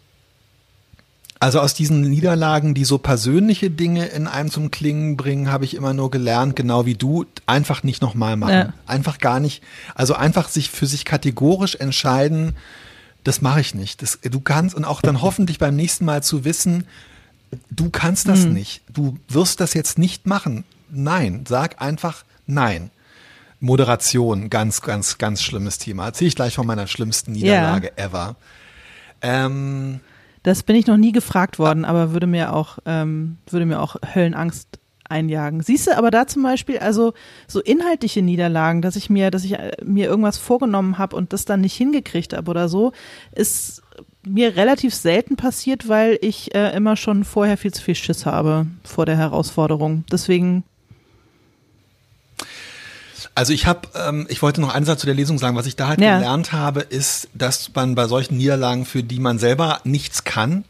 also 1.41 1.59
aus 1.59 1.73
diesen 1.73 2.01
Niederlagen, 2.01 2.75
die 2.75 2.85
so 2.85 2.99
persönliche 2.99 3.71
Dinge 3.71 4.05
in 4.05 4.27
einem 4.27 4.51
zum 4.51 4.69
Klingen 4.69 5.17
bringen, 5.17 5.51
habe 5.51 5.65
ich 5.65 5.73
immer 5.73 5.91
nur 5.91 6.11
gelernt, 6.11 6.55
genau 6.55 6.85
wie 6.85 6.93
du, 6.93 7.25
einfach 7.47 7.81
nicht 7.81 7.99
nochmal 7.99 8.37
machen. 8.37 8.53
Ja. 8.53 8.73
Einfach 8.85 9.17
gar 9.17 9.39
nicht, 9.39 9.63
also 9.95 10.13
einfach 10.13 10.49
sich 10.49 10.69
für 10.69 10.85
sich 10.85 11.03
kategorisch 11.03 11.73
entscheiden, 11.73 12.55
das 13.23 13.41
mache 13.41 13.59
ich 13.59 13.73
nicht. 13.73 14.03
Das, 14.03 14.19
du 14.21 14.39
kannst 14.39 14.75
und 14.75 14.85
auch 14.85 15.01
dann 15.01 15.23
hoffentlich 15.23 15.57
beim 15.57 15.75
nächsten 15.75 16.05
Mal 16.05 16.21
zu 16.21 16.45
wissen, 16.45 16.85
du 17.71 17.89
kannst 17.89 18.27
das 18.27 18.45
mhm. 18.45 18.53
nicht. 18.53 18.83
Du 18.93 19.17
wirst 19.27 19.61
das 19.61 19.73
jetzt 19.73 19.97
nicht 19.97 20.27
machen. 20.27 20.63
Nein, 20.91 21.45
sag 21.47 21.81
einfach 21.81 22.23
nein. 22.45 22.91
Moderation, 23.59 24.51
ganz, 24.51 24.83
ganz, 24.83 25.17
ganz 25.17 25.41
schlimmes 25.41 25.79
Thema. 25.79 26.05
Erzähle 26.05 26.27
ich 26.27 26.35
gleich 26.35 26.53
von 26.53 26.67
meiner 26.67 26.85
schlimmsten 26.85 27.31
Niederlage 27.31 27.93
yeah. 27.97 28.05
ever. 28.05 28.35
Ähm, 29.23 30.01
das 30.43 30.63
bin 30.63 30.75
ich 30.75 30.87
noch 30.87 30.97
nie 30.97 31.11
gefragt 31.11 31.59
worden, 31.59 31.85
aber 31.85 32.13
würde 32.13 32.27
mir 32.27 32.53
auch, 32.53 32.79
ähm, 32.85 33.37
würde 33.49 33.65
mir 33.65 33.81
auch 33.81 33.95
Höllenangst 34.15 34.79
einjagen. 35.11 35.61
Siehst 35.61 35.87
du, 35.87 35.97
aber 35.97 36.09
da 36.09 36.25
zum 36.25 36.41
Beispiel, 36.41 36.79
also 36.79 37.13
so 37.47 37.59
inhaltliche 37.59 38.21
Niederlagen, 38.21 38.81
dass 38.81 38.95
ich 38.95 39.09
mir, 39.09 39.29
dass 39.29 39.43
ich 39.43 39.53
äh, 39.53 39.73
mir 39.83 40.07
irgendwas 40.07 40.37
vorgenommen 40.37 40.97
habe 40.97 41.15
und 41.15 41.33
das 41.33 41.45
dann 41.45 41.61
nicht 41.61 41.75
hingekriegt 41.75 42.33
habe 42.33 42.49
oder 42.49 42.69
so, 42.69 42.93
ist 43.35 43.83
mir 44.25 44.55
relativ 44.55 44.95
selten 44.95 45.35
passiert, 45.35 45.89
weil 45.89 46.17
ich 46.21 46.55
äh, 46.55 46.75
immer 46.75 46.95
schon 46.95 47.23
vorher 47.23 47.57
viel 47.57 47.73
zu 47.73 47.83
viel 47.83 47.95
Schiss 47.95 48.25
habe 48.25 48.67
vor 48.83 49.05
der 49.05 49.17
Herausforderung. 49.17 50.05
Deswegen 50.11 50.63
also 53.35 53.53
ich 53.53 53.65
habe, 53.65 53.87
ähm, 53.95 54.25
ich 54.29 54.41
wollte 54.41 54.61
noch 54.61 54.73
einen 54.73 54.85
Satz 54.85 55.01
zu 55.01 55.05
der 55.05 55.15
Lesung 55.15 55.37
sagen. 55.37 55.55
Was 55.55 55.65
ich 55.65 55.75
da 55.75 55.87
halt 55.87 56.01
ja. 56.01 56.17
gelernt 56.17 56.51
habe, 56.51 56.81
ist, 56.81 57.27
dass 57.33 57.71
man 57.73 57.95
bei 57.95 58.07
solchen 58.07 58.37
Niederlagen, 58.37 58.85
für 58.85 59.03
die 59.03 59.19
man 59.19 59.39
selber 59.39 59.79
nichts 59.83 60.23
kann, 60.23 60.65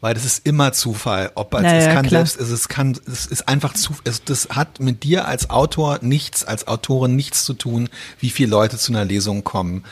weil 0.00 0.14
das 0.14 0.24
ist 0.24 0.46
immer 0.46 0.72
Zufall. 0.72 1.32
Ob 1.34 1.54
als, 1.54 1.64
naja, 1.64 1.78
es 1.78 1.94
kann 1.94 2.06
klar. 2.06 2.26
selbst, 2.26 2.40
es 2.40 2.68
kann, 2.68 2.98
es 3.06 3.26
ist 3.26 3.48
einfach 3.48 3.74
zu, 3.74 3.94
es, 4.04 4.22
das 4.24 4.48
hat 4.50 4.80
mit 4.80 5.02
dir 5.02 5.26
als 5.26 5.50
Autor 5.50 5.98
nichts, 6.02 6.44
als 6.44 6.68
Autorin 6.68 7.16
nichts 7.16 7.44
zu 7.44 7.54
tun, 7.54 7.88
wie 8.20 8.30
viele 8.30 8.50
Leute 8.50 8.78
zu 8.78 8.92
einer 8.92 9.04
Lesung 9.04 9.44
kommen. 9.44 9.84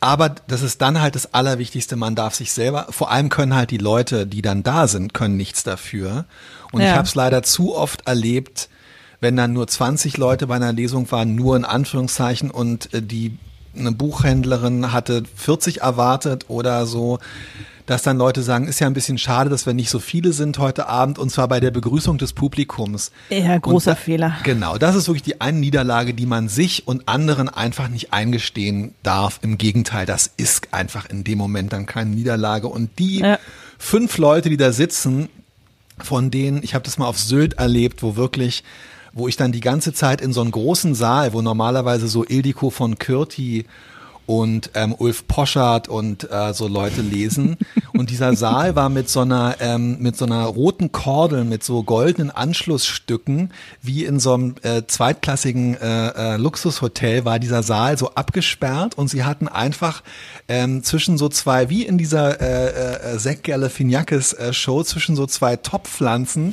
Aber 0.00 0.30
das 0.30 0.62
ist 0.62 0.80
dann 0.80 1.00
halt 1.00 1.14
das 1.14 1.34
Allerwichtigste, 1.34 1.94
man 1.94 2.14
darf 2.14 2.34
sich 2.34 2.52
selber, 2.52 2.86
vor 2.88 3.10
allem 3.10 3.28
können 3.28 3.54
halt 3.54 3.70
die 3.70 3.78
Leute, 3.78 4.26
die 4.26 4.40
dann 4.40 4.62
da 4.62 4.88
sind, 4.88 5.12
können 5.12 5.36
nichts 5.36 5.62
dafür. 5.62 6.24
Und 6.72 6.80
ja. 6.80 6.88
ich 6.88 6.94
habe 6.94 7.06
es 7.06 7.14
leider 7.14 7.42
zu 7.42 7.76
oft 7.76 8.06
erlebt, 8.06 8.70
wenn 9.20 9.36
dann 9.36 9.52
nur 9.52 9.66
20 9.66 10.16
Leute 10.16 10.46
bei 10.46 10.56
einer 10.56 10.72
Lesung 10.72 11.10
waren, 11.10 11.34
nur 11.34 11.56
in 11.56 11.64
Anführungszeichen 11.64 12.50
und 12.50 12.92
äh, 12.94 13.02
die 13.02 13.36
eine 13.76 13.92
Buchhändlerin 13.92 14.92
hatte 14.92 15.22
40 15.36 15.82
erwartet 15.82 16.46
oder 16.48 16.86
so, 16.86 17.20
dass 17.86 18.02
dann 18.02 18.18
Leute 18.18 18.42
sagen, 18.42 18.68
ist 18.68 18.78
ja 18.80 18.86
ein 18.86 18.94
bisschen 18.94 19.18
schade, 19.18 19.50
dass 19.50 19.66
wir 19.66 19.74
nicht 19.74 19.90
so 19.90 19.98
viele 19.98 20.32
sind 20.32 20.58
heute 20.58 20.88
Abend 20.88 21.18
und 21.18 21.30
zwar 21.30 21.48
bei 21.48 21.60
der 21.60 21.70
Begrüßung 21.70 22.18
des 22.18 22.32
Publikums. 22.32 23.10
Ja, 23.30 23.58
großer 23.58 23.92
da, 23.92 23.96
Fehler. 23.96 24.36
Genau, 24.44 24.78
das 24.78 24.94
ist 24.94 25.08
wirklich 25.08 25.22
die 25.22 25.40
eine 25.40 25.58
Niederlage, 25.58 26.14
die 26.14 26.26
man 26.26 26.48
sich 26.48 26.86
und 26.86 27.08
anderen 27.08 27.48
einfach 27.48 27.88
nicht 27.88 28.12
eingestehen 28.12 28.94
darf. 29.02 29.40
Im 29.42 29.58
Gegenteil, 29.58 30.06
das 30.06 30.30
ist 30.36 30.72
einfach 30.72 31.08
in 31.08 31.24
dem 31.24 31.38
Moment 31.38 31.72
dann 31.72 31.86
keine 31.86 32.10
Niederlage 32.10 32.68
und 32.68 32.98
die 32.98 33.20
ja. 33.20 33.38
fünf 33.78 34.18
Leute, 34.18 34.50
die 34.50 34.56
da 34.56 34.72
sitzen, 34.72 35.28
von 35.98 36.30
denen, 36.30 36.62
ich 36.62 36.74
habe 36.74 36.84
das 36.84 36.96
mal 36.96 37.06
auf 37.06 37.18
Sylt 37.18 37.54
erlebt, 37.54 38.02
wo 38.02 38.16
wirklich 38.16 38.62
wo 39.12 39.28
ich 39.28 39.36
dann 39.36 39.52
die 39.52 39.60
ganze 39.60 39.92
Zeit 39.92 40.20
in 40.20 40.32
so 40.32 40.40
einem 40.40 40.50
großen 40.50 40.94
Saal, 40.94 41.32
wo 41.32 41.42
normalerweise 41.42 42.08
so 42.08 42.24
Ildiko 42.24 42.70
von 42.70 42.98
Kürti 42.98 43.66
und 44.26 44.70
ähm, 44.74 44.94
Ulf 44.96 45.26
Poschardt 45.26 45.88
und 45.88 46.30
äh, 46.30 46.52
so 46.54 46.68
Leute 46.68 47.02
lesen. 47.02 47.56
Und 47.92 48.10
dieser 48.10 48.34
Saal 48.36 48.76
war 48.76 48.88
mit 48.88 49.08
so 49.08 49.20
einer 49.20 49.56
ähm, 49.60 49.98
mit 49.98 50.16
so 50.16 50.24
einer 50.24 50.44
roten 50.44 50.92
Kordel 50.92 51.44
mit 51.44 51.64
so 51.64 51.82
goldenen 51.82 52.30
Anschlussstücken 52.30 53.52
wie 53.82 54.04
in 54.04 54.20
so 54.20 54.34
einem 54.34 54.54
äh, 54.62 54.82
zweitklassigen 54.86 55.74
äh, 55.74 56.34
äh, 56.34 56.36
Luxushotel 56.36 57.24
war 57.24 57.38
dieser 57.38 57.62
Saal 57.62 57.98
so 57.98 58.14
abgesperrt 58.14 58.96
und 58.96 59.08
sie 59.08 59.24
hatten 59.24 59.48
einfach 59.48 60.02
ähm, 60.48 60.82
zwischen 60.82 61.18
so 61.18 61.28
zwei 61.28 61.68
wie 61.68 61.84
in 61.84 61.98
dieser 61.98 62.40
äh, 62.40 63.14
äh, 63.14 63.18
Zack 63.18 63.44
Galifianakis 63.44 64.32
äh, 64.32 64.52
Show 64.52 64.82
zwischen 64.82 65.16
so 65.16 65.26
zwei 65.26 65.56
Topfpflanzen 65.56 66.52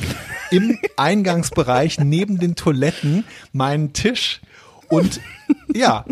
im 0.52 0.78
Eingangsbereich 0.98 2.00
neben 2.00 2.40
den 2.40 2.56
Toiletten 2.56 3.24
meinen 3.54 3.94
Tisch 3.94 4.42
und 4.90 5.20
ja, 5.74 6.06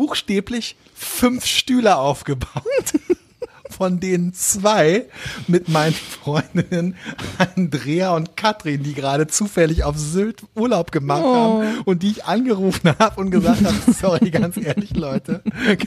buchstäblich 0.00 0.76
fünf 0.94 1.44
Stühle 1.44 1.98
aufgebaut. 1.98 2.54
Von 3.68 4.00
denen 4.00 4.32
zwei 4.32 5.04
mit 5.46 5.68
meinen 5.68 5.92
Freundinnen 5.94 6.96
Andrea 7.36 8.16
und 8.16 8.34
Katrin, 8.34 8.82
die 8.82 8.94
gerade 8.94 9.26
zufällig 9.26 9.84
auf 9.84 9.98
Sylt 9.98 10.42
Urlaub 10.54 10.90
gemacht 10.90 11.22
oh. 11.22 11.34
haben 11.34 11.80
und 11.84 12.02
die 12.02 12.12
ich 12.12 12.24
angerufen 12.24 12.94
habe 12.98 13.20
und 13.20 13.30
gesagt 13.30 13.62
habe, 13.62 13.76
sorry, 13.92 14.30
ganz 14.30 14.56
ehrlich, 14.56 14.96
Leute, 14.96 15.42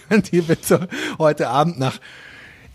könnt 0.08 0.32
ihr 0.32 0.44
bitte 0.44 0.88
heute 1.18 1.50
Abend 1.50 1.80
nach 1.80 2.00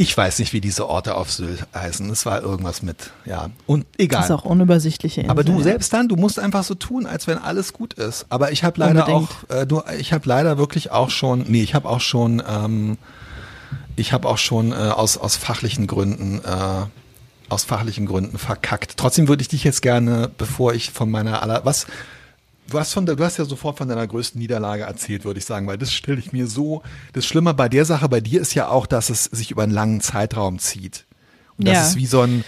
ich 0.01 0.17
weiß 0.17 0.39
nicht, 0.39 0.53
wie 0.53 0.61
diese 0.61 0.89
Orte 0.89 1.17
auf 1.17 1.31
Sylt 1.31 1.67
heißen. 1.75 2.09
Es 2.11 2.25
war 2.25 2.41
irgendwas 2.41 2.83
mit, 2.83 3.11
ja. 3.25 3.51
Und 3.67 3.85
egal. 3.99 4.21
Das 4.21 4.31
ist 4.31 4.37
auch 4.37 4.45
unübersichtliche 4.45 5.23
Insel, 5.23 5.31
Aber 5.31 5.43
du 5.43 5.61
selbst 5.61 5.93
dann, 5.93 6.09
du 6.09 6.15
musst 6.15 6.39
einfach 6.39 6.63
so 6.63 6.77
tun, 6.77 7.05
als 7.05 7.27
wenn 7.27 7.37
alles 7.37 7.73
gut 7.73 7.95
ist. 7.95 8.25
Aber 8.29 8.53
ich 8.53 8.63
habe 8.63 8.79
leider 8.79 9.09
Unbedingt. 9.09 9.31
auch, 9.51 9.55
äh, 9.55 9.67
du, 9.67 9.83
ich 9.99 10.13
habe 10.13 10.29
leider 10.29 10.57
wirklich 10.57 10.93
auch 10.93 11.11
schon, 11.11 11.45
nee, 11.49 11.63
ich 11.63 11.75
habe 11.75 11.89
auch 11.89 12.01
schon, 12.01 12.41
ähm, 12.49 12.97
ich 13.97 14.13
habe 14.13 14.29
auch 14.29 14.39
schon 14.39 14.71
äh, 14.71 14.77
aus 14.77 15.19
aus 15.19 15.35
fachlichen 15.35 15.89
Gründen 15.89 16.41
äh, 16.45 16.87
aus 17.49 17.65
fachlichen 17.65 18.07
Gründen 18.07 18.39
verkackt. 18.39 18.99
Trotzdem 18.99 19.27
würde 19.27 19.43
ich 19.43 19.49
dich 19.49 19.65
jetzt 19.65 19.83
gerne, 19.83 20.31
bevor 20.39 20.75
ich 20.75 20.93
von 20.93 21.11
meiner 21.11 21.43
aller 21.43 21.65
was 21.65 21.87
Du 22.69 22.79
hast, 22.79 22.93
von, 22.93 23.07
du 23.07 23.25
hast 23.25 23.39
ja 23.39 23.47
sofort 23.47 23.79
von 23.79 23.89
deiner 23.89 24.07
größten 24.07 24.39
Niederlage 24.39 24.83
erzählt, 24.83 25.25
würde 25.25 25.39
ich 25.39 25.47
sagen, 25.47 25.67
weil 25.67 25.79
das 25.79 25.93
stelle 25.93 26.19
ich 26.19 26.33
mir 26.33 26.47
so. 26.47 26.83
Das 27.15 27.25
Schlimme 27.25 27.55
bei 27.55 27.69
der 27.69 27.87
Sache 27.87 28.09
bei 28.09 28.21
dir 28.21 28.43
ist 28.43 28.55
ja 28.55 28.69
auch, 28.69 28.87
dass 28.87 29.09
es 29.09 29.25
sich 29.25 29.51
über 29.51 29.63
einen 29.63 29.73
langen 29.73 30.01
Zeitraum 30.03 30.59
zieht. 30.59 31.07
Und 31.57 31.67
das 31.67 31.75
ja. 31.75 31.87
ist 31.87 31.97
wie 31.97 32.07
so 32.07 32.21
ein, 32.21 32.45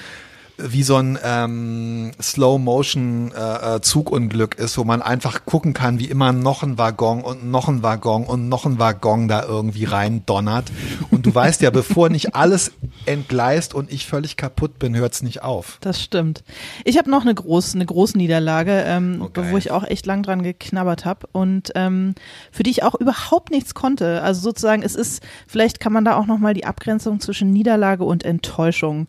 wie 0.66 0.82
so 0.82 0.96
ein 0.96 1.18
ähm, 1.22 2.10
Slow-Motion-Zugunglück 2.20 4.58
äh, 4.58 4.60
äh 4.60 4.64
ist, 4.64 4.76
wo 4.78 4.84
man 4.84 5.02
einfach 5.02 5.44
gucken 5.44 5.74
kann, 5.74 5.98
wie 5.98 6.06
immer 6.06 6.32
noch 6.32 6.62
ein 6.62 6.78
Waggon 6.78 7.22
und 7.22 7.50
noch 7.50 7.68
ein 7.68 7.82
Waggon 7.82 8.24
und 8.24 8.48
noch 8.48 8.64
ein 8.66 8.78
Waggon 8.78 9.28
da 9.28 9.44
irgendwie 9.44 9.84
rein 9.84 10.22
donnert. 10.26 10.72
Und 11.10 11.26
du 11.26 11.34
weißt 11.34 11.60
ja, 11.62 11.70
bevor 11.80 12.08
nicht 12.08 12.34
alles 12.34 12.72
entgleist 13.06 13.74
und 13.74 13.92
ich 13.92 14.06
völlig 14.06 14.36
kaputt 14.36 14.78
bin, 14.78 14.96
hört's 14.96 15.22
nicht 15.22 15.42
auf. 15.42 15.78
Das 15.80 16.02
stimmt. 16.02 16.44
Ich 16.84 16.98
habe 16.98 17.10
noch 17.10 17.22
eine 17.22 17.34
große, 17.34 17.76
eine 17.76 17.86
große 17.86 18.18
Niederlage, 18.18 18.84
ähm, 18.86 19.22
okay. 19.22 19.44
wo 19.50 19.56
ich 19.56 19.70
auch 19.70 19.84
echt 19.84 20.06
lang 20.06 20.22
dran 20.22 20.42
geknabbert 20.42 21.04
habe 21.04 21.28
und 21.32 21.70
ähm, 21.74 22.14
für 22.52 22.62
die 22.62 22.70
ich 22.70 22.82
auch 22.82 22.94
überhaupt 22.94 23.50
nichts 23.50 23.74
konnte. 23.74 24.22
Also 24.22 24.40
sozusagen, 24.40 24.82
es 24.82 24.94
ist, 24.94 25.22
vielleicht 25.46 25.80
kann 25.80 25.92
man 25.92 26.04
da 26.04 26.16
auch 26.16 26.26
nochmal 26.26 26.54
die 26.54 26.64
Abgrenzung 26.64 27.20
zwischen 27.20 27.52
Niederlage 27.52 28.04
und 28.04 28.24
Enttäuschung 28.24 29.08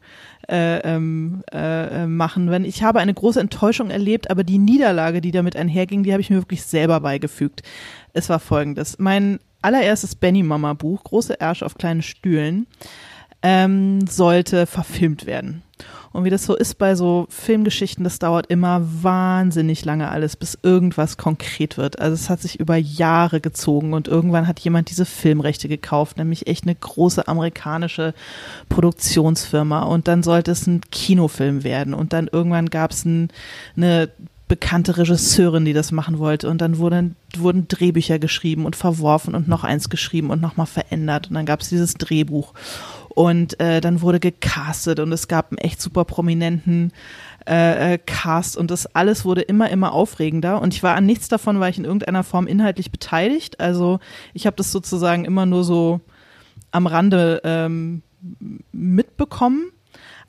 äh, 0.52 0.80
ähm, 0.80 1.44
äh, 1.52 2.06
machen. 2.06 2.52
Wenn 2.52 2.66
ich 2.66 2.84
habe 2.84 3.00
eine 3.00 3.14
große 3.14 3.40
Enttäuschung 3.40 3.90
erlebt, 3.90 4.30
aber 4.30 4.44
die 4.44 4.58
Niederlage, 4.58 5.22
die 5.22 5.32
damit 5.32 5.56
einherging, 5.56 6.04
die 6.04 6.12
habe 6.12 6.22
ich 6.22 6.30
mir 6.30 6.38
wirklich 6.38 6.64
selber 6.64 7.00
beigefügt. 7.00 7.64
Es 8.14 8.30
war 8.30 8.40
folgendes: 8.40 9.00
Mein 9.00 9.40
allererstes 9.62 10.16
Benny 10.16 10.44
Mama 10.44 10.74
Buch, 10.74 11.04
große 11.04 11.40
Ärsche 11.40 11.66
auf 11.66 11.76
kleinen 11.76 12.02
Stühlen, 12.02 12.68
ähm, 13.42 14.06
sollte 14.08 14.66
verfilmt 14.66 15.26
werden. 15.26 15.64
Und 16.14 16.26
wie 16.26 16.30
das 16.30 16.44
so 16.44 16.56
ist 16.56 16.78
bei 16.78 16.96
so 16.96 17.26
Filmgeschichten, 17.30 18.04
das 18.04 18.20
dauert 18.20 18.48
immer 18.48 18.82
wahnsinnig 19.02 19.86
lange 19.86 20.10
alles, 20.10 20.36
bis 20.36 20.58
irgendwas 20.62 21.18
konkret 21.18 21.78
wird. 21.78 22.00
Also 22.00 22.16
es 22.16 22.30
hat 22.30 22.42
sich 22.42 22.60
über 22.60 22.76
Jahre 22.76 23.40
gezogen 23.40 23.94
und 23.94 24.10
irgendwann 24.10 24.48
hat 24.48 24.60
jemand 24.60 24.90
diese 24.90 25.06
Filmrechte 25.06 25.70
gekauft, 25.70 26.18
nämlich 26.18 26.48
echt 26.48 26.66
eine 26.66 26.76
große 26.76 27.28
amerikanische 27.28 28.14
Produktionsfirma. 28.68 29.84
Und 29.84 30.10
dann 30.10 30.22
sollte 30.22 30.52
es 30.52 30.68
ein 30.68 30.82
Kinofilm 30.92 31.64
werden. 31.64 31.94
Und 31.94 32.12
dann 32.12 32.28
irgendwann 32.32 32.70
gab 32.70 32.92
es 32.92 33.06
ein, 33.06 33.30
eine 33.78 34.10
bekannte 34.52 34.98
Regisseurin, 34.98 35.64
die 35.64 35.72
das 35.72 35.94
machen 35.94 36.20
wollte. 36.20 36.50
Und 36.50 36.60
dann 36.60 36.78
wurden, 36.78 37.16
wurden 37.38 37.70
Drehbücher 37.70 38.20
geschrieben 38.20 38.66
und 38.66 38.76
verworfen 38.76 39.34
und 39.34 39.48
noch 39.48 39.64
eins 39.64 39.88
geschrieben 39.88 40.30
und 40.30 40.42
nochmal 40.42 40.66
verändert. 40.66 41.30
Und 41.30 41.36
dann 41.36 41.46
gab 41.46 41.62
es 41.62 41.70
dieses 41.70 41.94
Drehbuch. 41.94 42.54
Und 43.08 43.58
äh, 43.62 43.80
dann 43.80 44.02
wurde 44.02 44.20
gecastet 44.20 45.00
und 45.00 45.10
es 45.14 45.30
gab 45.30 45.52
einen 45.52 45.58
echt 45.60 45.82
super 45.82 46.04
prominenten 46.04 46.92
äh, 47.48 47.94
äh, 47.94 47.98
Cast 47.98 48.58
und 48.58 48.72
das 48.72 48.94
alles 48.94 49.24
wurde 49.24 49.40
immer, 49.40 49.70
immer 49.70 49.94
aufregender. 49.94 50.62
Und 50.62 50.74
ich 50.74 50.84
war 50.84 50.96
an 50.96 51.06
nichts 51.06 51.30
davon, 51.30 51.62
war 51.62 51.70
ich 51.70 51.78
in 51.78 51.86
irgendeiner 51.86 52.26
Form 52.26 52.46
inhaltlich 52.46 52.92
beteiligt. 52.92 53.62
Also 53.62 54.02
ich 54.34 54.48
habe 54.48 54.58
das 54.58 54.74
sozusagen 54.74 55.24
immer 55.24 55.46
nur 55.46 55.64
so 55.64 56.02
am 56.72 56.88
Rande 56.88 57.40
ähm, 57.46 58.02
mitbekommen 58.74 59.72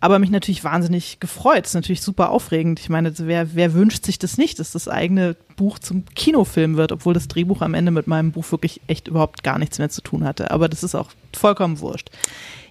aber 0.03 0.19
mich 0.19 0.31
natürlich 0.31 0.65
wahnsinnig 0.65 1.21
gefreut. 1.21 1.65
ist 1.65 1.75
natürlich 1.75 2.03
super 2.03 2.31
aufregend. 2.31 2.81
Ich 2.81 2.89
meine, 2.89 3.17
wer, 3.19 3.55
wer 3.55 3.73
wünscht 3.73 4.05
sich 4.05 4.19
das 4.19 4.37
nicht, 4.37 4.59
dass 4.59 4.73
das 4.73 4.89
eigene 4.89 5.37
Buch 5.55 5.79
zum 5.79 6.05
Kinofilm 6.07 6.77
wird, 6.77 6.91
obwohl 6.91 7.15
das 7.15 7.29
Drehbuch 7.29 7.63
am 7.63 7.73
Ende 7.73 7.93
mit 7.93 8.09
meinem 8.09 8.33
Buch 8.33 8.51
wirklich 8.51 8.81
echt 8.89 9.07
überhaupt 9.07 9.45
gar 9.45 9.61
nichts 9.61 9.79
mehr 9.79 9.91
zu 9.91 10.03
tun 10.03 10.25
hatte. 10.25 10.51
Aber 10.51 10.69
das 10.69 10.83
ist 10.83 10.97
auch 10.97 11.13
vollkommen 11.33 11.79
wurscht. 11.79 12.11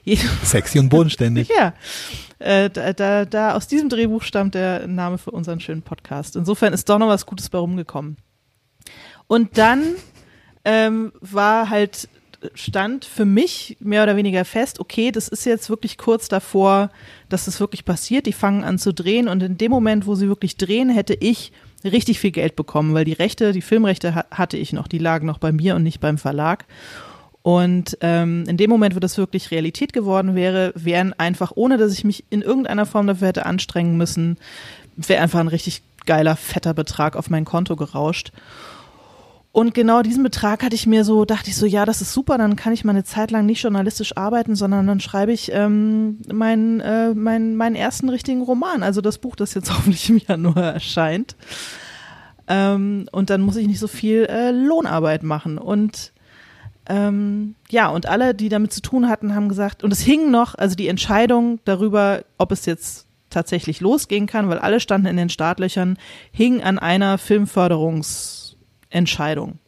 Sexy 0.43 0.77
und 0.77 0.89
bodenständig. 0.89 1.49
ja. 1.57 1.73
Äh, 2.39 2.69
da, 2.69 2.91
da, 2.91 3.23
da 3.23 3.53
aus 3.55 3.69
diesem 3.69 3.87
Drehbuch 3.87 4.23
stammt 4.23 4.53
der 4.53 4.85
Name 4.87 5.17
für 5.17 5.31
unseren 5.31 5.61
schönen 5.61 5.83
Podcast. 5.83 6.35
Insofern 6.35 6.73
ist 6.73 6.89
doch 6.89 6.99
noch 6.99 7.07
was 7.07 7.25
Gutes 7.25 7.47
bei 7.47 7.59
rumgekommen. 7.59 8.17
Und 9.27 9.57
dann 9.57 9.83
ähm, 10.65 11.13
war 11.21 11.69
halt 11.69 12.09
stand 12.53 13.05
für 13.05 13.25
mich 13.25 13.77
mehr 13.79 14.03
oder 14.03 14.15
weniger 14.15 14.45
fest, 14.45 14.79
okay, 14.79 15.11
das 15.11 15.27
ist 15.27 15.45
jetzt 15.45 15.69
wirklich 15.69 15.97
kurz 15.97 16.27
davor, 16.27 16.89
dass 17.29 17.45
das 17.45 17.59
wirklich 17.59 17.85
passiert. 17.85 18.25
Die 18.25 18.33
fangen 18.33 18.63
an 18.63 18.79
zu 18.79 18.93
drehen 18.93 19.27
und 19.27 19.43
in 19.43 19.57
dem 19.57 19.71
Moment, 19.71 20.05
wo 20.05 20.15
sie 20.15 20.27
wirklich 20.27 20.57
drehen, 20.57 20.89
hätte 20.89 21.13
ich 21.13 21.51
richtig 21.83 22.19
viel 22.19 22.31
Geld 22.31 22.55
bekommen, 22.55 22.93
weil 22.93 23.05
die 23.05 23.13
Rechte, 23.13 23.51
die 23.51 23.61
Filmrechte 23.61 24.13
hatte 24.31 24.57
ich 24.57 24.73
noch, 24.73 24.87
die 24.87 24.97
lagen 24.97 25.27
noch 25.27 25.39
bei 25.39 25.51
mir 25.51 25.75
und 25.75 25.83
nicht 25.83 25.99
beim 25.99 26.17
Verlag. 26.17 26.65
Und 27.43 27.97
ähm, 28.01 28.43
in 28.47 28.57
dem 28.57 28.69
Moment, 28.69 28.95
wo 28.95 28.99
das 28.99 29.17
wirklich 29.17 29.49
Realität 29.49 29.93
geworden 29.93 30.35
wäre, 30.35 30.73
wären 30.75 31.13
einfach, 31.13 31.51
ohne 31.55 31.77
dass 31.77 31.93
ich 31.93 32.03
mich 32.03 32.23
in 32.29 32.41
irgendeiner 32.41 32.85
Form 32.85 33.07
dafür 33.07 33.29
hätte 33.29 33.45
anstrengen 33.47 33.97
müssen, 33.97 34.37
wäre 34.95 35.23
einfach 35.23 35.39
ein 35.39 35.47
richtig 35.47 35.81
geiler, 36.05 36.35
fetter 36.35 36.73
Betrag 36.73 37.15
auf 37.15 37.29
mein 37.29 37.45
Konto 37.45 37.75
gerauscht. 37.75 38.31
Und 39.53 39.73
genau 39.73 40.01
diesen 40.01 40.23
Betrag 40.23 40.63
hatte 40.63 40.75
ich 40.75 40.87
mir 40.87 41.03
so, 41.03 41.25
dachte 41.25 41.49
ich 41.49 41.57
so, 41.57 41.65
ja, 41.65 41.83
das 41.83 42.01
ist 42.01 42.13
super, 42.13 42.37
dann 42.37 42.55
kann 42.55 42.71
ich 42.71 42.85
mal 42.85 42.91
eine 42.91 43.03
Zeit 43.03 43.31
lang 43.31 43.45
nicht 43.45 43.61
journalistisch 43.61 44.15
arbeiten, 44.15 44.55
sondern 44.55 44.87
dann 44.87 45.01
schreibe 45.01 45.33
ich 45.33 45.51
ähm, 45.51 46.19
meinen, 46.31 46.79
äh, 46.79 47.13
meinen, 47.13 47.57
meinen 47.57 47.75
ersten 47.75 48.07
richtigen 48.07 48.41
Roman, 48.43 48.81
also 48.81 49.01
das 49.01 49.17
Buch, 49.17 49.35
das 49.35 49.53
jetzt 49.53 49.69
hoffentlich 49.77 50.09
im 50.09 50.17
Januar 50.19 50.73
erscheint. 50.73 51.35
Ähm, 52.47 53.07
und 53.11 53.29
dann 53.29 53.41
muss 53.41 53.57
ich 53.57 53.67
nicht 53.67 53.79
so 53.79 53.87
viel 53.87 54.25
äh, 54.29 54.51
Lohnarbeit 54.51 55.23
machen. 55.23 55.57
Und 55.57 56.13
ähm, 56.87 57.55
ja, 57.69 57.89
und 57.89 58.05
alle, 58.05 58.33
die 58.33 58.47
damit 58.47 58.71
zu 58.71 58.81
tun 58.81 59.09
hatten, 59.09 59.35
haben 59.35 59.49
gesagt, 59.49 59.83
und 59.83 59.91
es 59.91 59.99
hing 59.99 60.31
noch, 60.31 60.55
also 60.55 60.75
die 60.75 60.87
Entscheidung 60.87 61.59
darüber, 61.65 62.23
ob 62.37 62.53
es 62.53 62.65
jetzt 62.65 63.05
tatsächlich 63.29 63.81
losgehen 63.81 64.27
kann, 64.27 64.49
weil 64.49 64.59
alle 64.59 64.79
standen 64.79 65.07
in 65.07 65.17
den 65.17 65.29
Startlöchern, 65.29 65.97
hing 66.31 66.61
an 66.61 66.79
einer 66.79 67.17
Filmförderungsentscheidung. 68.91 69.59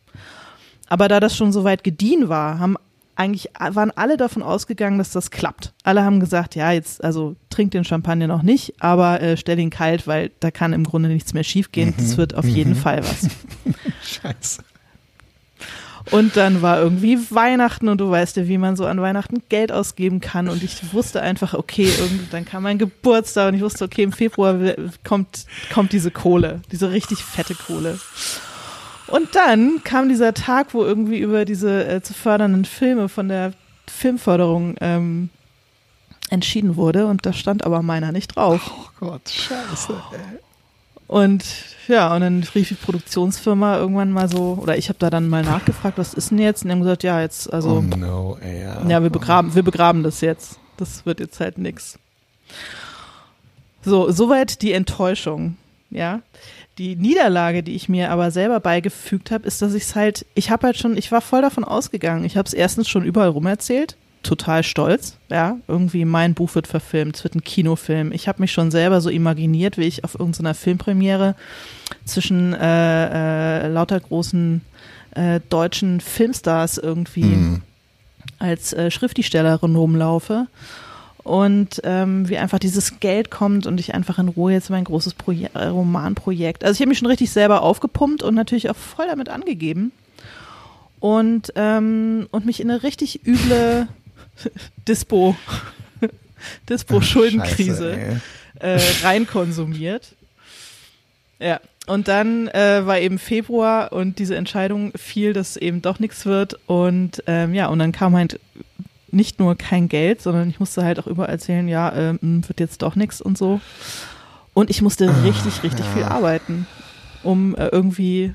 Aber 0.87 1.07
da 1.07 1.19
das 1.19 1.35
schon 1.35 1.51
so 1.51 1.63
weit 1.63 1.83
gediehen 1.83 2.29
war, 2.29 2.59
haben 2.59 2.77
eigentlich 3.15 3.49
waren 3.59 3.91
alle 3.91 4.17
davon 4.17 4.41
ausgegangen, 4.41 4.97
dass 4.97 5.11
das 5.11 5.29
klappt. 5.29 5.71
Alle 5.83 6.03
haben 6.03 6.19
gesagt, 6.19 6.55
ja, 6.55 6.71
jetzt, 6.71 7.03
also 7.03 7.35
trink 7.51 7.71
den 7.71 7.83
Champagner 7.83 8.25
noch 8.25 8.41
nicht, 8.41 8.73
aber 8.79 9.21
äh, 9.21 9.37
stell 9.37 9.59
ihn 9.59 9.69
kalt, 9.69 10.07
weil 10.07 10.31
da 10.39 10.49
kann 10.49 10.73
im 10.73 10.83
Grunde 10.83 11.09
nichts 11.09 11.33
mehr 11.33 11.43
schiefgehen. 11.43 11.89
Mhm. 11.89 11.95
Das 11.97 12.17
wird 12.17 12.33
auf 12.33 12.45
mhm. 12.45 12.51
jeden 12.51 12.75
Fall 12.75 13.03
was. 13.03 13.29
Scheiße. 14.03 14.63
Und 16.11 16.35
dann 16.35 16.61
war 16.61 16.79
irgendwie 16.79 17.17
Weihnachten 17.29 17.87
und 17.87 18.01
du 18.01 18.09
weißt 18.09 18.35
ja, 18.37 18.47
wie 18.47 18.57
man 18.57 18.75
so 18.75 18.85
an 18.85 18.99
Weihnachten 18.99 19.43
Geld 19.47 19.71
ausgeben 19.71 20.19
kann. 20.19 20.49
Und 20.49 20.63
ich 20.63 20.93
wusste 20.93 21.21
einfach, 21.21 21.53
okay, 21.53 21.89
irgendwie, 21.97 22.27
dann 22.29 22.45
kam 22.45 22.63
mein 22.63 22.77
Geburtstag 22.77 23.49
und 23.49 23.55
ich 23.55 23.61
wusste, 23.61 23.85
okay, 23.85 24.03
im 24.03 24.11
Februar 24.11 24.57
kommt, 25.03 25.45
kommt 25.71 25.93
diese 25.93 26.11
Kohle, 26.11 26.61
diese 26.71 26.91
richtig 26.91 27.23
fette 27.23 27.55
Kohle. 27.55 27.99
Und 29.13 29.35
dann 29.35 29.83
kam 29.83 30.09
dieser 30.09 30.33
Tag, 30.33 30.73
wo 30.73 30.83
irgendwie 30.83 31.19
über 31.19 31.45
diese 31.45 31.85
äh, 31.87 32.01
zu 32.01 32.15
fördernden 32.15 32.65
Filme 32.65 33.09
von 33.09 33.27
der 33.27 33.53
Filmförderung 33.87 34.73
ähm, 34.81 35.29
entschieden 36.31 36.77
wurde 36.77 37.05
und 37.05 37.23
da 37.23 37.31
stand 37.31 37.63
aber 37.63 37.83
meiner 37.83 38.11
nicht 38.11 38.35
drauf. 38.35 38.71
Oh 38.75 38.89
Gott, 38.99 39.29
scheiße. 39.29 39.93
Ey. 40.13 40.39
Und 41.05 41.45
ja, 41.87 42.11
und 42.15 42.21
dann 42.21 42.43
rief 42.55 42.69
die 42.69 42.73
Produktionsfirma 42.73 43.77
irgendwann 43.77 44.11
mal 44.11 44.27
so, 44.27 44.57
oder 44.59 44.79
ich 44.79 44.89
habe 44.89 44.97
da 44.97 45.11
dann 45.11 45.29
mal 45.29 45.43
nachgefragt, 45.43 45.99
was 45.99 46.15
ist 46.15 46.31
denn 46.31 46.39
jetzt? 46.39 46.63
Und 46.63 46.69
die 46.69 46.71
haben 46.71 46.81
gesagt, 46.81 47.03
ja, 47.03 47.21
jetzt, 47.21 47.53
also. 47.53 47.69
Oh 47.69 47.81
no, 47.95 48.39
ey, 48.41 48.63
ja. 48.63 48.81
ja, 48.87 49.03
wir 49.03 49.11
begraben, 49.11 49.53
wir 49.53 49.61
begraben 49.61 50.01
das 50.01 50.21
jetzt. 50.21 50.57
Das 50.77 51.05
wird 51.05 51.19
jetzt 51.19 51.39
halt 51.39 51.59
nix. 51.59 51.99
So, 53.83 54.09
soweit 54.09 54.63
die 54.63 54.71
Enttäuschung, 54.71 55.57
ja. 55.91 56.21
Die 56.77 56.95
Niederlage, 56.95 57.61
die 57.61 57.75
ich 57.75 57.87
mir 57.87 58.09
aber 58.09 58.31
selber 58.31 58.59
beigefügt 58.59 59.29
habe, 59.31 59.45
ist, 59.45 59.61
dass 59.61 59.73
ich 59.73 59.83
es 59.83 59.95
halt, 59.95 60.25
ich 60.33 60.49
habe 60.49 60.67
halt 60.67 60.77
schon, 60.77 60.97
ich 60.97 61.11
war 61.11 61.21
voll 61.21 61.41
davon 61.41 61.63
ausgegangen. 61.63 62.25
Ich 62.25 62.35
habe 62.35 62.47
es 62.47 62.53
erstens 62.53 62.89
schon 62.89 63.03
überall 63.03 63.29
rum 63.29 63.45
erzählt 63.45 63.95
total 64.23 64.63
stolz. 64.63 65.17
Ja, 65.29 65.57
irgendwie 65.67 66.05
mein 66.05 66.33
Buch 66.33 66.55
wird 66.55 66.65
verfilmt, 66.65 67.17
es 67.17 67.23
wird 67.23 67.35
ein 67.35 67.43
Kinofilm. 67.43 68.11
Ich 68.11 68.27
habe 68.27 68.41
mich 68.41 68.51
schon 68.51 68.71
selber 68.71 69.01
so 69.01 69.09
imaginiert, 69.09 69.77
wie 69.77 69.83
ich 69.83 70.03
auf 70.03 70.17
irgendeiner 70.17 70.53
Filmpremiere 70.53 71.35
zwischen 72.05 72.53
äh, 72.53 73.65
äh, 73.65 73.67
lauter 73.67 73.99
großen 73.99 74.61
äh, 75.11 75.41
deutschen 75.49 75.99
Filmstars 75.99 76.77
irgendwie 76.77 77.23
mhm. 77.23 77.61
als 78.39 78.73
äh, 78.73 78.89
Schriftstellerin 78.89 79.75
rumlaufe. 79.75 80.47
Und 81.23 81.81
ähm, 81.85 82.27
wie 82.27 82.37
einfach 82.37 82.59
dieses 82.59 82.99
Geld 82.99 83.31
kommt 83.31 83.65
und 83.65 83.79
ich 83.79 83.93
einfach 83.93 84.19
in 84.19 84.27
Ruhe 84.27 84.51
jetzt 84.51 84.69
mein 84.69 84.83
großes 84.83 85.13
Proje 85.13 85.49
äh, 85.53 85.67
Romanprojekt. 85.67 86.65
Also 86.65 86.75
ich 86.75 86.81
habe 86.81 86.89
mich 86.89 86.97
schon 86.97 87.07
richtig 87.07 87.31
selber 87.31 87.61
aufgepumpt 87.61 88.23
und 88.23 88.35
natürlich 88.35 88.69
auch 88.69 88.75
voll 88.75 89.07
damit 89.07 89.29
angegeben 89.29 89.93
und, 91.03 91.51
ähm, 91.57 92.27
und 92.31 92.45
mich 92.45 92.61
in 92.61 92.71
eine 92.71 92.81
richtig 92.81 93.27
üble 93.27 93.89
Dispo, 94.87 95.35
Dispo-Schuldenkrise 96.69 98.21
äh, 98.59 98.79
reinkonsumiert. 99.03 100.15
Ja, 101.39 101.59
und 101.87 102.07
dann 102.07 102.47
äh, 102.47 102.85
war 102.85 102.99
eben 102.99 103.19
Februar 103.19 103.91
und 103.91 104.17
diese 104.17 104.37
Entscheidung 104.37 104.93
fiel, 104.95 105.33
dass 105.33 105.57
eben 105.57 105.81
doch 105.81 105.99
nichts 105.99 106.25
wird. 106.25 106.57
Und 106.67 107.21
ähm, 107.27 107.53
ja, 107.53 107.67
und 107.67 107.79
dann 107.79 107.91
kam 107.91 108.15
halt 108.15 108.39
nicht 109.13 109.39
nur 109.39 109.55
kein 109.55 109.89
Geld, 109.89 110.21
sondern 110.21 110.49
ich 110.49 110.59
musste 110.59 110.83
halt 110.83 110.99
auch 110.99 111.07
überall 111.07 111.29
erzählen, 111.29 111.67
ja, 111.67 111.89
äh, 111.89 112.17
wird 112.21 112.59
jetzt 112.59 112.81
doch 112.81 112.95
nichts 112.95 113.21
und 113.21 113.37
so. 113.37 113.61
Und 114.53 114.69
ich 114.69 114.81
musste 114.81 115.09
ah, 115.09 115.21
richtig, 115.23 115.63
richtig 115.63 115.85
ja. 115.85 115.91
viel 115.93 116.03
arbeiten, 116.03 116.67
um 117.23 117.55
äh, 117.55 117.67
irgendwie 117.67 118.33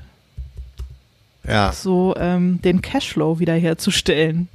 ja. 1.47 1.71
so 1.71 2.15
ähm, 2.17 2.61
den 2.61 2.81
Cashflow 2.81 3.39
wiederherzustellen. 3.39 4.49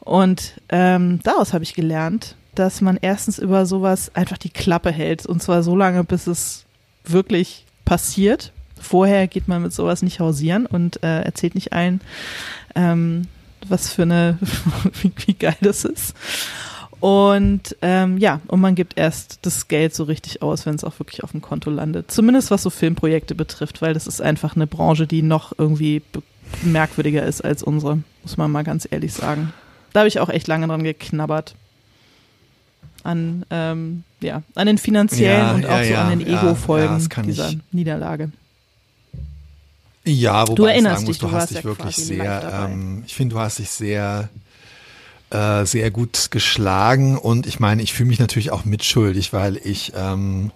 Und 0.00 0.54
ähm, 0.68 1.20
daraus 1.22 1.52
habe 1.52 1.64
ich 1.64 1.74
gelernt, 1.74 2.34
dass 2.54 2.80
man 2.80 2.98
erstens 3.00 3.38
über 3.38 3.66
sowas 3.66 4.14
einfach 4.14 4.38
die 4.38 4.50
Klappe 4.50 4.90
hält. 4.90 5.26
Und 5.26 5.42
zwar 5.42 5.62
so 5.62 5.76
lange, 5.76 6.04
bis 6.04 6.26
es 6.26 6.64
wirklich 7.04 7.64
passiert. 7.84 8.52
Vorher 8.80 9.28
geht 9.28 9.46
man 9.46 9.62
mit 9.62 9.72
sowas 9.72 10.02
nicht 10.02 10.20
hausieren 10.20 10.66
und 10.66 11.02
äh, 11.02 11.22
erzählt 11.22 11.54
nicht 11.54 11.72
allen, 11.72 12.00
ähm, 12.74 13.26
was 13.70 13.92
für 13.92 14.02
eine, 14.02 14.38
wie, 15.02 15.12
wie 15.26 15.34
geil 15.34 15.56
das 15.60 15.84
ist. 15.84 16.14
Und 17.00 17.76
ähm, 17.80 18.18
ja, 18.18 18.40
und 18.46 18.60
man 18.60 18.74
gibt 18.74 18.98
erst 18.98 19.38
das 19.42 19.68
Geld 19.68 19.94
so 19.94 20.04
richtig 20.04 20.42
aus, 20.42 20.66
wenn 20.66 20.74
es 20.74 20.84
auch 20.84 20.98
wirklich 21.00 21.24
auf 21.24 21.30
dem 21.30 21.40
Konto 21.40 21.70
landet. 21.70 22.10
Zumindest 22.10 22.50
was 22.50 22.62
so 22.62 22.68
Filmprojekte 22.68 23.34
betrifft, 23.34 23.80
weil 23.80 23.94
das 23.94 24.06
ist 24.06 24.20
einfach 24.20 24.54
eine 24.54 24.66
Branche, 24.66 25.06
die 25.06 25.22
noch 25.22 25.52
irgendwie 25.56 26.02
merkwürdiger 26.62 27.24
ist 27.24 27.42
als 27.42 27.62
unsere, 27.62 28.00
muss 28.22 28.36
man 28.36 28.50
mal 28.50 28.64
ganz 28.64 28.86
ehrlich 28.90 29.14
sagen. 29.14 29.52
Da 29.92 30.00
habe 30.00 30.08
ich 30.08 30.20
auch 30.20 30.28
echt 30.28 30.46
lange 30.46 30.66
dran 30.66 30.84
geknabbert. 30.84 31.54
An, 33.02 33.46
ähm, 33.48 34.04
ja, 34.20 34.42
an 34.54 34.66
den 34.66 34.76
finanziellen 34.76 35.40
ja, 35.40 35.54
und 35.54 35.64
auch 35.64 35.78
ja, 35.78 35.84
so 35.84 35.92
ja, 35.92 36.02
an 36.02 36.18
den 36.18 36.26
Ego-Folgen 36.26 37.08
dieser 37.24 37.48
ich. 37.48 37.58
Niederlage. 37.72 38.30
Ja, 40.04 40.48
wobei 40.48 40.54
du 40.54 40.64
erinnerst 40.64 40.84
ich 40.84 40.84
sagen 40.84 41.06
muss, 41.06 41.18
dich, 41.18 41.28
du, 41.28 41.32
hast 41.32 41.50
dich 41.50 41.64
wirklich 41.64 41.96
sehr, 41.96 42.68
ähm, 42.70 43.02
ich 43.06 43.14
finde, 43.14 43.34
du 43.34 43.40
hast 43.40 43.58
dich 43.58 43.70
sehr, 43.70 44.30
äh, 45.30 45.64
sehr 45.66 45.90
gut 45.90 46.30
geschlagen 46.30 47.18
und 47.18 47.46
ich 47.46 47.60
meine, 47.60 47.82
ich 47.82 47.92
fühle 47.92 48.08
mich 48.08 48.18
natürlich 48.18 48.50
auch 48.50 48.64
mitschuldig, 48.64 49.32
weil 49.32 49.58
ich, 49.62 49.92
ähm, 49.96 50.52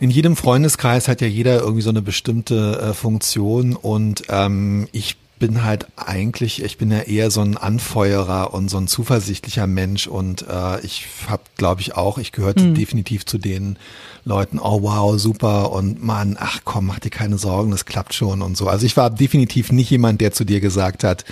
in 0.00 0.10
jedem 0.10 0.36
Freundeskreis 0.36 1.06
hat 1.06 1.20
ja 1.20 1.26
jeder 1.26 1.60
irgendwie 1.60 1.82
so 1.82 1.90
eine 1.90 2.02
bestimmte 2.02 2.78
äh, 2.80 2.94
Funktion 2.94 3.76
und 3.76 4.24
ähm, 4.28 4.88
ich 4.92 5.16
bin 5.38 5.62
halt 5.62 5.86
eigentlich, 5.96 6.62
ich 6.62 6.78
bin 6.78 6.90
ja 6.90 7.00
eher 7.00 7.30
so 7.30 7.42
ein 7.42 7.56
Anfeuerer 7.56 8.54
und 8.54 8.70
so 8.70 8.78
ein 8.78 8.88
zuversichtlicher 8.88 9.66
Mensch 9.66 10.06
und 10.06 10.46
äh, 10.48 10.80
ich 10.80 11.06
habe, 11.28 11.42
glaube 11.56 11.80
ich, 11.80 11.96
auch, 11.96 12.18
ich 12.18 12.32
gehörte 12.32 12.64
mhm. 12.64 12.74
definitiv 12.74 13.26
zu 13.26 13.38
den 13.38 13.76
Leuten, 14.24 14.58
oh 14.58 14.82
wow, 14.82 15.18
super 15.18 15.72
und 15.72 16.02
Mann, 16.02 16.36
ach 16.40 16.60
komm, 16.64 16.86
mach 16.86 16.98
dir 16.98 17.10
keine 17.10 17.36
Sorgen, 17.36 17.70
das 17.70 17.84
klappt 17.84 18.14
schon 18.14 18.40
und 18.40 18.56
so. 18.56 18.68
Also 18.68 18.86
ich 18.86 18.96
war 18.96 19.10
definitiv 19.10 19.70
nicht 19.70 19.90
jemand, 19.90 20.20
der 20.20 20.32
zu 20.32 20.44
dir 20.44 20.60
gesagt 20.60 21.04
hat, 21.04 21.24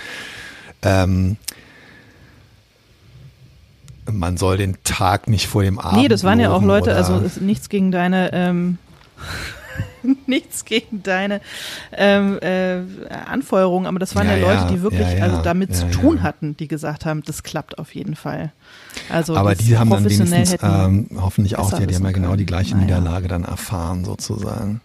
ähm, 0.83 1.37
man 4.11 4.37
soll 4.37 4.57
den 4.57 4.77
Tag 4.83 5.27
nicht 5.27 5.47
vor 5.47 5.63
dem 5.63 5.79
Abend. 5.79 6.01
Nee, 6.01 6.07
das 6.07 6.23
waren 6.23 6.39
ja 6.39 6.51
auch 6.51 6.61
Leute, 6.61 6.95
also 6.95 7.23
nichts 7.39 7.69
gegen 7.69 7.91
deine 7.91 8.31
ähm, 8.33 8.77
nichts 10.27 10.65
gegen 10.65 11.03
deine 11.03 11.41
ähm, 11.91 12.39
äh, 12.41 12.81
Anfeuerung, 13.25 13.87
aber 13.87 13.99
das 13.99 14.15
waren 14.15 14.27
ja, 14.27 14.35
ja 14.35 14.53
Leute, 14.53 14.73
die 14.73 14.81
wirklich 14.81 15.13
ja, 15.17 15.23
also 15.23 15.41
damit 15.41 15.75
zu 15.75 15.89
tun 15.89 16.23
hatten, 16.23 16.57
die 16.57 16.67
gesagt 16.67 17.05
haben, 17.05 17.23
das 17.23 17.43
klappt 17.43 17.77
auf 17.79 17.95
jeden 17.95 18.15
Fall. 18.15 18.51
Also 19.09 19.35
aber 19.35 19.55
die 19.55 19.77
haben 19.77 19.89
dann 19.89 20.05
wenigstens 20.05 20.55
ähm, 20.61 21.07
hoffentlich 21.15 21.57
auch, 21.57 21.73
die, 21.73 21.87
die 21.87 21.95
haben 21.95 22.05
ja 22.05 22.11
genau 22.11 22.35
die 22.35 22.45
gleiche 22.45 22.75
naja. 22.75 22.85
Niederlage 22.85 23.27
dann 23.27 23.43
erfahren 23.43 24.05
sozusagen. 24.05 24.81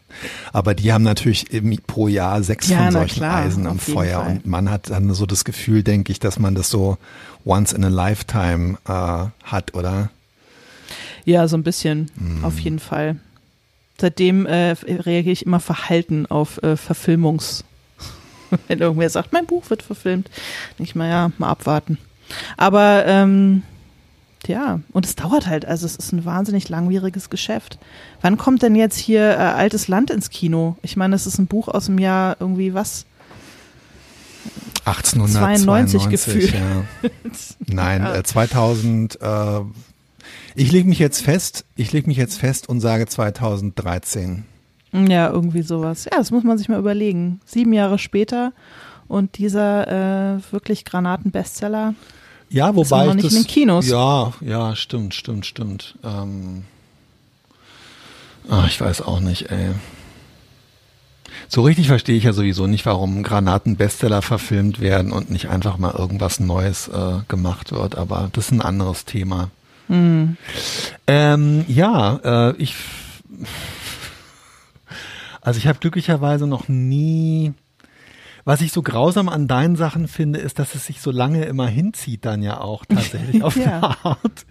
Aber 0.52 0.74
die 0.74 0.92
haben 0.92 1.04
natürlich 1.04 1.46
pro 1.86 2.08
Jahr 2.08 2.42
sechs 2.42 2.72
von 2.72 2.90
solchen 2.90 3.16
klar, 3.16 3.44
Eisen 3.44 3.66
am 3.66 3.78
Feuer 3.78 4.22
Fall. 4.22 4.32
und 4.32 4.46
man 4.46 4.70
hat 4.70 4.90
dann 4.90 5.12
so 5.12 5.26
das 5.26 5.44
Gefühl, 5.44 5.82
denke 5.82 6.12
ich, 6.12 6.20
dass 6.20 6.38
man 6.38 6.54
das 6.54 6.70
so 6.70 6.96
once 7.44 7.72
in 7.72 7.84
a 7.84 7.88
lifetime 7.88 8.78
äh, 8.86 9.26
hat, 9.44 9.74
oder? 9.74 10.10
Ja, 11.24 11.46
so 11.46 11.58
ein 11.58 11.62
bisschen, 11.62 12.10
mm. 12.16 12.44
auf 12.44 12.58
jeden 12.58 12.78
Fall 12.78 13.16
seitdem 14.00 14.46
äh, 14.46 14.70
reagiere 14.70 15.32
ich 15.32 15.46
immer 15.46 15.60
verhalten 15.60 16.26
auf 16.26 16.62
äh, 16.62 16.76
Verfilmungs. 16.76 17.64
Wenn 18.68 18.78
irgendwer 18.78 19.10
sagt, 19.10 19.32
mein 19.32 19.46
Buch 19.46 19.68
wird 19.70 19.82
verfilmt, 19.82 20.30
denke 20.78 20.90
ich 20.90 20.94
mal, 20.94 21.08
ja, 21.08 21.30
mal 21.38 21.48
abwarten. 21.48 21.98
Aber 22.56 23.04
ähm, 23.06 23.62
ja, 24.46 24.80
und 24.92 25.04
es 25.04 25.16
dauert 25.16 25.46
halt, 25.46 25.64
also 25.66 25.84
es 25.84 25.96
ist 25.96 26.12
ein 26.12 26.24
wahnsinnig 26.24 26.68
langwieriges 26.68 27.28
Geschäft. 27.30 27.78
Wann 28.20 28.38
kommt 28.38 28.62
denn 28.62 28.74
jetzt 28.74 28.96
hier 28.96 29.30
äh, 29.32 29.36
Altes 29.36 29.88
Land 29.88 30.10
ins 30.10 30.30
Kino? 30.30 30.76
Ich 30.82 30.96
meine, 30.96 31.14
es 31.14 31.26
ist 31.26 31.38
ein 31.38 31.46
Buch 31.46 31.68
aus 31.68 31.86
dem 31.86 31.98
Jahr 31.98 32.36
irgendwie 32.38 32.74
was? 32.74 33.04
1892 34.84 36.08
gefühlt. 36.08 36.54
Ja. 36.54 36.84
Nein, 37.66 38.02
ja. 38.02 38.16
Äh, 38.16 38.22
2000, 38.22 39.20
äh, 39.20 39.60
ich 40.58 40.72
lege 40.72 40.88
mich 40.88 40.98
jetzt 40.98 41.22
fest, 41.22 41.64
ich 41.76 41.92
lege 41.92 42.08
mich 42.08 42.16
jetzt 42.16 42.38
fest 42.38 42.68
und 42.68 42.80
sage 42.80 43.06
2013. 43.06 44.44
Ja, 44.92 45.30
irgendwie 45.30 45.62
sowas. 45.62 46.06
Ja, 46.06 46.18
das 46.18 46.30
muss 46.30 46.44
man 46.44 46.58
sich 46.58 46.68
mal 46.68 46.78
überlegen. 46.78 47.40
Sieben 47.44 47.72
Jahre 47.72 47.98
später 47.98 48.52
und 49.06 49.38
dieser 49.38 50.36
äh, 50.36 50.52
wirklich 50.52 50.84
Granaten-Bestseller. 50.84 51.94
Ja, 52.50 52.74
wobei 52.74 53.02
ist 53.02 53.06
noch 53.06 53.14
nicht 53.14 53.26
das, 53.26 53.34
in 53.34 53.42
den 53.42 53.46
Kinos. 53.46 53.88
Ja, 53.88 54.32
ja, 54.40 54.74
stimmt, 54.74 55.14
stimmt, 55.14 55.46
stimmt. 55.46 55.96
Ähm, 56.02 56.64
ach, 58.48 58.66
ich 58.66 58.80
weiß 58.80 59.02
auch 59.02 59.20
nicht, 59.20 59.50
ey. 59.50 59.70
So 61.48 61.62
richtig 61.62 61.88
verstehe 61.88 62.16
ich 62.16 62.24
ja 62.24 62.32
sowieso 62.32 62.66
nicht, 62.66 62.86
warum 62.86 63.22
Granaten-Bestseller 63.22 64.22
verfilmt 64.22 64.80
werden 64.80 65.12
und 65.12 65.30
nicht 65.30 65.50
einfach 65.50 65.78
mal 65.78 65.94
irgendwas 65.94 66.40
Neues 66.40 66.88
äh, 66.88 67.18
gemacht 67.28 67.72
wird. 67.72 67.96
Aber 67.96 68.30
das 68.32 68.46
ist 68.46 68.52
ein 68.52 68.62
anderes 68.62 69.04
Thema. 69.04 69.50
Mhm. 69.88 70.36
Ähm, 71.06 71.64
ja, 71.68 72.50
äh, 72.50 72.56
ich. 72.56 72.74
Also 75.40 75.58
ich 75.58 75.66
habe 75.66 75.78
glücklicherweise 75.78 76.46
noch 76.46 76.68
nie. 76.68 77.54
Was 78.48 78.62
ich 78.62 78.72
so 78.72 78.80
grausam 78.80 79.28
an 79.28 79.46
deinen 79.46 79.76
Sachen 79.76 80.08
finde, 80.08 80.38
ist, 80.38 80.58
dass 80.58 80.74
es 80.74 80.86
sich 80.86 81.02
so 81.02 81.10
lange 81.10 81.44
immer 81.44 81.66
hinzieht 81.66 82.24
dann 82.24 82.40
ja 82.42 82.62
auch 82.62 82.86
tatsächlich 82.86 83.42
auf 83.44 83.54
ja. 83.56 83.78
der 83.78 84.06
Art. 84.06 84.46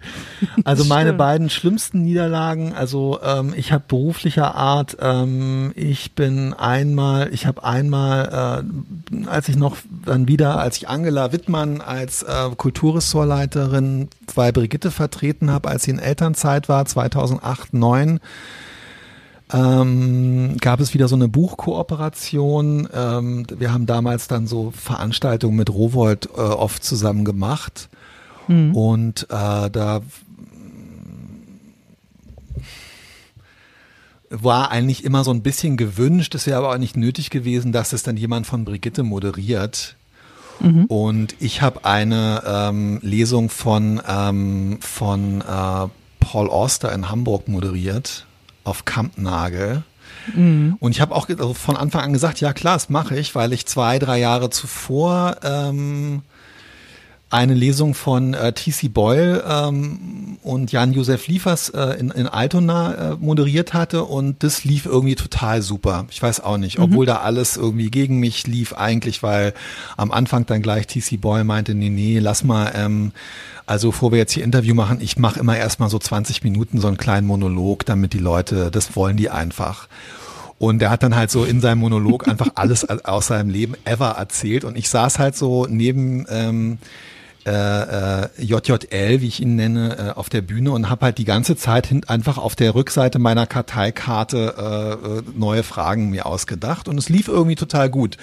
Also 0.62 0.84
meine 0.84 1.12
beiden 1.12 1.50
schlimmsten 1.50 2.02
Niederlagen, 2.02 2.74
also 2.74 3.18
ähm, 3.24 3.52
ich 3.56 3.72
habe 3.72 3.82
beruflicher 3.88 4.54
Art, 4.54 4.98
ähm, 5.00 5.72
ich 5.74 6.12
bin 6.12 6.54
einmal, 6.54 7.34
ich 7.34 7.44
habe 7.44 7.64
einmal, 7.64 8.62
äh, 9.10 9.26
als 9.26 9.48
ich 9.48 9.56
noch 9.56 9.76
dann 10.04 10.28
wieder, 10.28 10.60
als 10.60 10.76
ich 10.76 10.88
Angela 10.88 11.32
Wittmann 11.32 11.80
als 11.80 12.22
äh, 12.22 12.50
Kulturressortleiterin 12.56 14.10
bei 14.32 14.52
Brigitte 14.52 14.92
vertreten 14.92 15.50
habe, 15.50 15.70
als 15.70 15.82
sie 15.82 15.90
in 15.90 15.98
Elternzeit 15.98 16.68
war, 16.68 16.84
2008, 16.84 17.70
2009, 17.70 18.20
ähm, 19.52 20.56
gab 20.60 20.80
es 20.80 20.94
wieder 20.94 21.08
so 21.08 21.16
eine 21.16 21.28
Buchkooperation. 21.28 22.88
Ähm, 22.92 23.46
wir 23.56 23.72
haben 23.72 23.86
damals 23.86 24.28
dann 24.28 24.46
so 24.46 24.70
Veranstaltungen 24.70 25.56
mit 25.56 25.70
Rowold 25.70 26.28
äh, 26.36 26.40
oft 26.40 26.84
zusammen 26.84 27.24
gemacht. 27.24 27.88
Mhm. 28.46 28.74
Und 28.74 29.22
äh, 29.30 29.70
da 29.70 30.02
war 34.30 34.70
eigentlich 34.70 35.04
immer 35.04 35.24
so 35.24 35.30
ein 35.30 35.42
bisschen 35.42 35.78
gewünscht, 35.78 36.34
es 36.34 36.46
wäre 36.46 36.58
aber 36.58 36.70
auch 36.72 36.78
nicht 36.78 36.96
nötig 36.96 37.30
gewesen, 37.30 37.72
dass 37.72 37.94
es 37.94 38.02
dann 38.02 38.18
jemand 38.18 38.46
von 38.46 38.66
Brigitte 38.66 39.02
moderiert. 39.02 39.96
Mhm. 40.60 40.84
Und 40.86 41.36
ich 41.40 41.62
habe 41.62 41.84
eine 41.84 42.42
ähm, 42.46 42.98
Lesung 43.02 43.48
von, 43.48 44.02
ähm, 44.06 44.78
von 44.80 45.40
äh, 45.40 45.88
Paul 46.20 46.50
Auster 46.50 46.92
in 46.92 47.08
Hamburg 47.08 47.48
moderiert 47.48 48.26
auf 48.68 48.84
Kampnagel. 48.84 49.82
Mhm. 50.34 50.76
Und 50.80 50.92
ich 50.92 51.00
habe 51.00 51.14
auch 51.14 51.28
also 51.28 51.54
von 51.54 51.76
Anfang 51.76 52.02
an 52.02 52.12
gesagt, 52.12 52.40
ja 52.40 52.52
klar, 52.52 52.74
das 52.74 52.88
mache 52.88 53.18
ich, 53.18 53.34
weil 53.34 53.52
ich 53.52 53.66
zwei, 53.66 53.98
drei 53.98 54.18
Jahre 54.18 54.50
zuvor 54.50 55.36
ähm, 55.42 56.22
eine 57.30 57.52
Lesung 57.52 57.92
von 57.92 58.32
äh, 58.32 58.52
T.C. 58.52 58.88
Boyle 58.88 59.44
ähm, 59.46 60.38
und 60.42 60.72
Jan-Josef 60.72 61.26
Liefers 61.26 61.68
äh, 61.68 61.98
in, 61.98 62.10
in 62.10 62.26
Altona 62.26 63.12
äh, 63.12 63.16
moderiert 63.20 63.74
hatte 63.74 64.04
und 64.04 64.42
das 64.42 64.64
lief 64.64 64.86
irgendwie 64.86 65.14
total 65.14 65.60
super. 65.60 66.06
Ich 66.10 66.22
weiß 66.22 66.40
auch 66.40 66.56
nicht, 66.56 66.78
obwohl 66.78 67.04
mhm. 67.04 67.08
da 67.08 67.16
alles 67.16 67.58
irgendwie 67.58 67.90
gegen 67.90 68.18
mich 68.18 68.46
lief 68.46 68.72
eigentlich, 68.72 69.22
weil 69.22 69.52
am 69.98 70.10
Anfang 70.10 70.46
dann 70.46 70.62
gleich 70.62 70.86
T.C. 70.86 71.18
Boyle 71.18 71.44
meinte, 71.44 71.74
nee, 71.74 71.90
nee, 71.90 72.18
lass 72.18 72.44
mal, 72.44 72.72
ähm, 72.74 73.12
also 73.66 73.90
bevor 73.90 74.10
wir 74.10 74.18
jetzt 74.18 74.32
hier 74.32 74.44
Interview 74.44 74.74
machen, 74.74 74.98
ich 75.02 75.18
mache 75.18 75.38
immer 75.38 75.56
erstmal 75.58 75.90
so 75.90 75.98
20 75.98 76.42
Minuten 76.44 76.80
so 76.80 76.88
einen 76.88 76.96
kleinen 76.96 77.26
Monolog, 77.26 77.84
damit 77.84 78.14
die 78.14 78.18
Leute, 78.18 78.70
das 78.70 78.96
wollen 78.96 79.18
die 79.18 79.28
einfach. 79.28 79.88
Und 80.58 80.82
er 80.82 80.90
hat 80.90 81.02
dann 81.02 81.14
halt 81.14 81.30
so 81.30 81.44
in 81.44 81.60
seinem 81.60 81.78
Monolog 81.78 82.26
einfach 82.26 82.48
alles 82.54 82.88
aus 82.88 83.28
seinem 83.28 83.50
Leben 83.50 83.74
ever 83.84 84.12
erzählt. 84.12 84.64
Und 84.64 84.76
ich 84.76 84.88
saß 84.88 85.18
halt 85.18 85.36
so 85.36 85.66
neben 85.68 86.26
ähm, 86.30 86.78
äh, 87.48 88.24
äh, 88.24 88.28
JJL, 88.38 89.22
wie 89.22 89.26
ich 89.26 89.40
ihn 89.40 89.56
nenne, 89.56 89.96
äh, 89.96 90.18
auf 90.18 90.28
der 90.28 90.42
Bühne 90.42 90.72
und 90.72 90.90
habe 90.90 91.06
halt 91.06 91.18
die 91.18 91.24
ganze 91.24 91.56
Zeit 91.56 91.86
hin, 91.86 92.02
einfach 92.06 92.36
auf 92.36 92.54
der 92.54 92.74
Rückseite 92.74 93.18
meiner 93.18 93.46
Karteikarte 93.46 94.54
äh, 94.58 95.18
äh, 95.18 95.22
neue 95.34 95.62
Fragen 95.62 96.10
mir 96.10 96.26
ausgedacht 96.26 96.88
und 96.88 96.98
es 96.98 97.08
lief 97.08 97.26
irgendwie 97.26 97.54
total 97.54 97.88
gut. 97.88 98.18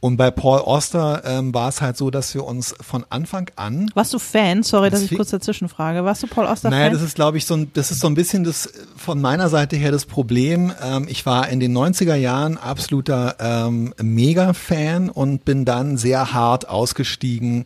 Und 0.00 0.16
bei 0.16 0.32
Paul 0.32 0.60
Oster 0.60 1.22
ähm, 1.24 1.54
war 1.54 1.68
es 1.68 1.80
halt 1.80 1.96
so, 1.96 2.10
dass 2.10 2.34
wir 2.34 2.44
uns 2.44 2.74
von 2.80 3.06
Anfang 3.08 3.48
an. 3.54 3.88
Warst 3.94 4.12
du 4.12 4.18
Fan? 4.18 4.64
Sorry, 4.64 4.90
dass 4.90 5.00
ich 5.00 5.14
kurz 5.14 5.30
dazwischen 5.30 5.68
frage. 5.68 6.04
Warst 6.04 6.24
du 6.24 6.26
Paul 6.26 6.46
Oster 6.46 6.70
naja, 6.70 6.82
Fan? 6.82 6.92
Naja, 6.92 7.00
das 7.00 7.08
ist, 7.08 7.14
glaube 7.14 7.38
ich, 7.38 7.46
so 7.46 7.54
ein, 7.54 7.70
das 7.72 7.92
ist 7.92 8.00
so 8.00 8.08
ein 8.08 8.14
bisschen 8.14 8.42
das 8.42 8.70
von 8.96 9.20
meiner 9.20 9.48
Seite 9.48 9.76
her 9.76 9.92
das 9.92 10.04
Problem. 10.04 10.72
Ähm, 10.82 11.06
ich 11.08 11.24
war 11.24 11.48
in 11.48 11.60
den 11.60 11.72
90er 11.74 12.16
Jahren 12.16 12.58
absoluter 12.58 13.36
ähm, 13.38 13.94
Mega-Fan 14.02 15.08
und 15.08 15.44
bin 15.44 15.64
dann 15.64 15.96
sehr 15.96 16.32
hart 16.32 16.68
ausgestiegen 16.68 17.64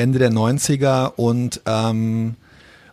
Ende 0.00 0.18
der 0.18 0.32
90er 0.32 1.12
und 1.16 1.60
ähm, 1.66 2.34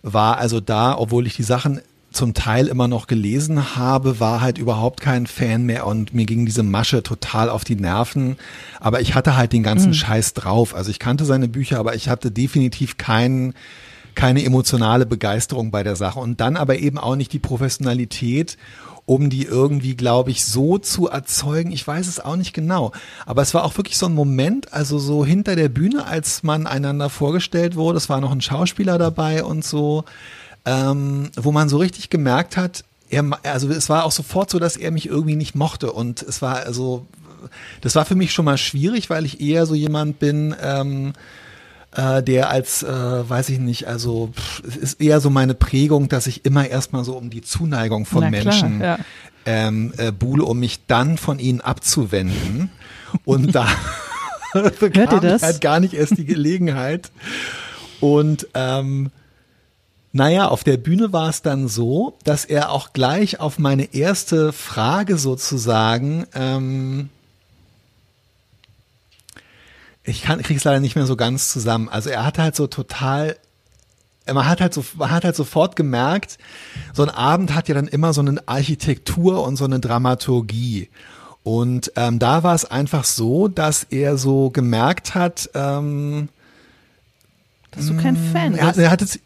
war 0.04 0.38
also 0.38 0.60
da, 0.60 0.98
obwohl 0.98 1.28
ich 1.28 1.36
die 1.36 1.44
Sachen 1.44 1.82
zum 2.12 2.34
Teil 2.34 2.68
immer 2.68 2.88
noch 2.88 3.08
gelesen 3.08 3.76
habe, 3.76 4.20
war 4.20 4.42
halt 4.42 4.58
überhaupt 4.58 5.02
kein 5.02 5.28
Fan 5.28 5.64
mehr 5.64 5.86
und 5.86 6.14
mir 6.14 6.26
ging 6.26 6.46
diese 6.46 6.64
Masche 6.64 7.04
total 7.04 7.50
auf 7.50 7.64
die 7.64 7.76
Nerven. 7.76 8.38
Aber 8.80 9.02
ich 9.02 9.14
hatte 9.14 9.36
halt 9.36 9.54
den 9.54 9.64
ganzen 9.64 9.90
mhm. 9.90 9.96
Scheiß 9.96 10.34
drauf. 10.34 10.74
Also 10.74 10.90
ich 10.90 11.00
kannte 11.00 11.26
seine 11.26 11.48
Bücher, 11.48 11.80
aber 11.80 11.96
ich 11.96 12.10
hatte 12.10 12.32
definitiv 12.32 12.98
keinen 12.98 13.54
keine 14.16 14.44
emotionale 14.44 15.06
Begeisterung 15.06 15.70
bei 15.70 15.84
der 15.84 15.96
Sache 15.96 16.20
und 16.20 16.42
dann 16.42 16.58
aber 16.58 16.80
eben 16.80 16.98
auch 16.98 17.16
nicht 17.16 17.34
die 17.34 17.40
Professionalität 17.40 18.58
um 19.08 19.30
die 19.30 19.46
irgendwie, 19.46 19.96
glaube 19.96 20.32
ich, 20.32 20.44
so 20.44 20.78
zu 20.78 21.08
erzeugen. 21.08 21.72
Ich 21.72 21.88
weiß 21.88 22.08
es 22.08 22.20
auch 22.20 22.36
nicht 22.36 22.52
genau. 22.52 22.92
Aber 23.26 23.42
es 23.42 23.54
war 23.54 23.64
auch 23.64 23.78
wirklich 23.78 23.98
so 23.98 24.06
ein 24.06 24.14
Moment, 24.14 24.74
also 24.74 25.00
so 25.00 25.26
hinter 25.26 25.56
der 25.56 25.70
Bühne, 25.70 26.06
als 26.06 26.44
man 26.44 26.68
einander 26.68 27.10
vorgestellt 27.10 27.78
wurde. 27.78 27.98
Es 27.98 28.10
war 28.10 28.20
noch 28.20 28.34
ein 28.34 28.42
Schauspieler 28.42 28.98
dabei 28.98 29.46
und 29.46 29.64
so, 29.64 30.04
ähm, 30.66 31.30
wo 31.38 31.54
man 31.54 31.70
so 31.70 31.78
richtig 31.78 32.10
gemerkt 32.10 32.58
hat, 32.58 32.84
er, 33.10 33.24
also 33.44 33.70
es 33.70 33.88
war 33.88 34.04
auch 34.04 34.12
sofort 34.12 34.50
so, 34.50 34.60
dass 34.60 34.76
er 34.76 34.92
mich 34.92 35.08
irgendwie 35.08 35.38
nicht 35.38 35.56
mochte. 35.56 35.94
Und 35.94 36.22
es 36.22 36.42
war 36.42 36.58
also, 36.58 37.08
das 37.80 37.96
war 37.96 38.04
für 38.04 38.16
mich 38.16 38.34
schon 38.34 38.44
mal 38.44 38.58
schwierig, 38.58 39.10
weil 39.10 39.26
ich 39.26 39.40
eher 39.40 39.66
so 39.66 39.74
jemand 39.74 40.20
bin, 40.20 40.54
ähm, 40.62 41.14
äh, 41.98 42.22
der 42.22 42.50
als, 42.50 42.84
äh, 42.84 42.88
weiß 43.30 43.50
ich 43.50 43.60
nicht, 43.60 43.88
also 43.88 44.30
es 44.66 44.78
ist 44.78 45.02
eher 45.02 45.20
so 45.20 45.30
meine 45.30 45.56
Prägung, 45.56 46.10
dass 46.10 46.28
ich 46.28 46.46
immer 46.46 46.68
erstmal 46.68 47.04
so 47.04 47.18
um 47.18 47.30
die 47.30 47.42
Zuneigung 47.42 48.06
von 48.06 48.22
Na, 48.22 48.30
Menschen 48.30 48.78
klar, 48.78 49.00
ja. 49.00 49.06
ähm, 49.46 49.94
äh, 49.98 50.12
buhle, 50.12 50.46
um 50.46 50.60
mich 50.60 50.86
dann 50.86 51.18
von 51.18 51.40
ihnen 51.40 51.60
abzuwenden. 51.60 52.70
Und 53.26 53.56
da 53.56 53.68
bekam 54.80 55.26
ich 55.26 55.42
halt 55.42 55.60
gar 55.60 55.80
nicht 55.80 55.96
erst 55.96 56.18
die 56.18 56.26
Gelegenheit. 56.26 57.12
Und 58.00 58.48
ähm, 58.54 59.10
naja, 60.12 60.48
auf 60.50 60.64
der 60.64 60.78
Bühne 60.78 61.14
war 61.14 61.30
es 61.30 61.42
dann 61.42 61.68
so, 61.68 62.18
dass 62.24 62.46
er 62.46 62.72
auch 62.72 62.94
gleich 62.94 63.40
auf 63.40 63.58
meine 63.58 63.96
erste 63.96 64.54
Frage 64.54 65.18
sozusagen 65.18 66.28
ähm, 66.36 67.10
ich 70.08 70.22
kann, 70.22 70.42
krieg's 70.42 70.64
leider 70.64 70.80
nicht 70.80 70.96
mehr 70.96 71.06
so 71.06 71.16
ganz 71.16 71.52
zusammen. 71.52 71.90
Also 71.90 72.10
er 72.10 72.26
hat 72.26 72.40
halt 72.40 72.56
so 72.56 72.68
total 72.68 73.36
man 74.34 74.46
hat 74.46 74.60
halt 74.60 74.74
so, 74.74 74.84
man 74.98 75.12
hat 75.12 75.24
halt 75.24 75.36
sofort 75.36 75.76
gemerkt, 75.76 76.38
so 76.94 77.04
ein 77.04 77.10
Abend 77.10 77.56
hat 77.56 77.70
ja 77.70 77.76
dann 77.76 77.88
immer 77.88 78.14
so 78.14 78.20
eine 78.22 78.46
Architektur 78.46 79.46
und 79.46 79.56
so 79.56 79.64
eine 79.64 79.80
Dramaturgie. 79.80 80.90
Und 81.44 81.94
ähm, 81.96 82.20
da 82.20 82.44
war 82.44 82.54
es 82.54 82.66
einfach 82.66 83.06
so, 83.06 83.48
dass 83.48 83.84
er 83.84 84.18
so 84.18 84.50
gemerkt 84.50 85.16
hat, 85.16 85.50
ähm, 85.54 86.28
dass 87.72 87.88
du 87.88 87.96
kein 87.96 88.18
Fan 88.18 88.52
bist. 88.52 88.64
Er, 88.64 88.78
er 88.78 88.92
hat 88.92 89.02
es, 89.02 89.20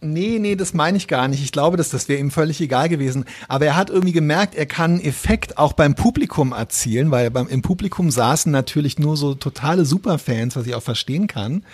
Nee, 0.00 0.38
nee, 0.38 0.56
das 0.56 0.74
meine 0.74 0.98
ich 0.98 1.08
gar 1.08 1.26
nicht. 1.26 1.42
Ich 1.42 1.52
glaube, 1.52 1.76
dass 1.76 1.88
das 1.88 2.08
wäre 2.08 2.20
ihm 2.20 2.30
völlig 2.30 2.60
egal 2.60 2.88
gewesen. 2.88 3.24
Aber 3.48 3.64
er 3.66 3.76
hat 3.76 3.88
irgendwie 3.88 4.12
gemerkt, 4.12 4.54
er 4.54 4.66
kann 4.66 4.92
einen 4.92 5.00
Effekt 5.00 5.56
auch 5.58 5.72
beim 5.72 5.94
Publikum 5.94 6.52
erzielen, 6.52 7.10
weil 7.10 7.30
beim, 7.30 7.48
im 7.48 7.62
Publikum 7.62 8.10
saßen 8.10 8.52
natürlich 8.52 8.98
nur 8.98 9.16
so 9.16 9.34
totale 9.34 9.84
Superfans, 9.84 10.54
was 10.54 10.66
ich 10.66 10.74
auch 10.74 10.82
verstehen 10.82 11.26
kann. 11.26 11.64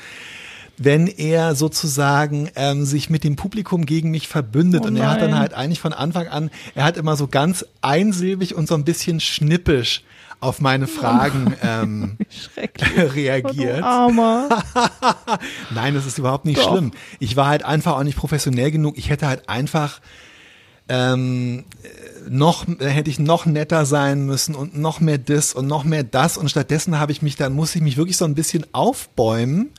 Wenn 0.78 1.06
er 1.06 1.54
sozusagen 1.54 2.48
ähm, 2.54 2.84
sich 2.84 3.10
mit 3.10 3.24
dem 3.24 3.36
Publikum 3.36 3.86
gegen 3.86 4.10
mich 4.10 4.28
verbündet. 4.28 4.82
Oh 4.84 4.86
und 4.86 4.96
er 4.96 5.10
hat 5.10 5.20
dann 5.20 5.38
halt 5.38 5.52
eigentlich 5.52 5.80
von 5.80 5.92
Anfang 5.92 6.28
an, 6.28 6.50
er 6.74 6.84
hat 6.84 6.96
immer 6.96 7.16
so 7.16 7.26
ganz 7.26 7.66
einsilbig 7.82 8.54
und 8.54 8.68
so 8.68 8.74
ein 8.74 8.84
bisschen 8.84 9.20
schnippisch 9.20 10.02
auf 10.42 10.60
meine 10.60 10.88
Fragen 10.88 11.54
ähm, 11.62 12.18
reagiert. 12.96 13.82
Oh, 13.84 14.10
Nein, 15.70 15.94
das 15.94 16.04
ist 16.04 16.18
überhaupt 16.18 16.44
nicht 16.44 16.58
Doch. 16.58 16.72
schlimm. 16.72 16.90
Ich 17.20 17.36
war 17.36 17.46
halt 17.46 17.64
einfach 17.64 17.96
auch 17.96 18.02
nicht 18.02 18.18
professionell 18.18 18.72
genug. 18.72 18.98
Ich 18.98 19.08
hätte 19.08 19.28
halt 19.28 19.48
einfach 19.48 20.00
ähm, 20.88 21.64
noch 22.28 22.66
hätte 22.80 23.08
ich 23.08 23.20
noch 23.20 23.46
netter 23.46 23.86
sein 23.86 24.26
müssen 24.26 24.56
und 24.56 24.76
noch 24.76 24.98
mehr 24.98 25.18
das 25.18 25.54
und 25.54 25.68
noch 25.68 25.84
mehr 25.84 26.02
das 26.02 26.36
und 26.36 26.50
stattdessen 26.50 26.98
habe 26.98 27.12
ich 27.12 27.22
mich 27.22 27.36
dann 27.36 27.52
muss 27.52 27.76
ich 27.76 27.80
mich 27.80 27.96
wirklich 27.96 28.16
so 28.16 28.24
ein 28.24 28.34
bisschen 28.34 28.66
aufbäumen 28.72 29.70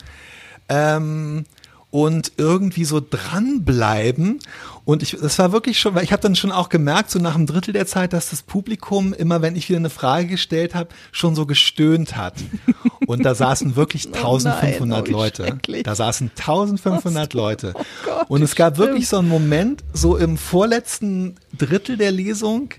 ähm, 0.70 1.44
und 1.94 2.32
irgendwie 2.38 2.86
so 2.86 3.00
dranbleiben. 3.08 4.40
Und 4.84 5.04
ich, 5.04 5.12
das 5.12 5.38
war 5.38 5.52
wirklich 5.52 5.80
schon, 5.80 5.94
weil 5.94 6.04
ich 6.04 6.12
habe 6.12 6.24
dann 6.24 6.36
schon 6.36 6.52
auch 6.52 6.70
gemerkt, 6.70 7.12
so 7.12 7.20
nach 7.20 7.36
einem 7.36 7.46
Drittel 7.46 7.72
der 7.72 7.86
Zeit, 7.86 8.14
dass 8.14 8.32
das 8.32 8.42
Publikum 8.42 9.14
immer, 9.14 9.44
wenn 9.44 9.56
ich 9.56 9.70
wieder 9.70 9.78
eine 9.78 9.92
Frage 9.92 10.26
gestellt 10.26 10.74
habe, 10.74 10.90
schon 11.12 11.36
so 11.36 11.46
gestöhnt 11.46 12.18
hat. 12.18 12.34
Und 13.06 13.24
da 13.24 13.36
saßen 13.36 13.76
wirklich 13.76 14.08
1500 14.08 14.80
oh 14.82 14.86
nein, 14.86 15.04
oh, 15.08 15.12
Leute. 15.12 15.60
Da 15.84 15.94
saßen 15.94 16.32
1500 16.36 17.36
Leute. 17.36 17.74
Oh 17.76 17.84
Gott, 18.04 18.28
und 18.28 18.42
es 18.42 18.56
gab 18.56 18.80
wirklich 18.80 19.08
so 19.08 19.20
einen 19.20 19.30
Moment, 19.30 19.84
so 19.94 20.18
im 20.18 20.38
vorletzten 20.38 21.36
Drittel 21.56 21.98
der 21.98 22.12
Lesung, 22.12 22.72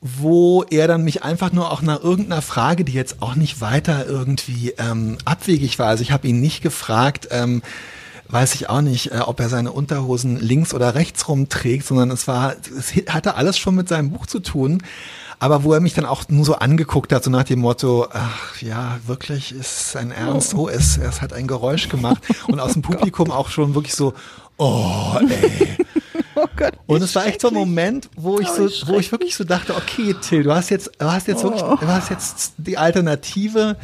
wo 0.00 0.62
er 0.70 0.88
dann 0.88 1.04
mich 1.04 1.22
einfach 1.22 1.52
nur 1.52 1.70
auch 1.70 1.82
nach 1.82 2.02
irgendeiner 2.02 2.40
Frage, 2.40 2.86
die 2.86 2.92
jetzt 2.92 3.20
auch 3.20 3.34
nicht 3.34 3.60
weiter 3.60 4.06
irgendwie 4.06 4.72
ähm, 4.78 5.18
abwegig 5.26 5.78
war. 5.78 5.88
Also 5.88 6.00
ich 6.00 6.10
habe 6.10 6.26
ihn 6.26 6.40
nicht 6.40 6.62
gefragt, 6.62 7.28
ähm, 7.32 7.60
weiß 8.28 8.54
ich 8.54 8.68
auch 8.68 8.80
nicht, 8.80 9.12
äh, 9.12 9.18
ob 9.18 9.40
er 9.40 9.48
seine 9.48 9.72
Unterhosen 9.72 10.38
links 10.38 10.74
oder 10.74 10.94
rechts 10.94 11.28
rum 11.28 11.48
trägt, 11.48 11.86
sondern 11.86 12.10
es 12.10 12.26
war, 12.28 12.54
es 12.76 12.92
hatte 13.12 13.34
alles 13.34 13.58
schon 13.58 13.74
mit 13.74 13.88
seinem 13.88 14.10
Buch 14.10 14.26
zu 14.26 14.40
tun. 14.40 14.82
aber 15.38 15.64
wo 15.64 15.72
er 15.74 15.80
mich 15.80 15.94
dann 15.94 16.06
auch 16.06 16.24
nur 16.28 16.44
so 16.44 16.54
angeguckt 16.54 17.12
hat, 17.12 17.24
so 17.24 17.30
nach 17.30 17.44
dem 17.44 17.60
Motto, 17.60 18.06
ach 18.10 18.60
ja, 18.62 18.98
wirklich 19.06 19.52
ist 19.52 19.92
sein 19.92 20.10
Ernst, 20.10 20.54
oh, 20.54 20.68
es, 20.68 20.96
es 20.96 21.20
hat 21.20 21.32
ein 21.32 21.46
Geräusch 21.46 21.88
gemacht 21.88 22.22
und 22.46 22.58
aus 22.58 22.72
dem 22.72 22.82
oh 22.86 22.90
Publikum 22.90 23.30
auch 23.30 23.50
schon 23.50 23.74
wirklich 23.74 23.94
so, 23.94 24.14
oh, 24.56 25.18
ey. 25.28 25.76
Oh 26.38 26.48
Gott, 26.54 26.74
und 26.84 27.02
es 27.02 27.14
war 27.14 27.24
echt 27.24 27.40
so 27.40 27.48
ein 27.48 27.54
Moment, 27.54 28.10
wo 28.14 28.38
ich 28.38 28.48
oh, 28.50 28.68
so, 28.68 28.88
wo 28.88 28.98
ich 28.98 29.10
wirklich 29.10 29.34
so 29.34 29.44
dachte, 29.44 29.74
okay, 29.74 30.14
Till, 30.20 30.42
du 30.42 30.54
hast 30.54 30.68
jetzt, 30.68 30.90
du 30.98 31.10
hast 31.10 31.28
jetzt 31.28 31.42
wirklich, 31.42 31.62
oh. 31.62 31.76
du 31.80 31.86
hast 31.86 32.10
jetzt 32.10 32.52
die 32.58 32.76
Alternative, 32.76 33.78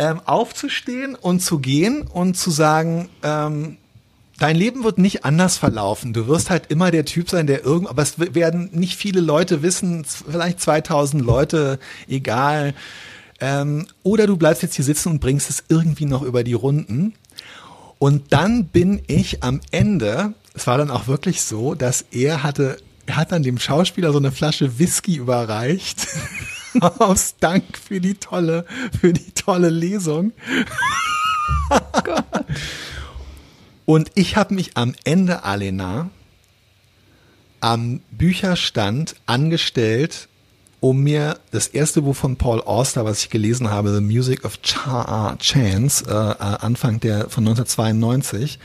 ähm, 0.00 0.22
aufzustehen 0.24 1.14
und 1.14 1.40
zu 1.40 1.58
gehen 1.58 2.02
und 2.02 2.34
zu 2.34 2.50
sagen, 2.50 3.10
ähm, 3.22 3.76
dein 4.40 4.56
Leben 4.56 4.82
wird 4.82 4.98
nicht 4.98 5.24
anders 5.24 5.56
verlaufen. 5.58 6.12
Du 6.12 6.26
wirst 6.26 6.50
halt 6.50 6.66
immer 6.70 6.90
der 6.90 7.04
Typ 7.04 7.30
sein, 7.30 7.46
der 7.46 7.64
irgend, 7.64 7.88
aber 7.88 8.02
es 8.02 8.18
werden 8.18 8.70
nicht 8.72 8.96
viele 8.96 9.20
Leute 9.20 9.62
wissen, 9.62 10.04
vielleicht 10.04 10.60
2000 10.60 11.22
Leute, 11.22 11.78
egal. 12.08 12.74
Ähm, 13.38 13.86
oder 14.02 14.26
du 14.26 14.36
bleibst 14.36 14.62
jetzt 14.62 14.74
hier 14.74 14.84
sitzen 14.84 15.10
und 15.10 15.20
bringst 15.20 15.50
es 15.50 15.64
irgendwie 15.68 16.06
noch 16.06 16.22
über 16.22 16.42
die 16.42 16.54
Runden. 16.54 17.14
Und 17.98 18.32
dann 18.32 18.64
bin 18.64 19.02
ich 19.06 19.42
am 19.42 19.60
Ende, 19.70 20.32
es 20.54 20.66
war 20.66 20.78
dann 20.78 20.90
auch 20.90 21.06
wirklich 21.06 21.42
so, 21.42 21.74
dass 21.74 22.06
er 22.10 22.42
hatte, 22.42 22.78
er 23.04 23.16
hat 23.16 23.32
dann 23.32 23.42
dem 23.42 23.58
Schauspieler 23.58 24.10
so 24.10 24.18
eine 24.18 24.32
Flasche 24.32 24.78
Whisky 24.78 25.16
überreicht. 25.16 26.08
Aus 26.80 27.34
Dank 27.40 27.76
für 27.76 28.00
die 28.00 28.14
tolle, 28.14 28.64
für 29.00 29.12
die 29.12 29.32
tolle 29.32 29.68
Lesung. 29.68 30.32
Oh 31.68 31.78
Gott. 32.04 32.24
Und 33.90 34.12
ich 34.14 34.36
habe 34.36 34.54
mich 34.54 34.76
am 34.76 34.94
Ende, 35.02 35.42
Alena, 35.42 36.10
am 37.58 38.00
Bücherstand 38.12 39.16
angestellt, 39.26 40.28
um 40.78 41.02
mir 41.02 41.40
das 41.50 41.66
erste 41.66 42.02
Buch 42.02 42.14
von 42.14 42.36
Paul 42.36 42.60
Auster, 42.60 43.04
was 43.04 43.24
ich 43.24 43.30
gelesen 43.30 43.68
habe, 43.68 43.92
The 43.92 44.00
Music 44.00 44.44
of 44.44 44.62
Ch 44.62 44.76
Chance, 45.40 46.04
äh, 46.08 46.12
äh, 46.12 46.58
Anfang 46.60 47.00
der 47.00 47.30
von 47.30 47.42
1992, 47.42 48.60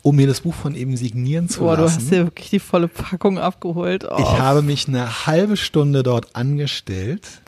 um 0.00 0.16
mir 0.16 0.26
das 0.26 0.40
Buch 0.40 0.54
von 0.54 0.74
ihm 0.74 0.96
signieren 0.96 1.50
zu 1.50 1.60
Boah, 1.60 1.76
lassen. 1.76 1.98
Du 1.98 2.04
hast 2.06 2.10
ja 2.10 2.24
wirklich 2.24 2.48
die 2.48 2.58
volle 2.58 2.88
Packung 2.88 3.38
abgeholt. 3.38 4.06
Oh. 4.10 4.16
Ich 4.20 4.38
habe 4.38 4.62
mich 4.62 4.88
eine 4.88 5.26
halbe 5.26 5.58
Stunde 5.58 6.02
dort 6.02 6.34
angestellt 6.34 7.42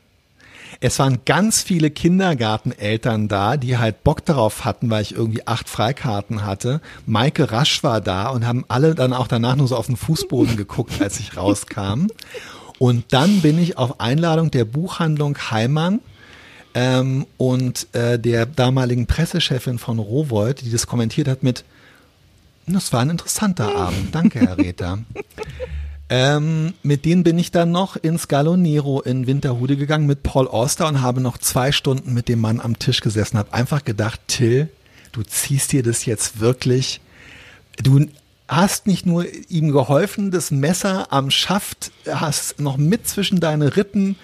es 0.85 0.99
waren 0.99 1.21
ganz 1.25 1.63
viele 1.63 1.91
Kindergarteneltern 1.91 3.27
da, 3.27 3.57
die 3.57 3.79
halt 3.79 4.05
Bock 4.05 4.23
darauf 4.23 4.67
hatten, 4.67 4.91
weil 4.91 5.01
ich 5.01 5.15
irgendwie 5.15 5.47
acht 5.47 5.71
Freikarten 5.71 6.45
hatte. 6.45 6.83
Maike 7.07 7.51
Rasch 7.51 7.83
war 7.83 8.03
da 8.03 8.29
und 8.29 8.47
haben 8.47 8.67
alle 8.69 8.95
dann 8.95 9.15
auch 9.15 9.27
danach 9.27 9.57
nur 9.57 9.67
so 9.67 9.77
auf 9.77 9.87
den 9.87 9.97
Fußboden 9.97 10.57
geguckt, 10.59 11.01
als 11.01 11.19
ich 11.21 11.39
rauskam. 11.39 12.09
Und 12.79 13.15
dann 13.15 13.41
bin 13.41 13.59
ich 13.59 13.79
auf 13.79 13.99
Einladung 13.99 14.51
der 14.51 14.67
Buchhandlung 14.67 15.39
Heimann 15.51 16.01
ähm, 16.75 17.25
und 17.39 17.87
äh, 17.95 18.19
der 18.19 18.45
damaligen 18.45 19.07
Pressechefin 19.07 19.79
von 19.79 19.99
Rowold, 19.99 20.61
die 20.61 20.71
das 20.71 20.87
kommentiert 20.87 21.29
hat 21.29 21.43
mit, 21.43 21.65
das 22.67 22.93
war 22.93 23.01
ein 23.01 23.09
interessanter 23.09 23.75
Abend. 23.75 24.15
Danke, 24.15 24.41
Herr 24.41 24.59
Rether. 24.59 24.99
Ähm, 26.11 26.75
mit 26.83 27.07
denen 27.07 27.25
bin 27.25 27.39
ich 27.39 27.51
dann 27.51 27.71
noch 27.71 27.97
ins 27.97 28.29
Galonero 28.29 29.01
in 29.01 29.27
Winterhude 29.27 29.77
gegangen 29.77 30.07
mit 30.07 30.23
Paul 30.23 30.49
Auster 30.49 30.87
und 30.87 31.01
habe 31.01 31.21
noch 31.21 31.39
zwei 31.39 31.73
Stunden 31.73 32.13
mit 32.13 32.29
dem 32.29 32.41
Mann 32.41 32.61
am 32.61 32.79
Tisch 32.79 33.01
gesessen, 33.01 33.39
habe 33.39 33.55
einfach 33.55 33.85
gedacht, 33.85 34.21
Till, 34.27 34.69
du 35.13 35.23
ziehst 35.23 35.73
dir 35.73 35.83
das 35.83 36.05
jetzt 36.05 36.41
wirklich, 36.41 37.01
du 37.83 38.07
hast 38.57 38.87
nicht 38.87 39.07
nur 39.07 39.27
ihm 39.49 39.73
geholfen, 39.73 40.31
das 40.31 40.51
Messer 40.51 41.13
am 41.13 41.31
Schaft 41.31 41.93
hast 42.09 42.61
noch 42.61 42.77
mit 42.77 43.09
zwischen 43.09 43.41
deine 43.41 43.77
Rippen 43.77 44.17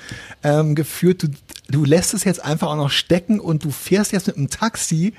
ähm, 0.43 0.75
geführt, 0.75 1.23
du, 1.23 1.29
du 1.69 1.85
lässt 1.85 2.15
es 2.15 2.25
jetzt 2.25 2.45
einfach 2.45 2.69
auch 2.69 2.77
noch 2.77 2.91
stecken 2.91 3.41
und 3.41 3.65
du 3.65 3.71
fährst 3.71 4.13
jetzt 4.13 4.27
mit 4.27 4.37
einem 4.37 4.51
Taxi 4.51 5.15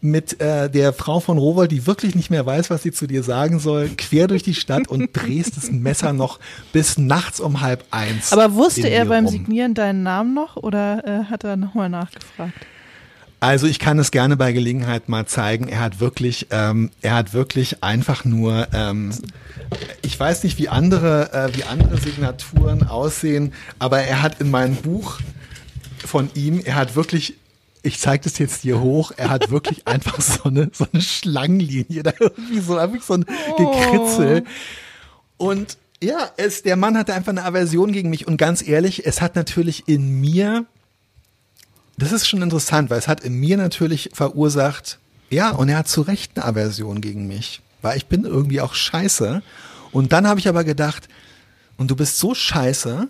mit 0.00 0.40
äh, 0.40 0.68
der 0.68 0.92
Frau 0.92 1.20
von 1.20 1.38
Rowold, 1.38 1.72
die 1.72 1.86
wirklich 1.86 2.14
nicht 2.14 2.30
mehr 2.30 2.44
weiß, 2.44 2.68
was 2.68 2.82
sie 2.82 2.92
zu 2.92 3.06
dir 3.06 3.22
sagen 3.22 3.58
soll, 3.58 3.88
quer 3.96 4.28
durch 4.28 4.42
die 4.42 4.54
Stadt 4.54 4.86
und 4.86 5.10
drehst 5.14 5.56
das 5.56 5.70
Messer 5.70 6.12
noch 6.12 6.40
bis 6.72 6.98
nachts 6.98 7.40
um 7.40 7.62
halb 7.62 7.84
eins. 7.90 8.32
Aber 8.32 8.54
wusste 8.54 8.88
er 8.88 9.06
beim 9.06 9.24
rum. 9.24 9.32
Signieren 9.32 9.74
deinen 9.74 10.02
Namen 10.02 10.34
noch 10.34 10.56
oder 10.56 11.06
äh, 11.06 11.24
hat 11.24 11.44
er 11.44 11.56
nochmal 11.56 11.88
nachgefragt? 11.88 12.54
Also 13.40 13.66
ich 13.66 13.78
kann 13.78 13.98
es 13.98 14.10
gerne 14.10 14.36
bei 14.36 14.52
Gelegenheit 14.52 15.08
mal 15.08 15.26
zeigen. 15.26 15.68
Er 15.68 15.80
hat 15.80 16.00
wirklich, 16.00 16.46
ähm, 16.50 16.90
er 17.02 17.14
hat 17.14 17.34
wirklich 17.34 17.82
einfach 17.82 18.24
nur, 18.24 18.68
ähm, 18.72 19.12
ich 20.02 20.18
weiß 20.18 20.44
nicht, 20.44 20.58
wie 20.58 20.68
andere, 20.68 21.32
äh, 21.32 21.56
wie 21.56 21.64
andere 21.64 21.98
Signaturen 21.98 22.84
aussehen, 22.84 23.52
aber 23.78 24.00
er 24.00 24.22
hat 24.22 24.40
in 24.40 24.50
meinem 24.50 24.76
Buch 24.76 25.20
von 25.98 26.30
ihm, 26.34 26.60
er 26.64 26.76
hat 26.76 26.96
wirklich 26.96 27.34
ich 27.84 28.00
zeige 28.00 28.24
das 28.24 28.38
jetzt 28.38 28.62
hier 28.62 28.80
hoch. 28.80 29.12
Er 29.16 29.28
hat 29.28 29.50
wirklich 29.50 29.82
einfach 29.86 30.20
so 30.20 30.44
eine, 30.44 30.70
so 30.72 30.86
eine 30.90 31.02
Schlangenlinie, 31.02 32.02
da 32.02 32.12
irgendwie 32.18 32.60
so, 32.60 32.76
einfach 32.78 33.02
so 33.02 33.14
ein 33.14 33.26
Gekritzel. 33.58 34.42
Oh. 35.38 35.50
Und 35.50 35.76
ja, 36.02 36.30
es, 36.36 36.62
der 36.62 36.76
Mann 36.76 36.96
hatte 36.96 37.14
einfach 37.14 37.30
eine 37.30 37.44
Aversion 37.44 37.92
gegen 37.92 38.10
mich. 38.10 38.26
Und 38.26 38.36
ganz 38.36 38.66
ehrlich, 38.66 39.06
es 39.06 39.20
hat 39.20 39.36
natürlich 39.36 39.84
in 39.86 40.20
mir, 40.20 40.66
das 41.96 42.12
ist 42.12 42.28
schon 42.28 42.42
interessant, 42.42 42.90
weil 42.90 42.98
es 42.98 43.08
hat 43.08 43.22
in 43.22 43.34
mir 43.34 43.56
natürlich 43.56 44.10
verursacht, 44.12 44.98
ja, 45.30 45.50
und 45.50 45.68
er 45.68 45.78
hat 45.78 45.88
zu 45.88 46.02
Recht 46.02 46.32
eine 46.36 46.44
Aversion 46.44 47.00
gegen 47.00 47.26
mich, 47.26 47.60
weil 47.82 47.96
ich 47.96 48.06
bin 48.06 48.24
irgendwie 48.24 48.60
auch 48.60 48.74
scheiße. 48.74 49.42
Und 49.92 50.12
dann 50.12 50.26
habe 50.26 50.40
ich 50.40 50.48
aber 50.48 50.64
gedacht, 50.64 51.08
und 51.76 51.90
du 51.90 51.96
bist 51.96 52.18
so 52.18 52.34
scheiße, 52.34 53.08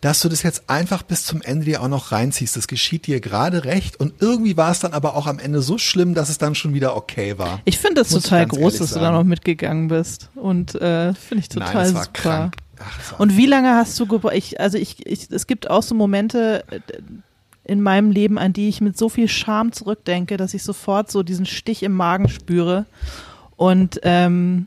dass 0.00 0.20
du 0.20 0.28
das 0.28 0.42
jetzt 0.42 0.68
einfach 0.68 1.02
bis 1.02 1.24
zum 1.24 1.42
Ende 1.42 1.64
dir 1.64 1.82
auch 1.82 1.88
noch 1.88 2.12
reinziehst. 2.12 2.56
Das 2.56 2.68
geschieht 2.68 3.06
dir 3.06 3.20
gerade 3.20 3.64
recht 3.64 3.98
und 3.98 4.14
irgendwie 4.20 4.56
war 4.56 4.70
es 4.70 4.80
dann 4.80 4.92
aber 4.92 5.16
auch 5.16 5.26
am 5.26 5.38
Ende 5.38 5.60
so 5.60 5.78
schlimm, 5.78 6.14
dass 6.14 6.28
es 6.28 6.38
dann 6.38 6.54
schon 6.54 6.72
wieder 6.74 6.96
okay 6.96 7.38
war. 7.38 7.60
Ich 7.64 7.78
finde 7.78 8.02
das 8.02 8.10
total 8.10 8.46
groß, 8.46 8.78
dass 8.78 8.92
du 8.92 9.00
da 9.00 9.10
noch 9.10 9.24
mitgegangen 9.24 9.88
bist 9.88 10.30
und 10.34 10.74
äh, 10.76 11.14
finde 11.14 11.40
ich 11.40 11.48
total 11.48 11.74
Nein, 11.74 11.88
super. 11.88 12.08
Krank. 12.12 12.56
Ach, 12.78 13.18
und 13.18 13.36
wie 13.36 13.46
lange 13.46 13.74
hast 13.74 13.98
du 13.98 14.06
gebraucht? 14.06 14.34
Ich, 14.34 14.60
also 14.60 14.78
ich, 14.78 15.04
ich, 15.04 15.28
es 15.32 15.48
gibt 15.48 15.68
auch 15.68 15.82
so 15.82 15.96
Momente 15.96 16.64
äh, 16.70 16.80
in 17.68 17.82
meinem 17.82 18.10
Leben, 18.10 18.38
an 18.38 18.52
die 18.52 18.68
ich 18.68 18.80
mit 18.80 18.98
so 18.98 19.08
viel 19.08 19.28
Scham 19.28 19.72
zurückdenke, 19.72 20.36
dass 20.36 20.54
ich 20.54 20.64
sofort 20.64 21.10
so 21.10 21.22
diesen 21.22 21.46
Stich 21.46 21.82
im 21.82 21.92
Magen 21.92 22.28
spüre 22.28 22.86
und 23.56 24.00
ähm, 24.02 24.66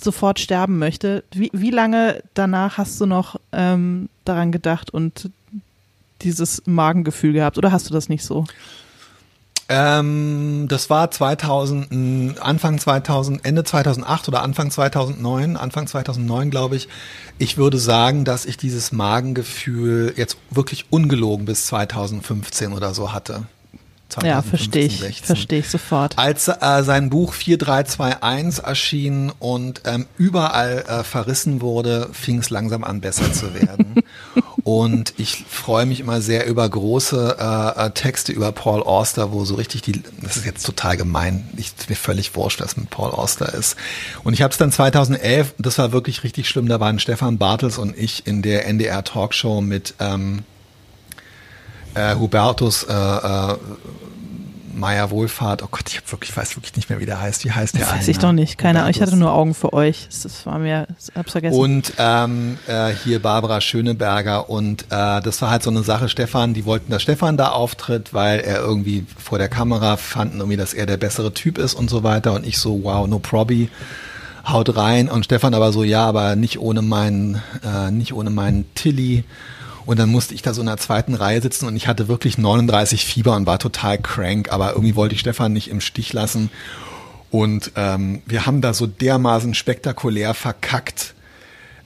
sofort 0.00 0.40
sterben 0.40 0.78
möchte. 0.78 1.24
Wie, 1.32 1.50
wie 1.52 1.70
lange 1.70 2.22
danach 2.34 2.76
hast 2.76 3.00
du 3.00 3.06
noch 3.06 3.40
ähm, 3.52 4.08
daran 4.24 4.52
gedacht 4.52 4.90
und 4.90 5.30
dieses 6.22 6.62
Magengefühl 6.66 7.32
gehabt 7.32 7.56
oder 7.56 7.72
hast 7.72 7.88
du 7.88 7.94
das 7.94 8.08
nicht 8.08 8.24
so? 8.24 8.44
Ähm, 9.68 10.66
das 10.68 10.90
war 10.90 11.10
2000, 11.10 12.40
Anfang 12.40 12.78
2000, 12.78 13.44
Ende 13.44 13.64
2008 13.64 14.28
oder 14.28 14.42
Anfang 14.42 14.70
2009, 14.70 15.56
Anfang 15.56 15.86
2009 15.86 16.50
glaube 16.50 16.76
ich. 16.76 16.88
Ich 17.38 17.56
würde 17.56 17.78
sagen, 17.78 18.24
dass 18.24 18.46
ich 18.46 18.56
dieses 18.56 18.92
Magengefühl 18.92 20.14
jetzt 20.16 20.36
wirklich 20.50 20.86
ungelogen 20.90 21.46
bis 21.46 21.66
2015 21.66 22.72
oder 22.72 22.94
so 22.94 23.12
hatte. 23.12 23.44
2015, 24.08 24.28
ja, 24.28 24.42
verstehe 24.42 25.08
ich, 25.10 25.22
verstehe 25.22 25.58
ich 25.58 25.68
sofort. 25.68 26.16
Als 26.16 26.46
äh, 26.48 26.82
sein 26.84 27.10
Buch 27.10 27.32
4321 27.32 28.64
erschien 28.64 29.32
und 29.40 29.82
ähm, 29.84 30.06
überall 30.16 30.84
äh, 30.86 31.02
verrissen 31.02 31.60
wurde, 31.60 32.08
fing 32.12 32.38
es 32.38 32.50
langsam 32.50 32.84
an, 32.84 33.00
besser 33.00 33.32
zu 33.32 33.52
werden. 33.54 33.96
und 34.62 35.12
ich 35.16 35.44
freue 35.48 35.86
mich 35.86 35.98
immer 35.98 36.20
sehr 36.20 36.46
über 36.46 36.68
große 36.68 37.36
äh, 37.38 37.86
äh, 37.86 37.90
Texte 37.90 38.32
über 38.32 38.52
Paul 38.52 38.82
Auster, 38.82 39.32
wo 39.32 39.44
so 39.44 39.56
richtig 39.56 39.82
die, 39.82 40.00
das 40.22 40.36
ist 40.36 40.46
jetzt 40.46 40.64
total 40.64 40.96
gemein, 40.96 41.48
ich, 41.56 41.72
mir 41.88 41.96
völlig 41.96 42.36
wurscht, 42.36 42.60
was 42.60 42.76
mit 42.76 42.90
Paul 42.90 43.10
Auster 43.10 43.52
ist. 43.54 43.76
Und 44.22 44.34
ich 44.34 44.42
habe 44.42 44.52
es 44.52 44.58
dann 44.58 44.70
2011, 44.70 45.54
das 45.58 45.78
war 45.78 45.90
wirklich 45.90 46.22
richtig 46.22 46.48
schlimm, 46.48 46.68
da 46.68 46.78
waren 46.78 47.00
Stefan 47.00 47.38
Bartels 47.38 47.76
und 47.76 47.96
ich 47.98 48.26
in 48.26 48.42
der 48.42 48.66
NDR 48.66 49.02
Talkshow 49.02 49.60
mit 49.60 49.94
ähm, 49.98 50.44
äh, 51.96 52.14
Hubertus 52.14 52.84
äh, 52.84 52.92
äh, 52.92 53.56
Meier 54.76 55.10
Wohlfahrt. 55.10 55.62
Oh 55.62 55.68
Gott, 55.70 55.84
ich 55.88 55.96
hab 55.96 56.12
wirklich, 56.12 56.36
weiß 56.36 56.56
wirklich 56.56 56.76
nicht 56.76 56.90
mehr, 56.90 57.00
wie 57.00 57.06
der 57.06 57.20
heißt. 57.20 57.44
Wie 57.44 57.50
heißt 57.50 57.74
der? 57.76 57.86
Weiß 57.86 57.92
eine? 57.92 58.10
ich 58.10 58.18
doch 58.18 58.32
nicht. 58.32 58.58
Keine 58.58 58.80
Ahnung. 58.80 58.90
Ich 58.90 59.00
hatte 59.00 59.16
nur 59.16 59.32
Augen 59.32 59.54
für 59.54 59.72
euch. 59.72 60.06
Das 60.22 60.44
war 60.44 60.58
mir, 60.58 60.86
hab's 61.14 61.32
vergessen. 61.32 61.58
Und 61.58 61.94
ähm, 61.98 62.58
äh, 62.66 62.90
hier 62.90 63.20
Barbara 63.22 63.62
Schöneberger 63.62 64.50
und 64.50 64.82
äh, 64.90 65.20
das 65.22 65.40
war 65.40 65.50
halt 65.50 65.62
so 65.62 65.70
eine 65.70 65.82
Sache. 65.82 66.10
Stefan, 66.10 66.52
die 66.52 66.66
wollten, 66.66 66.90
dass 66.90 67.02
Stefan 67.02 67.38
da 67.38 67.48
auftritt, 67.48 68.12
weil 68.12 68.40
er 68.40 68.58
irgendwie 68.58 69.06
vor 69.16 69.38
der 69.38 69.48
Kamera 69.48 69.96
fanden 69.96 70.38
irgendwie, 70.38 70.58
dass 70.58 70.74
er 70.74 70.84
der 70.84 70.98
bessere 70.98 71.32
Typ 71.32 71.56
ist 71.56 71.74
und 71.74 71.88
so 71.88 72.02
weiter. 72.02 72.34
Und 72.34 72.46
ich 72.46 72.58
so, 72.58 72.84
wow, 72.84 73.06
no 73.06 73.18
probby 73.18 73.70
haut 74.46 74.76
rein 74.76 75.08
und 75.08 75.24
Stefan 75.24 75.54
aber 75.54 75.72
so, 75.72 75.82
ja, 75.82 76.06
aber 76.06 76.36
nicht 76.36 76.60
ohne 76.60 76.82
meinen, 76.82 77.42
äh, 77.64 77.90
nicht 77.90 78.12
ohne 78.12 78.30
meinen 78.30 78.66
Tilly. 78.74 79.24
Und 79.86 79.98
dann 79.98 80.10
musste 80.10 80.34
ich 80.34 80.42
da 80.42 80.52
so 80.52 80.60
in 80.60 80.66
der 80.66 80.76
zweiten 80.76 81.14
Reihe 81.14 81.40
sitzen 81.40 81.66
und 81.66 81.76
ich 81.76 81.86
hatte 81.86 82.08
wirklich 82.08 82.38
39 82.38 83.04
Fieber 83.04 83.36
und 83.36 83.46
war 83.46 83.58
total 83.58 83.98
crank, 83.98 84.52
aber 84.52 84.70
irgendwie 84.72 84.96
wollte 84.96 85.14
ich 85.14 85.20
Stefan 85.20 85.52
nicht 85.52 85.70
im 85.70 85.80
Stich 85.80 86.12
lassen. 86.12 86.50
Und 87.30 87.72
ähm, 87.76 88.22
wir 88.26 88.46
haben 88.46 88.60
da 88.60 88.74
so 88.74 88.86
dermaßen 88.86 89.54
spektakulär 89.54 90.34
verkackt, 90.34 91.14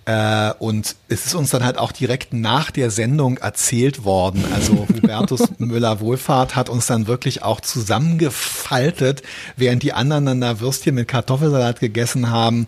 Äh, 0.07 0.55
und 0.59 0.96
es 1.09 1.26
ist 1.26 1.34
uns 1.34 1.51
dann 1.51 1.62
halt 1.62 1.78
auch 1.78 1.92
direkt 1.92 2.32
nach 2.32 2.70
der 2.70 2.90
Sendung 2.90 3.36
erzählt 3.36 4.05
worden. 4.05 4.44
Also 4.53 4.88
Hubertus 4.88 5.42
Müller-Wohlfahrt 5.59 6.57
hat 6.57 6.68
uns 6.68 6.86
dann 6.86 7.07
wirklich 7.07 7.42
auch 7.42 7.61
zusammengefaltet, 7.61 9.22
während 9.57 9.82
die 9.82 9.92
anderen 9.92 10.26
dann 10.26 10.40
da 10.40 10.59
Würstchen 10.59 10.94
mit 10.94 11.07
Kartoffelsalat 11.07 11.80
gegessen 11.80 12.30
haben. 12.30 12.66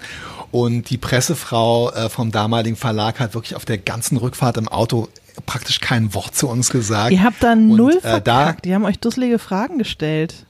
Und 0.51 0.91
die 0.91 0.99
Pressefrau 0.99 1.91
äh, 1.91 2.09
vom 2.11 2.31
damaligen 2.31 2.77
Verlag 2.77 3.19
hat 3.19 3.35
wirklich 3.35 3.57
auf 3.57 3.65
der 3.65 3.79
ganzen 3.79 4.19
Rückfahrt 4.19 4.59
im 4.59 4.69
Auto 4.69 5.09
praktisch 5.47 5.81
kein 5.81 6.15
Wort 6.15 6.35
zu 6.37 6.49
uns 6.49 6.71
gesagt. 6.71 7.13
Ihr 7.13 7.23
habt 7.23 7.43
da 7.43 7.55
null 7.55 7.95
und, 7.95 8.05
äh, 8.05 8.21
da, 8.21 8.53
Die 8.53 8.75
haben 8.75 8.85
euch 8.85 8.99
dusselige 8.99 9.39
Fragen 9.39 9.79
gestellt. 9.79 10.47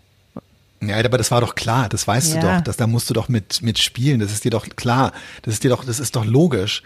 Ja, 0.81 0.97
aber 0.97 1.17
das 1.19 1.31
war 1.31 1.41
doch 1.41 1.55
klar, 1.55 1.89
das 1.89 2.09
weißt 2.09 2.35
ja. 2.35 2.41
du 2.41 2.47
doch, 2.47 2.61
das, 2.63 2.77
da 2.77 2.87
musst 2.87 3.09
du 3.09 3.15
doch 3.15 3.29
mit, 3.29 3.63
mit 3.63 3.79
spielen, 3.79 4.19
das 4.19 4.33
ist 4.33 4.45
dir 4.45 4.51
doch 4.51 4.69
klar, 4.69 5.13
das 5.43 5.55
ist 5.55 5.65
dir 5.65 5.69
doch, 5.69 5.85
das 5.85 6.01
ist 6.01 6.17
doch 6.17 6.25
logisch. 6.25 6.83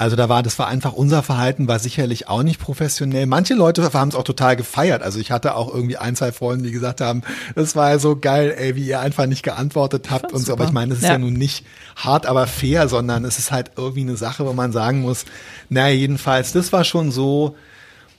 Also 0.00 0.16
da 0.16 0.30
war, 0.30 0.42
das 0.42 0.58
war 0.58 0.66
einfach 0.66 0.94
unser 0.94 1.22
Verhalten 1.22 1.68
war 1.68 1.78
sicherlich 1.78 2.26
auch 2.26 2.42
nicht 2.42 2.58
professionell. 2.58 3.26
Manche 3.26 3.52
Leute 3.52 3.92
haben 3.92 4.08
es 4.08 4.14
auch 4.14 4.24
total 4.24 4.56
gefeiert. 4.56 5.02
Also 5.02 5.18
ich 5.18 5.30
hatte 5.30 5.54
auch 5.54 5.74
irgendwie 5.74 5.98
ein, 5.98 6.16
zwei 6.16 6.32
Freunde, 6.32 6.64
die 6.64 6.70
gesagt 6.70 7.02
haben, 7.02 7.20
das 7.54 7.76
war 7.76 7.90
ja 7.90 7.98
so 7.98 8.16
geil, 8.16 8.54
ey, 8.56 8.76
wie 8.76 8.86
ihr 8.86 9.00
einfach 9.00 9.26
nicht 9.26 9.42
geantwortet 9.42 10.10
habt 10.10 10.32
und 10.32 10.40
so. 10.40 10.54
Aber 10.54 10.64
ich 10.64 10.72
meine, 10.72 10.94
das 10.94 11.00
ist 11.00 11.04
ja. 11.04 11.12
ja 11.12 11.18
nun 11.18 11.34
nicht 11.34 11.66
hart, 11.96 12.24
aber 12.24 12.46
fair, 12.46 12.88
sondern 12.88 13.26
es 13.26 13.38
ist 13.38 13.52
halt 13.52 13.72
irgendwie 13.76 14.00
eine 14.00 14.16
Sache, 14.16 14.46
wo 14.46 14.54
man 14.54 14.72
sagen 14.72 15.02
muss, 15.02 15.26
naja, 15.68 15.94
jedenfalls, 15.94 16.52
das 16.52 16.72
war 16.72 16.84
schon 16.84 17.12
so, 17.12 17.54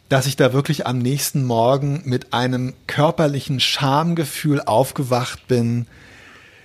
dass 0.07 0.27
ich 0.27 0.35
da 0.35 0.53
wirklich 0.53 0.85
am 0.85 0.99
nächsten 0.99 1.45
Morgen 1.45 2.03
mit 2.05 2.31
einem 2.31 2.75
körperlichen 2.85 3.59
Schamgefühl 3.59 4.61
aufgewacht 4.61 5.47
bin, 5.47 5.87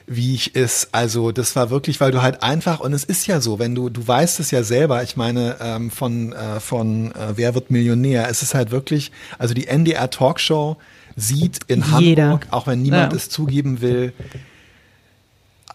wie 0.06 0.34
ich 0.34 0.54
es, 0.54 0.88
also 0.92 1.32
das 1.32 1.56
war 1.56 1.70
wirklich, 1.70 2.00
weil 2.00 2.12
du 2.12 2.22
halt 2.22 2.42
einfach, 2.42 2.80
und 2.80 2.92
es 2.92 3.02
ist 3.02 3.26
ja 3.26 3.40
so, 3.40 3.58
wenn 3.58 3.74
du, 3.74 3.88
du 3.88 4.06
weißt 4.06 4.38
es 4.38 4.52
ja 4.52 4.62
selber, 4.62 5.02
ich 5.02 5.16
meine, 5.16 5.56
ähm, 5.60 5.90
von, 5.90 6.32
äh, 6.32 6.60
von 6.60 7.12
äh, 7.12 7.32
Wer 7.36 7.54
wird 7.54 7.70
Millionär, 7.70 8.28
es 8.28 8.42
ist 8.42 8.54
halt 8.54 8.70
wirklich, 8.70 9.10
also 9.38 9.52
die 9.52 9.66
NDR 9.66 10.08
Talkshow 10.08 10.76
sieht 11.16 11.60
in 11.66 11.84
jeder. 11.98 12.24
Hamburg, 12.24 12.46
auch 12.50 12.66
wenn 12.68 12.82
niemand 12.82 13.12
ja. 13.12 13.16
es 13.16 13.30
zugeben 13.30 13.80
will, 13.80 14.12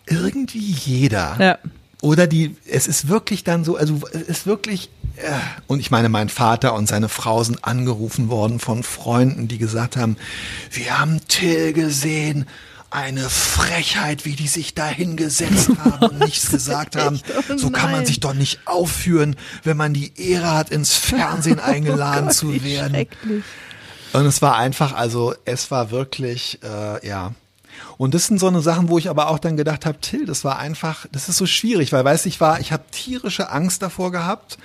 irgendwie 0.08 0.72
jeder. 0.72 1.36
Ja. 1.40 1.58
Oder 2.02 2.26
die, 2.26 2.56
es 2.68 2.88
ist 2.88 3.10
wirklich 3.10 3.44
dann 3.44 3.64
so, 3.64 3.76
also 3.76 4.00
es 4.14 4.22
ist 4.22 4.48
wirklich, 4.48 4.90
äh, 5.18 5.32
und 5.68 5.80
ich 5.82 5.92
meine, 5.92 6.10
mein 6.10 6.30
Vater 6.30 6.74
und 6.74 6.88
seine 6.88 7.10
Frau 7.10 7.44
sind 7.44 7.64
angerufen 7.66 8.30
worden 8.30 8.60
von 8.60 8.84
Freunden, 8.84 9.50
die 9.50 9.58
gesagt 9.58 9.98
haben, 9.98 10.16
wir 10.72 11.00
haben 11.00 11.20
Till 11.28 11.74
gesehen, 11.74 12.48
eine 12.92 13.30
Frechheit, 13.30 14.26
wie 14.26 14.36
die 14.36 14.48
sich 14.48 14.76
da 14.76 14.88
hingesetzt 14.88 15.72
haben 15.84 16.12
und 16.12 16.20
nichts 16.20 16.52
gesagt 16.52 16.96
haben. 16.96 17.20
Oh 17.50 17.58
so 17.58 17.70
kann 17.72 17.92
man 17.92 18.06
sich 18.06 18.20
doch 18.20 18.34
nicht 18.34 18.60
aufführen, 18.66 19.36
wenn 19.64 19.78
man 19.78 19.94
die 19.94 20.14
Ehre 20.22 20.54
hat, 20.54 20.70
ins 20.70 20.94
Fernsehen 20.94 21.60
oh 21.66 21.70
eingeladen 21.70 22.26
oh 22.26 22.28
Gott, 22.28 22.36
zu 22.36 22.64
werden. 22.64 23.08
Und 24.14 24.26
es 24.26 24.42
war 24.42 24.58
einfach, 24.58 24.94
also 24.94 25.34
es 25.46 25.72
war 25.72 25.90
wirklich, 25.90 26.60
äh, 26.64 27.08
ja, 27.08 27.34
und 27.98 28.14
das 28.14 28.28
sind 28.28 28.40
so 28.40 28.48
eine 28.48 28.62
Sachen, 28.62 28.90
wo 28.90 28.98
ich 28.98 29.10
aber 29.10 29.30
auch 29.30 29.40
dann 29.40 29.58
gedacht 29.58 29.86
habe, 29.86 30.00
Till, 30.00 30.26
das 30.26 30.44
war 30.44 30.60
einfach, 30.60 31.06
das 31.12 31.30
ist 31.30 31.38
so 31.38 31.46
schwierig, 31.46 31.92
weil 31.94 32.04
weiß 32.04 32.26
ich 32.26 32.42
war, 32.42 32.60
ich 32.60 32.72
habe 32.72 32.84
tierische 32.92 33.50
Angst 33.50 33.82
davor 33.82 34.12
gehabt 34.12 34.58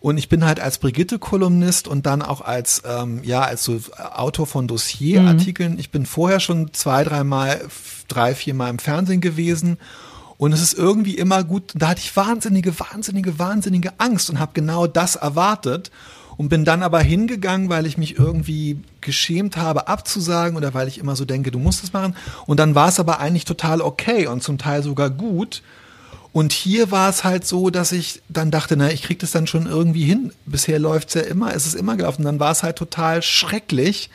und 0.00 0.16
ich 0.16 0.28
bin 0.28 0.44
halt 0.44 0.60
als 0.60 0.78
Brigitte-Kolumnist 0.78 1.88
und 1.88 2.06
dann 2.06 2.22
auch 2.22 2.40
als, 2.40 2.82
ähm, 2.86 3.20
ja, 3.24 3.40
als 3.40 3.64
so 3.64 3.80
Autor 4.14 4.46
von 4.46 4.68
Dossierartikeln. 4.68 5.72
Mhm. 5.72 5.78
Ich 5.78 5.90
bin 5.90 6.06
vorher 6.06 6.40
schon 6.40 6.72
zwei, 6.72 7.02
dreimal, 7.02 7.60
drei, 8.06 8.34
vier 8.34 8.54
Mal 8.54 8.70
im 8.70 8.78
Fernsehen 8.78 9.20
gewesen. 9.20 9.78
Und 10.36 10.52
es 10.52 10.62
ist 10.62 10.74
irgendwie 10.74 11.16
immer 11.16 11.42
gut, 11.42 11.72
da 11.74 11.88
hatte 11.88 12.00
ich 12.00 12.14
wahnsinnige, 12.16 12.78
wahnsinnige, 12.78 13.40
wahnsinnige 13.40 13.92
Angst 13.98 14.30
und 14.30 14.38
habe 14.38 14.52
genau 14.54 14.86
das 14.86 15.16
erwartet 15.16 15.90
und 16.36 16.48
bin 16.48 16.64
dann 16.64 16.84
aber 16.84 17.00
hingegangen, 17.00 17.68
weil 17.68 17.84
ich 17.84 17.98
mich 17.98 18.16
irgendwie 18.16 18.80
geschämt 19.00 19.56
habe 19.56 19.88
abzusagen 19.88 20.56
oder 20.56 20.72
weil 20.74 20.86
ich 20.86 20.98
immer 20.98 21.16
so 21.16 21.24
denke, 21.24 21.50
du 21.50 21.58
musst 21.58 21.82
es 21.82 21.92
machen. 21.92 22.14
Und 22.46 22.60
dann 22.60 22.76
war 22.76 22.88
es 22.88 23.00
aber 23.00 23.18
eigentlich 23.18 23.44
total 23.44 23.80
okay 23.80 24.28
und 24.28 24.44
zum 24.44 24.58
Teil 24.58 24.84
sogar 24.84 25.10
gut. 25.10 25.62
Und 26.38 26.52
hier 26.52 26.92
war 26.92 27.10
es 27.10 27.24
halt 27.24 27.44
so, 27.44 27.68
dass 27.68 27.90
ich 27.90 28.22
dann 28.28 28.52
dachte, 28.52 28.76
na, 28.76 28.92
ich 28.92 29.02
krieg 29.02 29.18
das 29.18 29.32
dann 29.32 29.48
schon 29.48 29.66
irgendwie 29.66 30.04
hin. 30.04 30.32
Bisher 30.46 30.78
läuft's 30.78 31.14
ja 31.14 31.22
immer, 31.22 31.52
es 31.52 31.66
ist 31.66 31.74
immer 31.74 31.96
gelaufen. 31.96 32.22
Dann 32.22 32.38
war 32.38 32.52
es 32.52 32.62
halt 32.62 32.76
total 32.76 33.22
schrecklich. 33.22 34.08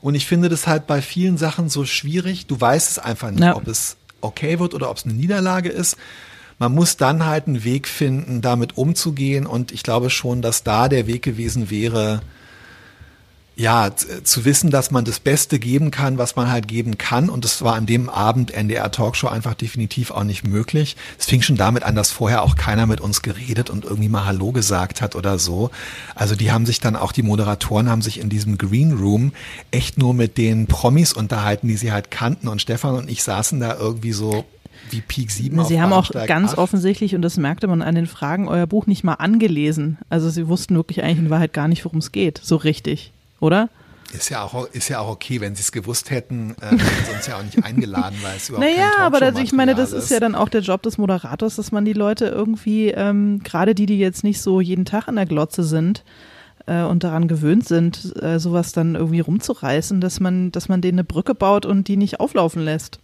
Und 0.00 0.16
ich 0.16 0.26
finde 0.26 0.48
das 0.48 0.66
halt 0.66 0.88
bei 0.88 1.00
vielen 1.00 1.38
Sachen 1.38 1.68
so 1.68 1.84
schwierig. 1.84 2.46
Du 2.46 2.60
weißt 2.60 2.90
es 2.90 2.98
einfach 2.98 3.30
nicht, 3.30 3.44
ja. 3.44 3.54
ob 3.54 3.68
es 3.68 3.96
okay 4.20 4.58
wird 4.58 4.74
oder 4.74 4.90
ob 4.90 4.96
es 4.96 5.04
eine 5.04 5.14
Niederlage 5.14 5.68
ist 5.68 5.96
man 6.58 6.74
muss 6.74 6.96
dann 6.96 7.26
halt 7.26 7.48
einen 7.48 7.64
Weg 7.64 7.88
finden, 7.88 8.40
damit 8.40 8.78
umzugehen. 8.78 9.46
Und 9.46 9.72
ich 9.72 9.82
glaube 9.82 10.10
schon, 10.10 10.42
dass 10.42 10.62
da 10.62 10.88
der 10.88 11.08
Weg 11.08 11.22
gewesen 11.22 11.70
wäre, 11.70 12.22
ja, 13.54 13.90
zu 13.94 14.44
wissen, 14.44 14.70
dass 14.70 14.90
man 14.90 15.04
das 15.04 15.20
Beste 15.20 15.58
geben 15.58 15.90
kann, 15.90 16.16
was 16.16 16.36
man 16.36 16.50
halt 16.50 16.68
geben 16.68 16.96
kann. 16.96 17.28
Und 17.28 17.44
das 17.44 17.62
war 17.62 17.74
an 17.74 17.86
dem 17.86 18.08
Abend 18.08 18.50
NDR 18.50 18.90
Talkshow 18.90 19.28
einfach 19.28 19.54
definitiv 19.54 20.10
auch 20.10 20.24
nicht 20.24 20.44
möglich. 20.44 20.96
Es 21.18 21.26
fing 21.26 21.42
schon 21.42 21.56
damit 21.56 21.82
an, 21.82 21.94
dass 21.94 22.10
vorher 22.10 22.42
auch 22.42 22.56
keiner 22.56 22.86
mit 22.86 23.00
uns 23.00 23.22
geredet 23.22 23.68
und 23.68 23.84
irgendwie 23.84 24.08
mal 24.08 24.24
Hallo 24.24 24.52
gesagt 24.52 25.02
hat 25.02 25.16
oder 25.16 25.38
so. 25.38 25.70
Also 26.14 26.34
die 26.34 26.50
haben 26.50 26.64
sich 26.64 26.80
dann 26.80 26.96
auch, 26.96 27.12
die 27.12 27.22
Moderatoren 27.22 27.90
haben 27.90 28.02
sich 28.02 28.20
in 28.20 28.30
diesem 28.30 28.56
Green 28.56 28.94
Room 28.94 29.32
echt 29.70 29.98
nur 29.98 30.14
mit 30.14 30.38
den 30.38 30.66
Promis 30.66 31.12
unterhalten, 31.12 31.68
die 31.68 31.76
sie 31.76 31.92
halt 31.92 32.10
kannten. 32.10 32.48
Und 32.48 32.62
Stefan 32.62 32.94
und 32.94 33.10
ich 33.10 33.22
saßen 33.22 33.60
da 33.60 33.76
irgendwie 33.76 34.12
so 34.12 34.44
wie 34.90 35.00
Peak 35.00 35.30
7 35.30 35.64
Sie 35.64 35.80
haben 35.80 35.92
auch 35.92 36.10
ganz 36.26 36.52
8. 36.52 36.58
offensichtlich, 36.58 37.14
und 37.14 37.22
das 37.22 37.36
merkte 37.36 37.66
man 37.66 37.82
an 37.82 37.94
den 37.94 38.06
Fragen, 38.06 38.48
euer 38.48 38.66
Buch 38.66 38.86
nicht 38.86 39.04
mal 39.04 39.14
angelesen. 39.14 39.98
Also 40.08 40.30
Sie 40.30 40.48
wussten 40.48 40.74
wirklich 40.74 41.02
eigentlich 41.02 41.18
in 41.18 41.30
Wahrheit 41.30 41.52
gar 41.52 41.68
nicht, 41.68 41.84
worum 41.84 41.98
es 41.98 42.12
geht, 42.12 42.40
so 42.42 42.56
richtig, 42.56 43.12
oder? 43.42 43.68
Ist 44.12 44.28
ja 44.28 44.42
auch, 44.42 44.68
ist 44.72 44.88
ja 44.88 45.00
auch 45.00 45.08
okay, 45.08 45.40
wenn 45.40 45.54
sie 45.54 45.62
es 45.62 45.72
gewusst 45.72 46.10
hätten, 46.10 46.54
äh, 46.60 47.14
uns 47.14 47.26
ja 47.26 47.38
auch 47.38 47.42
nicht 47.42 47.64
eingeladen, 47.64 48.16
weil 48.22 48.36
es 48.36 48.48
überhaupt 48.50 48.66
Naja, 48.66 48.90
aber 49.00 49.20
das, 49.20 49.38
ich 49.38 49.52
meine, 49.52 49.74
das 49.74 49.92
ist 49.92 50.10
ja 50.10 50.20
dann 50.20 50.34
auch 50.34 50.50
der 50.50 50.60
Job 50.60 50.82
des 50.82 50.98
Moderators, 50.98 51.56
dass 51.56 51.72
man 51.72 51.86
die 51.86 51.94
Leute 51.94 52.26
irgendwie, 52.26 52.90
ähm, 52.90 53.42
gerade 53.42 53.74
die, 53.74 53.86
die 53.86 53.98
jetzt 53.98 54.22
nicht 54.22 54.42
so 54.42 54.60
jeden 54.60 54.84
Tag 54.84 55.08
an 55.08 55.16
der 55.16 55.26
Glotze 55.26 55.64
sind, 55.64 56.04
äh, 56.66 56.82
und 56.82 57.04
daran 57.04 57.26
gewöhnt 57.26 57.66
sind, 57.66 58.14
äh, 58.22 58.38
sowas 58.38 58.72
dann 58.72 58.94
irgendwie 58.94 59.20
rumzureißen, 59.20 60.00
dass 60.00 60.20
man, 60.20 60.52
dass 60.52 60.68
man 60.68 60.80
denen 60.80 60.98
eine 60.98 61.04
Brücke 61.04 61.34
baut 61.34 61.66
und 61.66 61.88
die 61.88 61.96
nicht 61.96 62.20
auflaufen 62.20 62.62
lässt. 62.62 62.98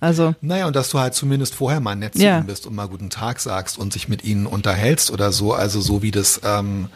Also. 0.00 0.34
Naja, 0.40 0.66
und 0.66 0.76
dass 0.76 0.90
du 0.90 0.98
halt 0.98 1.14
zumindest 1.14 1.54
vorher 1.54 1.80
mal 1.80 1.96
nett 1.96 2.14
zu 2.14 2.22
ja. 2.22 2.38
ihnen 2.38 2.46
bist 2.46 2.66
und 2.66 2.74
mal 2.74 2.88
guten 2.88 3.08
Tag 3.08 3.40
sagst 3.40 3.78
und 3.78 3.92
sich 3.92 4.08
mit 4.08 4.24
ihnen 4.24 4.46
unterhältst 4.46 5.10
oder 5.10 5.32
so, 5.32 5.54
also 5.54 5.80
so 5.80 6.02
wie 6.02 6.10
das, 6.10 6.40
ähm, 6.44 6.88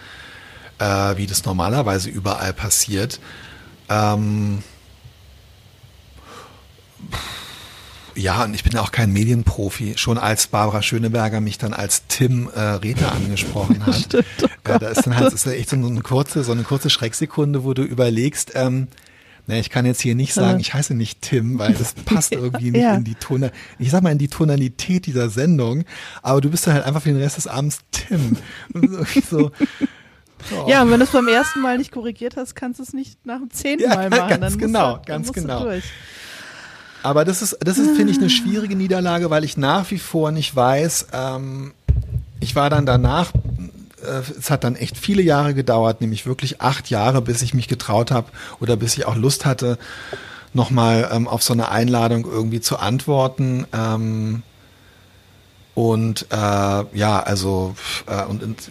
äh, 0.81 1.17
wie 1.17 1.27
das 1.27 1.45
normalerweise 1.45 2.11
überall 2.11 2.53
passiert. 2.53 3.21
Ähm, 3.89 4.63
ja, 8.17 8.45
und 8.45 8.55
ich 8.55 8.65
bin 8.65 8.73
ja 8.73 8.81
auch 8.81 8.91
kein 8.91 9.13
Medienprofi. 9.13 9.95
Schon 9.97 10.19
als 10.19 10.49
Barbara 10.49 10.83
Schöneberger 10.83 11.41
mich 11.41 11.59
dann 11.59 11.73
als 11.73 12.07
Tim 12.09 12.49
äh, 12.55 12.61
Rether 12.61 13.13
angesprochen 13.13 13.87
hat, 13.87 13.95
Stimmt, 14.05 14.27
oh 14.43 14.73
äh, 14.73 14.79
da 14.79 14.89
ist 14.89 15.07
dann 15.07 15.17
halt 15.17 15.33
ist 15.33 15.47
echt 15.47 15.71
so 15.71 15.77
eine 15.77 16.01
kurze, 16.01 16.43
so 16.43 16.53
eine 16.53 16.63
kurze 16.63 16.91
Schrecksekunde, 16.91 17.65
wo 17.65 17.75
du 17.75 17.83
überlegst, 17.83 18.53
ähm, 18.55 18.89
na, 19.47 19.57
ich 19.57 19.71
kann 19.71 19.87
jetzt 19.87 20.01
hier 20.01 20.15
nicht 20.15 20.35
sagen, 20.35 20.61
ich 20.61 20.75
heiße 20.75 20.95
nicht 20.95 21.23
Tim, 21.23 21.59
weil 21.59 21.73
das 21.73 21.95
passt 21.95 22.33
irgendwie 22.33 22.71
nicht 22.71 22.83
ja. 22.83 22.95
in 22.95 23.05
die 23.05 23.15
Tonalität, 23.15 23.59
ich 23.79 23.91
sag 23.91 24.03
mal 24.03 24.13
in 24.13 24.19
die 24.19 24.29
Tonalität 24.29 25.07
dieser 25.07 25.31
Sendung, 25.31 25.85
aber 26.23 26.41
du 26.41 26.51
bist 26.51 26.67
dann 26.67 26.75
halt 26.75 26.85
einfach 26.85 27.03
für 27.03 27.09
den 27.09 27.21
Rest 27.21 27.37
des 27.37 27.47
Abends 27.47 27.81
Tim. 27.91 28.37
so, 29.31 29.51
Oh. 30.53 30.69
Ja, 30.69 30.83
und 30.83 30.91
wenn 30.91 31.01
du 31.01 31.05
es 31.05 31.13
beim 31.13 31.29
ersten 31.29 31.61
Mal 31.61 31.79
nicht 31.79 31.93
korrigiert 31.93 32.37
hast, 32.37 32.55
kannst 32.55 32.79
du 32.79 32.83
es 32.83 32.93
nicht 32.93 33.25
nach 33.25 33.39
dem 33.39 33.51
zehnten 33.51 33.85
ja, 33.85 33.95
Mal 33.95 34.11
machen. 34.11 34.29
Ganz 34.29 34.41
dann 34.41 34.59
genau, 34.59 34.97
du, 34.97 35.03
ganz 35.07 35.33
genau. 35.33 35.67
Aber 37.03 37.25
das 37.25 37.41
ist, 37.41 37.57
das 37.61 37.79
ist, 37.79 37.97
finde 37.97 38.13
ich, 38.13 38.19
eine 38.19 38.29
schwierige 38.29 38.77
Niederlage, 38.77 39.31
weil 39.31 39.45
ich 39.45 39.57
nach 39.57 39.91
wie 39.91 39.99
vor 39.99 40.33
nicht 40.33 40.55
weiß, 40.55 41.07
ähm, 41.13 41.73
ich 42.41 42.57
war 42.57 42.69
dann 42.69 42.85
danach 42.85 43.33
äh, 44.03 44.23
es 44.39 44.51
hat 44.51 44.65
dann 44.65 44.77
echt 44.77 44.97
viele 44.97 45.23
Jahre 45.23 45.55
gedauert, 45.55 46.01
nämlich 46.01 46.27
wirklich 46.27 46.61
acht 46.61 46.91
Jahre, 46.91 47.23
bis 47.23 47.43
ich 47.43 47.55
mich 47.55 47.69
getraut 47.69 48.11
habe 48.11 48.31
oder 48.61 48.77
bis 48.77 48.97
ich 48.97 49.07
auch 49.07 49.17
Lust 49.17 49.45
hatte, 49.45 49.79
nochmal 50.53 51.11
ähm, 51.13 51.29
auf 51.29 51.43
so 51.43 51.53
eine 51.53 51.71
Einladung 51.71 52.25
irgendwie 52.25 52.61
zu 52.61 52.79
antworten. 52.79 53.67
Ähm, 53.73 54.43
und 55.81 56.27
äh, 56.31 56.37
ja, 56.37 57.21
also 57.25 57.75
äh, 58.07 58.25
und, 58.27 58.43
und 58.43 58.71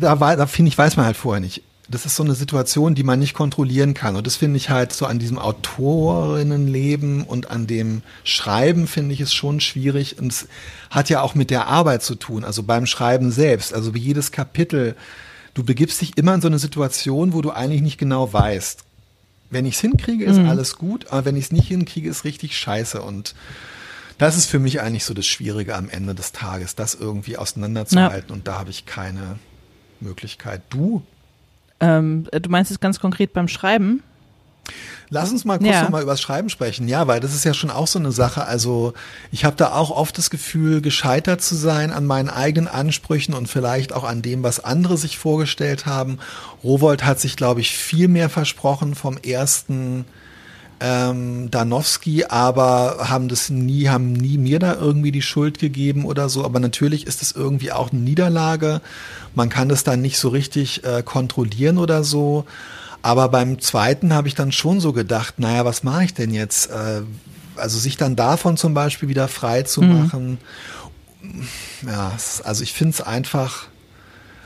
da, 0.00 0.16
da 0.16 0.46
finde 0.46 0.70
ich, 0.70 0.78
weiß 0.78 0.96
man 0.96 1.04
halt 1.04 1.16
vorher 1.16 1.40
nicht 1.40 1.62
das 1.88 2.04
ist 2.04 2.16
so 2.16 2.24
eine 2.24 2.34
Situation, 2.34 2.96
die 2.96 3.04
man 3.04 3.20
nicht 3.20 3.34
kontrollieren 3.34 3.94
kann. 3.94 4.16
Und 4.16 4.26
das 4.26 4.34
finde 4.34 4.56
ich 4.56 4.70
halt 4.70 4.92
so 4.92 5.06
an 5.06 5.20
diesem 5.20 5.38
Autorinnenleben 5.38 7.22
und 7.22 7.50
an 7.50 7.68
dem 7.68 8.02
Schreiben 8.24 8.88
finde 8.88 9.14
ich 9.14 9.20
es 9.20 9.32
schon 9.32 9.60
schwierig. 9.60 10.18
Und 10.18 10.32
es 10.32 10.48
hat 10.90 11.10
ja 11.10 11.20
auch 11.20 11.36
mit 11.36 11.50
der 11.50 11.68
Arbeit 11.68 12.02
zu 12.02 12.16
tun, 12.16 12.42
also 12.42 12.64
beim 12.64 12.86
Schreiben 12.86 13.30
selbst. 13.30 13.72
Also 13.72 13.94
wie 13.94 14.00
jedes 14.00 14.32
Kapitel, 14.32 14.96
du 15.54 15.62
begibst 15.62 16.00
dich 16.00 16.18
immer 16.18 16.34
in 16.34 16.40
so 16.40 16.48
eine 16.48 16.58
Situation, 16.58 17.32
wo 17.32 17.40
du 17.40 17.52
eigentlich 17.52 17.82
nicht 17.82 17.98
genau 17.98 18.32
weißt. 18.32 18.82
Wenn 19.50 19.64
ich 19.64 19.76
es 19.76 19.80
hinkriege, 19.80 20.24
ist 20.24 20.38
mhm. 20.38 20.48
alles 20.48 20.74
gut, 20.74 21.06
aber 21.10 21.24
wenn 21.26 21.36
ich 21.36 21.44
es 21.44 21.52
nicht 21.52 21.68
hinkriege, 21.68 22.10
ist 22.10 22.24
richtig 22.24 22.58
scheiße. 22.58 23.00
Und 23.00 23.36
Das 24.18 24.36
ist 24.36 24.46
für 24.46 24.58
mich 24.58 24.80
eigentlich 24.80 25.04
so 25.04 25.14
das 25.14 25.26
Schwierige 25.26 25.74
am 25.74 25.88
Ende 25.88 26.14
des 26.14 26.32
Tages, 26.32 26.74
das 26.74 26.94
irgendwie 26.94 27.36
auseinanderzuhalten. 27.36 28.30
Ja. 28.30 28.34
Und 28.34 28.48
da 28.48 28.58
habe 28.58 28.70
ich 28.70 28.86
keine 28.86 29.38
Möglichkeit. 30.00 30.62
Du? 30.70 31.02
Ähm, 31.80 32.26
du 32.30 32.48
meinst 32.48 32.70
es 32.70 32.80
ganz 32.80 32.98
konkret 32.98 33.32
beim 33.34 33.48
Schreiben? 33.48 34.02
Lass 35.08 35.30
uns 35.30 35.44
mal 35.44 35.58
kurz 35.58 35.70
ja. 35.70 35.82
nochmal 35.82 36.02
übers 36.02 36.20
Schreiben 36.20 36.48
sprechen. 36.48 36.88
Ja, 36.88 37.06
weil 37.06 37.20
das 37.20 37.32
ist 37.32 37.44
ja 37.44 37.54
schon 37.54 37.70
auch 37.70 37.86
so 37.86 37.98
eine 37.98 38.10
Sache. 38.10 38.44
Also 38.44 38.92
ich 39.30 39.44
habe 39.44 39.54
da 39.54 39.72
auch 39.72 39.90
oft 39.90 40.18
das 40.18 40.30
Gefühl, 40.30 40.80
gescheitert 40.80 41.42
zu 41.42 41.54
sein 41.54 41.92
an 41.92 42.06
meinen 42.06 42.28
eigenen 42.28 42.66
Ansprüchen 42.66 43.34
und 43.34 43.46
vielleicht 43.46 43.92
auch 43.92 44.02
an 44.02 44.22
dem, 44.22 44.42
was 44.42 44.64
andere 44.64 44.96
sich 44.96 45.18
vorgestellt 45.18 45.86
haben. 45.86 46.18
Rowold 46.64 47.04
hat 47.04 47.20
sich, 47.20 47.36
glaube 47.36 47.60
ich, 47.60 47.76
viel 47.76 48.08
mehr 48.08 48.28
versprochen 48.28 48.96
vom 48.96 49.16
ersten 49.18 50.06
ähm, 50.80 51.50
Danowski, 51.50 52.24
aber 52.24 53.08
haben 53.08 53.28
das 53.28 53.50
nie, 53.50 53.88
haben 53.88 54.12
nie 54.12 54.38
mir 54.38 54.58
da 54.58 54.74
irgendwie 54.74 55.12
die 55.12 55.22
Schuld 55.22 55.58
gegeben 55.58 56.04
oder 56.04 56.28
so. 56.28 56.44
Aber 56.44 56.60
natürlich 56.60 57.06
ist 57.06 57.22
es 57.22 57.32
irgendwie 57.32 57.72
auch 57.72 57.92
eine 57.92 58.00
Niederlage. 58.00 58.80
Man 59.34 59.48
kann 59.48 59.68
das 59.68 59.84
dann 59.84 60.02
nicht 60.02 60.18
so 60.18 60.28
richtig 60.28 60.84
äh, 60.84 61.02
kontrollieren 61.02 61.78
oder 61.78 62.04
so. 62.04 62.44
Aber 63.02 63.28
beim 63.28 63.60
zweiten 63.60 64.12
habe 64.12 64.28
ich 64.28 64.34
dann 64.34 64.52
schon 64.52 64.80
so 64.80 64.92
gedacht, 64.92 65.38
naja, 65.38 65.64
was 65.64 65.82
mache 65.82 66.04
ich 66.04 66.14
denn 66.14 66.32
jetzt? 66.32 66.70
Äh, 66.70 67.02
also 67.56 67.78
sich 67.78 67.96
dann 67.96 68.16
davon 68.16 68.56
zum 68.56 68.74
Beispiel 68.74 69.08
wieder 69.08 69.28
frei 69.28 69.62
zu 69.62 69.82
mhm. 69.82 69.98
machen. 69.98 70.38
Ja, 71.86 72.12
also 72.44 72.62
ich 72.62 72.72
finde 72.72 72.94
es 72.94 73.00
einfach. 73.00 73.66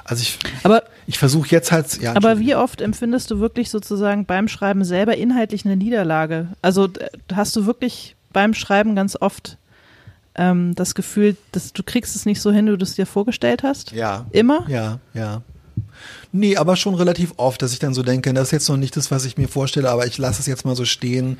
Also 0.05 0.22
ich, 0.22 0.39
aber, 0.62 0.83
ich 1.11 1.18
versuche 1.18 1.48
jetzt 1.50 1.72
halt. 1.72 2.00
Ja, 2.00 2.14
aber 2.14 2.38
wie 2.38 2.54
oft 2.54 2.80
empfindest 2.80 3.32
du 3.32 3.40
wirklich 3.40 3.68
sozusagen 3.68 4.26
beim 4.26 4.46
Schreiben 4.46 4.84
selber 4.84 5.16
inhaltlich 5.16 5.64
eine 5.64 5.76
Niederlage? 5.76 6.50
Also 6.62 6.88
hast 7.34 7.56
du 7.56 7.66
wirklich 7.66 8.14
beim 8.32 8.54
Schreiben 8.54 8.94
ganz 8.94 9.16
oft 9.20 9.58
ähm, 10.36 10.72
das 10.76 10.94
Gefühl, 10.94 11.36
dass 11.50 11.72
du 11.72 11.82
kriegst 11.82 12.14
es 12.14 12.26
nicht 12.26 12.40
so 12.40 12.52
hin, 12.52 12.72
wie 12.72 12.76
du 12.76 12.84
es 12.84 12.94
dir 12.94 13.06
vorgestellt 13.06 13.64
hast? 13.64 13.90
Ja. 13.90 14.26
Immer? 14.30 14.64
Ja, 14.68 15.00
ja. 15.12 15.42
Nee, 16.30 16.56
aber 16.56 16.76
schon 16.76 16.94
relativ 16.94 17.34
oft, 17.38 17.61
dass 17.61 17.72
ich 17.72 17.80
dann 17.80 17.92
so 17.92 18.04
denke, 18.04 18.32
das 18.32 18.44
ist 18.48 18.52
jetzt 18.52 18.68
noch 18.68 18.76
nicht 18.76 18.96
das, 18.96 19.11
was 19.11 19.24
ich 19.24 19.36
mir 19.36 19.48
vorstelle, 19.48 19.90
aber 19.90 20.06
ich 20.06 20.16
lasse 20.16 20.38
es 20.38 20.46
jetzt 20.46 20.64
mal 20.64 20.76
so 20.76 20.84
stehen. 20.84 21.38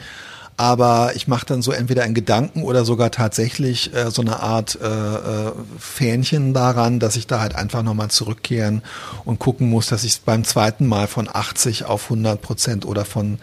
Aber 0.61 1.12
ich 1.14 1.26
mache 1.26 1.46
dann 1.46 1.62
so 1.62 1.72
entweder 1.72 2.04
in 2.04 2.12
Gedanken 2.12 2.64
oder 2.64 2.84
sogar 2.84 3.11
tatsächlich 3.11 3.94
äh, 3.94 4.11
so 4.11 4.20
eine 4.20 4.40
Art 4.40 4.78
äh, 4.78 4.86
äh, 4.86 5.52
Fähnchen 5.78 6.52
daran, 6.52 7.00
dass 7.00 7.16
ich 7.16 7.26
da 7.26 7.40
halt 7.40 7.54
einfach 7.54 7.82
nochmal 7.82 8.11
zurückkehren 8.11 8.82
und 9.24 9.38
gucken 9.38 9.70
muss, 9.70 9.86
dass 9.86 10.04
ich 10.04 10.20
beim 10.20 10.44
zweiten 10.44 10.86
Mal 10.86 11.06
von 11.06 11.30
80 11.32 11.86
auf 11.86 12.04
100 12.04 12.42
Prozent 12.42 12.84
oder 12.84 13.06
von 13.06 13.38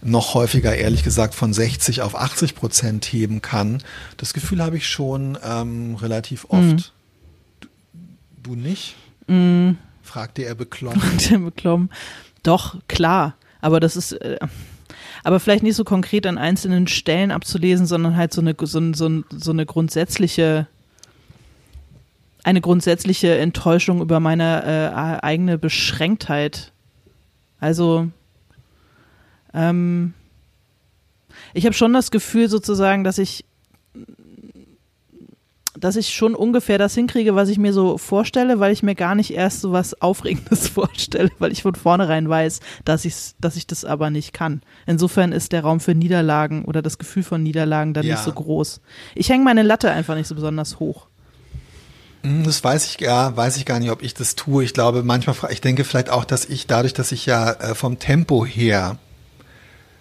noch 0.00 0.32
häufiger, 0.32 0.74
ehrlich 0.74 1.02
gesagt, 1.02 1.34
von 1.34 1.52
60 1.52 2.00
auf 2.00 2.18
80 2.18 2.54
Prozent 2.54 3.04
heben 3.04 3.42
kann. 3.42 3.82
Das 4.16 4.32
Gefühl 4.32 4.62
habe 4.62 4.78
ich 4.78 4.88
schon 4.88 5.36
ähm, 5.44 5.96
relativ 5.96 6.46
oft. 6.48 6.62
Mhm. 6.62 6.84
Du, 7.60 7.68
du, 8.42 8.54
nicht? 8.54 8.96
Mhm 9.26 9.76
fragte 10.06 10.42
er 10.42 10.54
beklommen. 10.54 11.00
Fragte 11.00 11.34
er 11.34 11.40
beklommen. 11.40 11.90
Doch, 12.42 12.76
klar. 12.88 13.34
Aber 13.60 13.80
das 13.80 13.96
ist, 13.96 14.12
äh, 14.12 14.38
aber 15.26 15.40
vielleicht 15.40 15.64
nicht 15.64 15.74
so 15.74 15.82
konkret 15.82 16.24
an 16.24 16.38
einzelnen 16.38 16.86
Stellen 16.86 17.32
abzulesen, 17.32 17.84
sondern 17.84 18.14
halt 18.14 18.32
so 18.32 18.40
eine, 18.40 18.54
so, 18.60 18.92
so, 18.92 19.24
so 19.28 19.50
eine 19.50 19.66
grundsätzliche, 19.66 20.68
eine 22.44 22.60
grundsätzliche 22.60 23.36
Enttäuschung 23.36 24.00
über 24.00 24.20
meine 24.20 24.62
äh, 24.62 25.24
eigene 25.24 25.58
Beschränktheit. 25.58 26.70
Also, 27.58 28.08
ähm, 29.52 30.14
ich 31.54 31.64
habe 31.66 31.74
schon 31.74 31.92
das 31.92 32.12
Gefühl 32.12 32.48
sozusagen, 32.48 33.02
dass 33.02 33.18
ich 33.18 33.44
dass 35.78 35.96
ich 35.96 36.14
schon 36.14 36.34
ungefähr 36.34 36.78
das 36.78 36.94
hinkriege, 36.94 37.34
was 37.34 37.48
ich 37.48 37.58
mir 37.58 37.72
so 37.72 37.98
vorstelle, 37.98 38.60
weil 38.60 38.72
ich 38.72 38.82
mir 38.82 38.94
gar 38.94 39.14
nicht 39.14 39.32
erst 39.32 39.60
so 39.60 39.72
was 39.72 40.00
Aufregendes 40.00 40.68
vorstelle, 40.76 41.30
weil 41.38 41.52
ich 41.52 41.62
von 41.62 41.74
vornherein 41.74 42.28
weiß, 42.28 42.60
dass, 42.84 43.04
ich's, 43.04 43.34
dass 43.40 43.56
ich 43.56 43.66
das 43.66 43.84
aber 43.84 44.10
nicht 44.10 44.32
kann. 44.32 44.62
Insofern 44.86 45.32
ist 45.32 45.52
der 45.52 45.62
Raum 45.62 45.80
für 45.80 45.94
Niederlagen 45.94 46.64
oder 46.64 46.82
das 46.82 46.98
Gefühl 46.98 47.22
von 47.22 47.42
Niederlagen 47.42 47.94
dann 47.94 48.06
ja. 48.06 48.14
nicht 48.14 48.24
so 48.24 48.32
groß. 48.32 48.80
Ich 49.14 49.28
hänge 49.28 49.44
meine 49.44 49.62
Latte 49.62 49.90
einfach 49.90 50.14
nicht 50.14 50.28
so 50.28 50.34
besonders 50.34 50.80
hoch. 50.80 51.06
Hm, 52.22 52.44
das 52.44 52.62
weiß 52.62 52.86
ich, 52.86 53.00
ja, 53.00 53.36
weiß 53.36 53.56
ich 53.56 53.64
gar 53.64 53.78
nicht, 53.78 53.90
ob 53.90 54.02
ich 54.02 54.14
das 54.14 54.34
tue. 54.34 54.64
Ich 54.64 54.74
glaube, 54.74 55.02
manchmal, 55.02 55.36
ich 55.50 55.60
denke 55.60 55.84
vielleicht 55.84 56.10
auch, 56.10 56.24
dass 56.24 56.44
ich 56.44 56.66
dadurch, 56.66 56.94
dass 56.94 57.12
ich 57.12 57.26
ja 57.26 57.52
äh, 57.52 57.74
vom 57.74 57.98
Tempo 57.98 58.44
her 58.44 58.98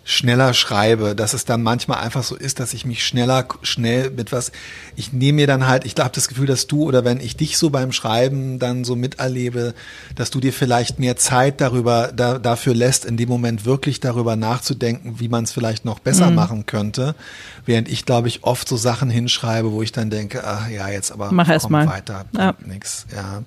schneller 0.07 0.53
schreibe, 0.53 1.15
dass 1.15 1.33
es 1.33 1.45
dann 1.45 1.63
manchmal 1.63 1.99
einfach 1.99 2.23
so 2.23 2.35
ist, 2.35 2.59
dass 2.59 2.75
ich 2.75 2.85
mich 2.85 3.03
schneller, 3.03 3.47
schnell 3.63 4.11
mit 4.11 4.31
was, 4.31 4.51
ich 4.95 5.11
nehme 5.11 5.37
mir 5.37 5.47
dann 5.47 5.67
halt, 5.67 5.83
ich 5.83 5.95
habe 5.97 6.11
das 6.13 6.27
Gefühl, 6.27 6.45
dass 6.45 6.67
du 6.67 6.83
oder 6.83 7.03
wenn 7.03 7.19
ich 7.19 7.35
dich 7.35 7.57
so 7.57 7.71
beim 7.71 7.91
Schreiben 7.91 8.59
dann 8.59 8.83
so 8.83 8.95
miterlebe, 8.95 9.73
dass 10.13 10.29
du 10.29 10.39
dir 10.39 10.53
vielleicht 10.53 10.99
mehr 10.99 11.17
Zeit 11.17 11.59
darüber, 11.59 12.11
da, 12.15 12.37
dafür 12.37 12.75
lässt, 12.75 13.03
in 13.03 13.17
dem 13.17 13.27
Moment 13.27 13.65
wirklich 13.65 13.99
darüber 13.99 14.35
nachzudenken, 14.35 15.19
wie 15.19 15.27
man 15.27 15.43
es 15.43 15.51
vielleicht 15.51 15.85
noch 15.85 15.97
besser 15.97 16.29
mhm. 16.29 16.35
machen 16.35 16.65
könnte, 16.67 17.15
während 17.65 17.89
ich, 17.89 18.05
glaube 18.05 18.27
ich, 18.27 18.43
oft 18.43 18.69
so 18.69 18.77
Sachen 18.77 19.09
hinschreibe, 19.09 19.71
wo 19.71 19.81
ich 19.81 19.91
dann 19.91 20.11
denke, 20.11 20.43
ach 20.45 20.69
ja, 20.69 20.87
jetzt 20.87 21.11
aber 21.11 21.31
Mach 21.31 21.49
erst 21.49 21.71
mal. 21.71 21.87
weiter, 21.87 22.25
ja. 22.37 22.53
nix, 22.63 23.07
ja. 23.13 23.41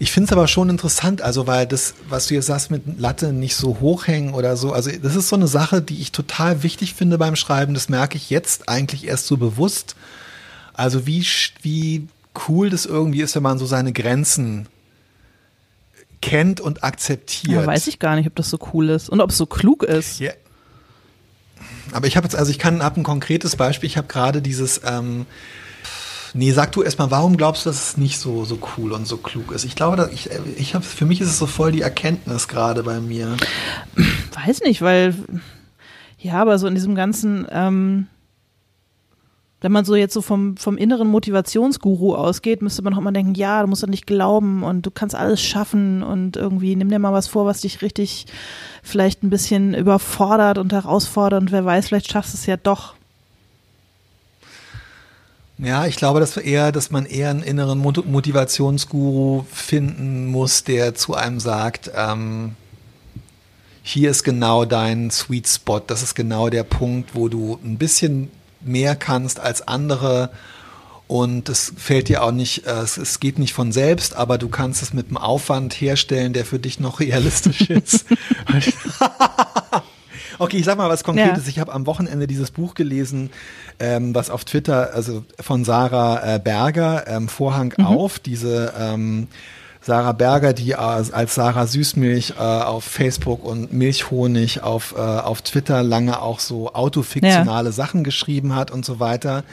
Ich 0.00 0.12
finde 0.12 0.26
es 0.26 0.32
aber 0.32 0.46
schon 0.46 0.70
interessant, 0.70 1.22
also 1.22 1.46
weil 1.48 1.66
das, 1.66 1.94
was 2.08 2.28
du 2.28 2.34
jetzt 2.34 2.46
sagst 2.46 2.70
mit 2.70 3.00
Latte 3.00 3.32
nicht 3.32 3.56
so 3.56 3.80
hochhängen 3.80 4.32
oder 4.32 4.56
so, 4.56 4.72
also 4.72 4.90
das 4.90 5.16
ist 5.16 5.28
so 5.28 5.36
eine 5.36 5.48
Sache, 5.48 5.82
die 5.82 6.00
ich 6.00 6.12
total 6.12 6.62
wichtig 6.62 6.94
finde 6.94 7.18
beim 7.18 7.34
Schreiben. 7.34 7.74
Das 7.74 7.88
merke 7.88 8.16
ich 8.16 8.30
jetzt 8.30 8.68
eigentlich 8.68 9.08
erst 9.08 9.26
so 9.26 9.36
bewusst. 9.36 9.96
Also 10.72 11.06
wie, 11.06 11.26
wie 11.62 12.06
cool 12.48 12.70
das 12.70 12.86
irgendwie 12.86 13.22
ist, 13.22 13.34
wenn 13.34 13.42
man 13.42 13.58
so 13.58 13.66
seine 13.66 13.92
Grenzen 13.92 14.68
kennt 16.20 16.60
und 16.60 16.84
akzeptiert. 16.84 17.62
Ja, 17.62 17.66
weiß 17.66 17.88
ich 17.88 17.98
gar 17.98 18.14
nicht, 18.14 18.28
ob 18.28 18.36
das 18.36 18.50
so 18.50 18.58
cool 18.72 18.90
ist 18.90 19.08
und 19.08 19.20
ob 19.20 19.30
es 19.30 19.36
so 19.36 19.46
klug 19.46 19.82
ist. 19.82 20.20
Ja. 20.20 20.32
Aber 21.92 22.06
ich 22.06 22.16
habe 22.16 22.24
jetzt, 22.24 22.36
also 22.36 22.50
ich 22.52 22.58
kann 22.60 22.80
ab 22.82 22.96
ein 22.96 23.02
konkretes 23.02 23.56
Beispiel. 23.56 23.88
Ich 23.88 23.96
habe 23.96 24.06
gerade 24.06 24.42
dieses 24.42 24.80
ähm, 24.84 25.26
Nee, 26.34 26.52
sag 26.52 26.72
du 26.72 26.82
erstmal, 26.82 27.10
warum 27.10 27.36
glaubst 27.36 27.64
du, 27.64 27.70
dass 27.70 27.90
es 27.90 27.96
nicht 27.96 28.18
so, 28.18 28.44
so 28.44 28.58
cool 28.76 28.92
und 28.92 29.06
so 29.06 29.16
klug 29.16 29.52
ist? 29.52 29.64
Ich 29.64 29.76
glaube, 29.76 30.10
ich, 30.12 30.30
ich 30.56 30.74
hab, 30.74 30.84
für 30.84 31.06
mich 31.06 31.20
ist 31.20 31.28
es 31.28 31.38
so 31.38 31.46
voll 31.46 31.72
die 31.72 31.82
Erkenntnis 31.82 32.48
gerade 32.48 32.82
bei 32.82 33.00
mir. 33.00 33.36
Weiß 34.46 34.60
nicht, 34.62 34.82
weil, 34.82 35.14
ja, 36.18 36.34
aber 36.34 36.58
so 36.58 36.66
in 36.66 36.74
diesem 36.74 36.94
ganzen, 36.94 37.46
ähm, 37.50 38.06
wenn 39.60 39.72
man 39.72 39.84
so 39.84 39.96
jetzt 39.96 40.14
so 40.14 40.22
vom, 40.22 40.56
vom 40.56 40.76
inneren 40.76 41.08
Motivationsguru 41.08 42.14
ausgeht, 42.14 42.62
müsste 42.62 42.82
man 42.82 42.94
auch 42.94 43.00
mal 43.00 43.12
denken, 43.12 43.34
ja, 43.34 43.60
du 43.60 43.68
musst 43.68 43.82
doch 43.82 43.88
nicht 43.88 44.06
glauben 44.06 44.62
und 44.62 44.86
du 44.86 44.90
kannst 44.90 45.16
alles 45.16 45.42
schaffen 45.42 46.02
und 46.02 46.36
irgendwie 46.36 46.76
nimm 46.76 46.90
dir 46.90 47.00
mal 47.00 47.12
was 47.12 47.26
vor, 47.26 47.44
was 47.44 47.62
dich 47.62 47.82
richtig 47.82 48.26
vielleicht 48.82 49.24
ein 49.24 49.30
bisschen 49.30 49.74
überfordert 49.74 50.58
und 50.58 50.72
herausfordert 50.72 51.42
und 51.42 51.52
wer 51.52 51.64
weiß, 51.64 51.88
vielleicht 51.88 52.10
schaffst 52.10 52.34
du 52.34 52.36
es 52.36 52.46
ja 52.46 52.56
doch. 52.56 52.94
Ja, 55.58 55.86
ich 55.86 55.96
glaube, 55.96 56.20
dass 56.20 56.36
eher, 56.36 56.70
dass 56.70 56.90
man 56.92 57.04
eher 57.04 57.30
einen 57.30 57.42
inneren 57.42 57.78
Motivationsguru 57.78 59.44
finden 59.52 60.26
muss, 60.26 60.62
der 60.62 60.94
zu 60.94 61.14
einem 61.14 61.40
sagt, 61.40 61.90
ähm, 61.96 62.54
hier 63.82 64.10
ist 64.10 64.22
genau 64.22 64.64
dein 64.64 65.10
Sweet 65.10 65.48
Spot, 65.48 65.80
das 65.80 66.02
ist 66.02 66.14
genau 66.14 66.48
der 66.48 66.62
Punkt, 66.62 67.14
wo 67.14 67.28
du 67.28 67.58
ein 67.64 67.76
bisschen 67.76 68.30
mehr 68.60 68.94
kannst 68.94 69.40
als 69.40 69.66
andere 69.66 70.30
und 71.08 71.48
es 71.48 71.72
fällt 71.76 72.08
dir 72.08 72.22
auch 72.22 72.32
nicht, 72.32 72.66
äh, 72.66 72.80
es, 72.82 72.96
es, 72.96 73.18
geht 73.18 73.38
nicht 73.38 73.54
von 73.54 73.72
selbst, 73.72 74.14
aber 74.14 74.38
du 74.38 74.48
kannst 74.48 74.82
es 74.82 74.92
mit 74.92 75.08
einem 75.08 75.16
Aufwand 75.16 75.72
herstellen, 75.72 76.34
der 76.34 76.44
für 76.44 76.58
dich 76.58 76.78
noch 76.78 77.00
realistisch 77.00 77.62
ist. 77.70 78.04
Okay, 80.38 80.58
ich 80.58 80.64
sag 80.64 80.78
mal 80.78 80.88
was 80.88 81.04
Konkretes. 81.04 81.44
Ja. 81.44 81.50
Ich 81.50 81.58
habe 81.58 81.72
am 81.72 81.86
Wochenende 81.86 82.26
dieses 82.26 82.50
Buch 82.50 82.74
gelesen, 82.74 83.30
ähm, 83.80 84.14
was 84.14 84.30
auf 84.30 84.44
Twitter, 84.44 84.94
also 84.94 85.24
von 85.40 85.64
Sarah 85.64 86.36
äh, 86.36 86.38
Berger, 86.38 87.04
ähm, 87.08 87.28
Vorhang 87.28 87.74
mhm. 87.76 87.86
auf, 87.86 88.18
diese 88.18 88.72
ähm, 88.78 89.28
Sarah 89.80 90.12
Berger, 90.12 90.52
die 90.52 90.74
als, 90.74 91.34
Sarah 91.34 91.66
Süßmilch 91.66 92.34
äh, 92.38 92.42
auf 92.42 92.84
Facebook 92.84 93.44
und 93.44 93.72
Milchhonig 93.72 94.62
auf, 94.62 94.94
äh, 94.96 95.00
auf 95.00 95.42
Twitter 95.42 95.82
lange 95.82 96.20
auch 96.20 96.40
so 96.40 96.74
autofiktionale 96.74 97.70
ja. 97.70 97.72
Sachen 97.72 98.04
geschrieben 98.04 98.54
hat 98.54 98.70
und 98.70 98.84
so 98.84 99.00
weiter. 99.00 99.44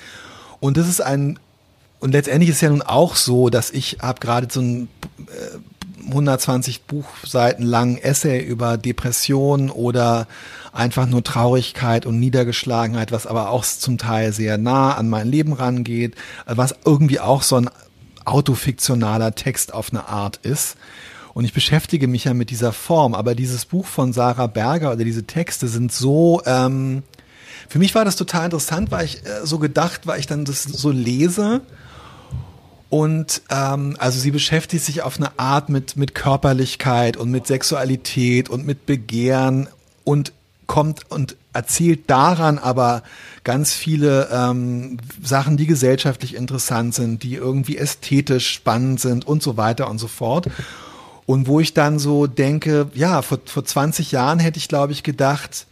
Und 0.59 0.77
das 0.77 0.87
ist 0.87 1.01
ein, 1.01 1.39
und 1.99 2.11
letztendlich 2.11 2.49
ist 2.49 2.61
ja 2.61 2.69
nun 2.69 2.81
auch 2.81 3.15
so, 3.15 3.49
dass 3.49 3.71
ich 3.71 3.99
habe 4.01 4.19
gerade 4.19 4.47
so 4.51 4.59
ein 4.61 4.89
äh, 5.27 5.57
120 6.09 6.83
Buchseiten 6.83 7.63
langen 7.63 7.97
Essay 7.97 8.43
über 8.43 8.77
Depression 8.77 9.69
oder 9.69 10.27
einfach 10.75 11.07
nur 11.07 11.23
Traurigkeit 11.23 12.05
und 12.05 12.19
Niedergeschlagenheit, 12.19 13.11
was 13.11 13.25
aber 13.25 13.49
auch 13.49 13.65
zum 13.65 13.97
Teil 13.97 14.33
sehr 14.33 14.57
nah 14.57 14.95
an 14.95 15.09
mein 15.09 15.27
Leben 15.27 15.53
rangeht, 15.53 16.15
was 16.45 16.75
irgendwie 16.85 17.19
auch 17.19 17.41
so 17.41 17.55
ein 17.55 17.69
autofiktionaler 18.25 19.35
Text 19.35 19.73
auf 19.73 19.91
eine 19.91 20.07
Art 20.07 20.37
ist. 20.37 20.77
Und 21.33 21.45
ich 21.45 21.53
beschäftige 21.53 22.07
mich 22.07 22.25
ja 22.25 22.33
mit 22.33 22.49
dieser 22.49 22.73
Form, 22.73 23.13
aber 23.13 23.35
dieses 23.35 23.65
Buch 23.65 23.85
von 23.85 24.13
Sarah 24.13 24.47
Berger 24.47 24.93
oder 24.93 25.03
diese 25.03 25.25
Texte 25.25 25.67
sind 25.67 25.91
so, 25.91 26.41
ähm, 26.45 27.03
für 27.67 27.79
mich 27.79 27.95
war 27.95 28.05
das 28.05 28.15
total 28.15 28.45
interessant, 28.45 28.91
weil 28.91 29.05
ich 29.05 29.25
äh, 29.25 29.45
so 29.45 29.59
gedacht, 29.59 30.07
weil 30.07 30.19
ich 30.19 30.27
dann 30.27 30.45
das 30.45 30.63
so 30.63 30.91
lese 30.91 31.61
und 32.89 33.41
ähm, 33.49 33.95
also 33.99 34.19
sie 34.19 34.31
beschäftigt 34.31 34.85
sich 34.85 35.01
auf 35.01 35.17
eine 35.17 35.37
Art 35.37 35.69
mit, 35.69 35.97
mit 35.97 36.15
Körperlichkeit 36.15 37.17
und 37.17 37.31
mit 37.31 37.47
Sexualität 37.47 38.49
und 38.49 38.65
mit 38.65 38.85
Begehren 38.85 39.67
und 40.03 40.31
kommt 40.67 41.09
und 41.09 41.35
erzählt 41.53 42.09
daran 42.09 42.57
aber 42.57 43.03
ganz 43.43 43.73
viele 43.73 44.29
ähm, 44.31 44.97
Sachen, 45.23 45.57
die 45.57 45.67
gesellschaftlich 45.67 46.35
interessant 46.35 46.93
sind, 46.93 47.23
die 47.23 47.35
irgendwie 47.35 47.77
ästhetisch 47.77 48.51
spannend 48.51 48.99
sind 48.99 49.25
und 49.25 49.41
so 49.41 49.57
weiter 49.57 49.89
und 49.89 49.97
so 49.97 50.07
fort. 50.07 50.49
Und 51.25 51.47
wo 51.47 51.59
ich 51.59 51.73
dann 51.73 51.97
so 51.97 52.27
denke, 52.27 52.87
ja, 52.93 53.21
vor, 53.21 53.39
vor 53.45 53.65
20 53.65 54.11
Jahren 54.11 54.39
hätte 54.39 54.59
ich, 54.59 54.67
glaube 54.67 54.93
ich, 54.93 55.03
gedacht, 55.03 55.65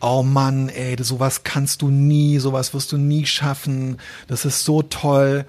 oh 0.00 0.22
Mann, 0.22 0.68
ey, 0.68 0.96
sowas 1.00 1.42
kannst 1.44 1.82
du 1.82 1.88
nie, 1.88 2.38
sowas 2.38 2.74
wirst 2.74 2.92
du 2.92 2.96
nie 2.96 3.26
schaffen, 3.26 3.98
das 4.26 4.44
ist 4.44 4.64
so 4.64 4.82
toll. 4.82 5.44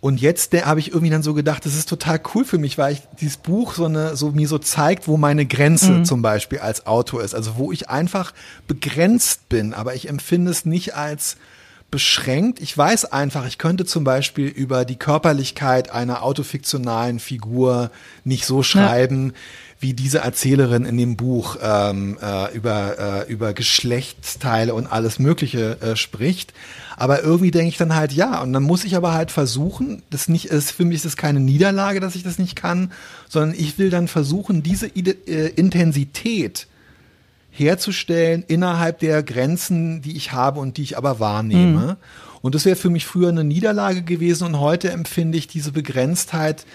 Und 0.00 0.20
jetzt 0.20 0.54
habe 0.64 0.80
ich 0.80 0.88
irgendwie 0.88 1.10
dann 1.10 1.22
so 1.22 1.34
gedacht, 1.34 1.66
das 1.66 1.74
ist 1.74 1.88
total 1.88 2.20
cool 2.34 2.44
für 2.44 2.56
mich, 2.56 2.78
weil 2.78 2.94
ich 2.94 3.02
dieses 3.20 3.36
Buch 3.36 3.74
so 3.74 3.84
eine, 3.84 4.16
so 4.16 4.30
mir 4.30 4.48
so 4.48 4.58
zeigt, 4.58 5.06
wo 5.08 5.18
meine 5.18 5.44
Grenze 5.44 5.92
mhm. 5.92 6.04
zum 6.06 6.22
Beispiel 6.22 6.60
als 6.60 6.86
Autor 6.86 7.22
ist. 7.22 7.34
Also 7.34 7.56
wo 7.56 7.70
ich 7.70 7.90
einfach 7.90 8.32
begrenzt 8.66 9.48
bin, 9.50 9.74
aber 9.74 9.94
ich 9.94 10.08
empfinde 10.08 10.50
es 10.50 10.64
nicht 10.64 10.94
als 10.94 11.36
beschränkt. 11.90 12.60
Ich 12.60 12.76
weiß 12.76 13.06
einfach, 13.06 13.46
ich 13.46 13.58
könnte 13.58 13.84
zum 13.84 14.04
Beispiel 14.04 14.46
über 14.46 14.84
die 14.84 14.96
Körperlichkeit 14.96 15.90
einer 15.90 16.22
autofiktionalen 16.22 17.18
Figur 17.18 17.90
nicht 18.24 18.46
so 18.46 18.62
schreiben, 18.62 19.26
ja. 19.26 19.32
wie 19.80 19.94
diese 19.94 20.18
Erzählerin 20.18 20.84
in 20.84 20.96
dem 20.96 21.16
Buch 21.16 21.56
ähm, 21.60 22.16
äh, 22.22 22.54
über, 22.54 23.26
äh, 23.26 23.30
über 23.32 23.52
Geschlechtsteile 23.52 24.72
und 24.72 24.86
alles 24.86 25.18
Mögliche 25.18 25.80
äh, 25.80 25.96
spricht. 25.96 26.54
Aber 27.00 27.22
irgendwie 27.22 27.50
denke 27.50 27.68
ich 27.68 27.78
dann 27.78 27.94
halt, 27.94 28.12
ja, 28.12 28.42
und 28.42 28.52
dann 28.52 28.62
muss 28.62 28.84
ich 28.84 28.94
aber 28.94 29.14
halt 29.14 29.30
versuchen, 29.30 30.02
das 30.10 30.28
nicht 30.28 30.50
ist, 30.50 30.70
für 30.70 30.84
mich 30.84 30.96
ist 30.96 31.06
es 31.06 31.16
keine 31.16 31.40
Niederlage, 31.40 31.98
dass 31.98 32.14
ich 32.14 32.22
das 32.22 32.38
nicht 32.38 32.56
kann, 32.56 32.92
sondern 33.26 33.58
ich 33.58 33.78
will 33.78 33.88
dann 33.88 34.06
versuchen, 34.06 34.62
diese 34.62 34.86
äh, 34.86 35.48
Intensität 35.48 36.66
herzustellen 37.48 38.44
innerhalb 38.46 38.98
der 38.98 39.22
Grenzen, 39.22 40.02
die 40.02 40.14
ich 40.14 40.32
habe 40.32 40.60
und 40.60 40.76
die 40.76 40.82
ich 40.82 40.98
aber 40.98 41.18
wahrnehme. 41.18 41.86
Mhm. 41.86 41.96
Und 42.42 42.54
das 42.54 42.66
wäre 42.66 42.76
für 42.76 42.90
mich 42.90 43.06
früher 43.06 43.30
eine 43.30 43.44
Niederlage 43.44 44.02
gewesen 44.02 44.44
und 44.44 44.60
heute 44.60 44.90
empfinde 44.90 45.38
ich 45.38 45.48
diese 45.48 45.72
Begrenztheit 45.72 46.66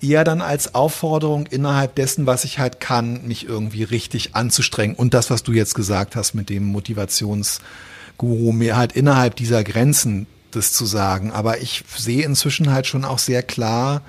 eher 0.00 0.22
dann 0.22 0.42
als 0.42 0.76
Aufforderung 0.76 1.46
innerhalb 1.48 1.96
dessen, 1.96 2.24
was 2.26 2.44
ich 2.44 2.60
halt 2.60 2.78
kann, 2.78 3.26
mich 3.26 3.48
irgendwie 3.48 3.82
richtig 3.82 4.36
anzustrengen. 4.36 4.94
Und 4.94 5.12
das, 5.12 5.28
was 5.28 5.42
du 5.42 5.50
jetzt 5.50 5.74
gesagt 5.74 6.14
hast 6.14 6.34
mit 6.34 6.50
dem 6.50 6.66
Motivationsguru, 8.22 8.52
mir 8.52 8.76
halt 8.76 8.92
innerhalb 8.92 9.36
dieser 9.36 9.64
Grenzen 9.64 10.26
das 10.50 10.72
zu 10.72 10.86
sagen. 10.86 11.32
Aber 11.32 11.60
ich 11.60 11.84
sehe 11.96 12.24
inzwischen 12.24 12.72
halt 12.72 12.86
schon 12.86 13.04
auch 13.04 13.18
sehr 13.18 13.42
klar, 13.42 14.02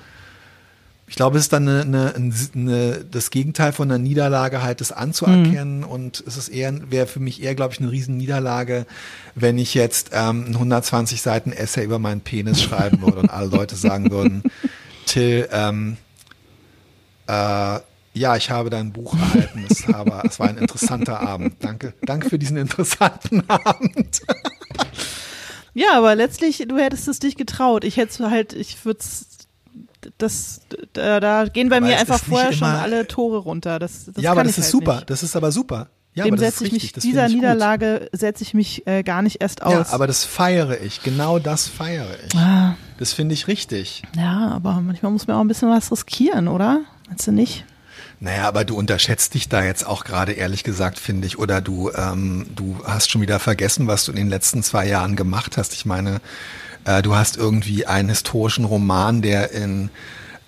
ich 1.06 1.16
glaube, 1.16 1.36
es 1.36 1.44
ist 1.44 1.52
dann 1.52 1.68
eine, 1.68 2.14
eine, 2.14 2.34
eine, 2.54 3.04
das 3.04 3.30
Gegenteil 3.30 3.72
von 3.72 3.90
einer 3.90 3.98
Niederlage 3.98 4.62
halt, 4.62 4.80
das 4.80 4.90
anzuerkennen. 4.90 5.80
Mhm. 5.80 5.84
Und 5.84 6.24
es 6.26 6.38
ist 6.38 6.48
eher, 6.48 6.90
wäre 6.90 7.06
für 7.06 7.20
mich 7.20 7.42
eher, 7.42 7.54
glaube 7.54 7.74
ich, 7.74 7.80
eine 7.80 7.90
Riesen-Niederlage, 7.90 8.86
wenn 9.34 9.58
ich 9.58 9.74
jetzt 9.74 10.10
ähm, 10.12 10.46
ein 10.48 10.54
120 10.54 11.20
Seiten 11.20 11.52
Essay 11.52 11.84
über 11.84 11.98
meinen 11.98 12.22
Penis 12.22 12.62
schreiben 12.62 13.02
würde 13.02 13.18
und 13.18 13.28
alle 13.28 13.48
Leute 13.48 13.76
sagen 13.76 14.10
würden, 14.10 14.42
Till, 15.06 15.46
ähm, 15.52 15.98
äh, 17.26 17.80
ja, 18.14 18.36
ich 18.36 18.50
habe 18.50 18.70
dein 18.70 18.92
Buch 18.92 19.14
erhalten. 19.14 19.66
Es, 19.68 19.86
aber, 19.92 20.24
es 20.24 20.38
war 20.38 20.48
ein 20.48 20.56
interessanter 20.56 21.20
Abend. 21.20 21.56
Danke, 21.60 21.94
danke 22.02 22.28
für 22.28 22.38
diesen 22.38 22.56
interessanten 22.56 23.42
Abend. 23.48 24.22
Ja, 25.74 25.98
aber 25.98 26.14
letztlich, 26.14 26.64
du 26.68 26.78
hättest 26.78 27.08
es 27.08 27.18
dich 27.18 27.36
getraut. 27.36 27.84
Ich 27.84 27.96
hätte 27.96 28.30
halt, 28.30 28.52
ich 28.52 28.84
würde 28.84 29.00
es 29.00 29.26
das, 30.18 30.60
da, 30.92 31.18
da 31.18 31.44
gehen 31.46 31.68
bei 31.68 31.78
aber 31.78 31.86
mir 31.86 31.98
einfach 31.98 32.22
vorher 32.22 32.52
schon 32.52 32.68
alle 32.68 33.06
Tore 33.06 33.38
runter. 33.38 33.78
Das, 33.78 34.04
das 34.06 34.22
ja, 34.22 34.32
aber 34.32 34.44
das 34.44 34.58
ist 34.58 34.64
halt 34.64 34.70
super. 34.70 34.94
Nicht. 34.96 35.10
Das 35.10 35.22
ist 35.22 35.34
aber 35.36 35.50
super. 35.50 35.88
Ja, 36.12 36.24
Dem 36.24 36.38
setze 36.38 36.64
ich 36.64 36.72
mich, 36.72 36.92
das 36.92 37.02
dieser 37.02 37.28
Niederlage 37.28 38.08
setze 38.12 38.44
ich 38.44 38.54
mich 38.54 38.86
äh, 38.86 39.02
gar 39.02 39.22
nicht 39.22 39.40
erst 39.40 39.62
aus. 39.62 39.88
Ja, 39.88 39.94
aber 39.94 40.06
das 40.06 40.24
feiere 40.24 40.80
ich. 40.80 41.02
Genau 41.02 41.40
das 41.40 41.66
feiere 41.66 42.06
ich. 42.24 42.36
Ah. 42.36 42.76
Das 42.98 43.12
finde 43.12 43.34
ich 43.34 43.48
richtig. 43.48 44.04
Ja, 44.16 44.52
aber 44.52 44.80
manchmal 44.80 45.10
muss 45.10 45.26
man 45.26 45.36
auch 45.36 45.40
ein 45.40 45.48
bisschen 45.48 45.70
was 45.70 45.90
riskieren, 45.90 46.46
oder? 46.46 46.82
Meinst 47.08 47.26
du 47.26 47.32
nicht? 47.32 47.64
Naja, 48.20 48.48
aber 48.48 48.64
du 48.64 48.76
unterschätzt 48.76 49.34
dich 49.34 49.48
da 49.48 49.64
jetzt 49.64 49.86
auch 49.86 50.04
gerade 50.04 50.32
ehrlich 50.32 50.64
gesagt, 50.64 50.98
finde 50.98 51.26
ich. 51.26 51.38
Oder 51.38 51.60
du, 51.60 51.90
ähm, 51.92 52.46
du 52.54 52.78
hast 52.84 53.10
schon 53.10 53.20
wieder 53.20 53.38
vergessen, 53.38 53.86
was 53.86 54.04
du 54.04 54.12
in 54.12 54.16
den 54.16 54.28
letzten 54.28 54.62
zwei 54.62 54.86
Jahren 54.86 55.16
gemacht 55.16 55.56
hast. 55.56 55.74
Ich 55.74 55.84
meine, 55.84 56.20
äh, 56.84 57.02
du 57.02 57.14
hast 57.16 57.36
irgendwie 57.36 57.86
einen 57.86 58.08
historischen 58.08 58.64
Roman, 58.64 59.20
der 59.20 59.50
in 59.50 59.90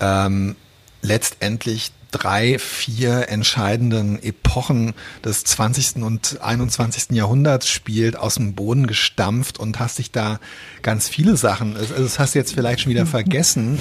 ähm, 0.01 0.57
letztendlich 1.03 1.93
drei, 2.11 2.59
vier 2.59 3.29
entscheidenden 3.29 4.23
Epochen 4.23 4.95
des 5.25 5.45
20. 5.45 5.97
und 5.97 6.39
21. 6.41 7.11
Jahrhunderts 7.11 7.69
spielt, 7.69 8.17
aus 8.17 8.37
dem 8.37 8.55
Boden 8.55 8.87
gestampft 8.87 9.59
und 9.59 9.79
hast 9.81 9.99
dich 9.99 10.13
da 10.13 10.41
ganz 10.83 11.09
viele 11.09 11.37
Sachen, 11.37 11.77
also 11.77 11.95
das 11.95 12.19
hast 12.19 12.35
du 12.35 12.39
jetzt 12.39 12.55
vielleicht 12.55 12.81
schon 12.81 12.91
wieder 12.91 13.07
vergessen, 13.07 13.79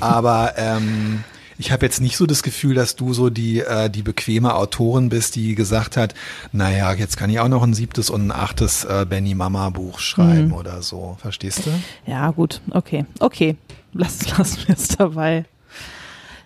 aber 0.00 0.54
ähm, 0.56 1.24
ich 1.58 1.72
habe 1.72 1.84
jetzt 1.86 2.00
nicht 2.00 2.16
so 2.16 2.26
das 2.26 2.42
Gefühl, 2.42 2.74
dass 2.74 2.96
du 2.96 3.12
so 3.14 3.30
die, 3.30 3.60
äh, 3.60 3.88
die 3.88 4.02
bequeme 4.02 4.54
Autorin 4.54 5.08
bist, 5.08 5.36
die 5.36 5.54
gesagt 5.54 5.96
hat, 5.96 6.14
naja, 6.52 6.92
jetzt 6.92 7.16
kann 7.16 7.30
ich 7.30 7.40
auch 7.40 7.48
noch 7.48 7.62
ein 7.62 7.74
siebtes 7.74 8.10
und 8.10 8.26
ein 8.26 8.32
achtes 8.32 8.84
äh, 8.84 9.06
Benny 9.08 9.34
Mama 9.34 9.70
Buch 9.70 9.98
schreiben 9.98 10.48
mhm. 10.48 10.54
oder 10.54 10.82
so. 10.82 11.16
Verstehst 11.20 11.66
du? 11.66 11.70
Ja, 12.10 12.30
gut. 12.30 12.60
Okay. 12.70 13.06
Okay. 13.20 13.56
Lass, 13.92 14.28
lassen 14.38 14.58
wir 14.66 14.74
es 14.76 14.88
dabei. 14.88 15.44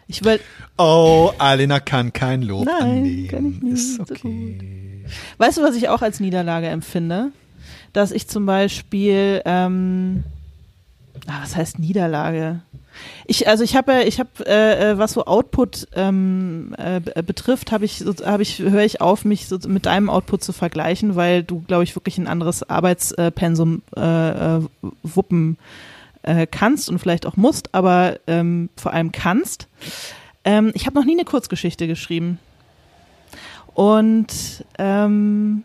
Ich 0.07 0.25
will. 0.25 0.41
Oh, 0.77 1.31
Alena 1.39 1.79
kann 1.79 2.13
kein 2.13 2.43
Lob 2.43 2.67
Nein, 2.67 2.83
annehmen. 2.83 3.29
Kann 3.29 3.47
ich 3.47 3.63
nicht. 3.63 3.75
Ist 3.75 4.01
okay. 4.01 5.05
Weißt 5.39 5.59
du, 5.59 5.63
was 5.63 5.77
ich 5.77 5.89
auch 5.89 6.03
als 6.03 6.21
Niederlage 6.21 6.69
empfinde? 6.69 7.33
Dass 7.93 8.13
ich 8.13 8.29
zum 8.29 8.47
Beispiel, 8.47 9.43
ähm, 9.45 10.25
ah, 11.27 11.41
was 11.43 11.57
heißt 11.57 11.79
Niederlage? 11.79 12.61
Ich, 13.27 13.49
also 13.49 13.63
ich 13.65 13.77
habe, 13.77 14.05
ich 14.05 14.19
habe, 14.19 14.31
äh, 14.47 14.91
äh, 14.91 14.99
was 14.99 15.13
so 15.13 15.25
Output 15.25 15.89
ähm, 15.95 16.75
äh, 16.79 17.01
betrifft, 17.23 17.73
habe 17.73 17.85
ich, 17.85 18.05
habe 18.25 18.43
ich, 18.43 18.59
höre 18.59 18.85
ich 18.85 19.01
auf, 19.01 19.25
mich 19.25 19.47
so 19.47 19.59
mit 19.69 19.87
deinem 19.87 20.11
Output 20.11 20.43
zu 20.43 20.53
vergleichen, 20.53 21.17
weil 21.17 21.43
du, 21.43 21.61
glaube 21.61 21.85
ich, 21.85 21.95
wirklich 21.95 22.19
ein 22.19 22.27
anderes 22.27 22.69
Arbeitspensum 22.69 23.83
äh, 23.97 24.57
äh, 24.57 24.61
wuppen 25.03 25.59
äh, 26.23 26.47
kannst 26.47 26.89
und 26.89 26.99
vielleicht 26.99 27.27
auch 27.27 27.37
musst, 27.37 27.75
aber 27.75 28.19
ähm, 28.27 28.71
vor 28.77 28.93
allem 28.93 29.13
kannst. 29.13 29.69
Ähm, 30.45 30.73
ich 30.75 30.87
habe 30.87 30.99
noch 30.99 31.05
nie 31.05 31.13
eine 31.13 31.25
Kurzgeschichte 31.25 31.87
geschrieben. 31.87 32.39
Und 33.75 34.65
ähm, 34.79 35.65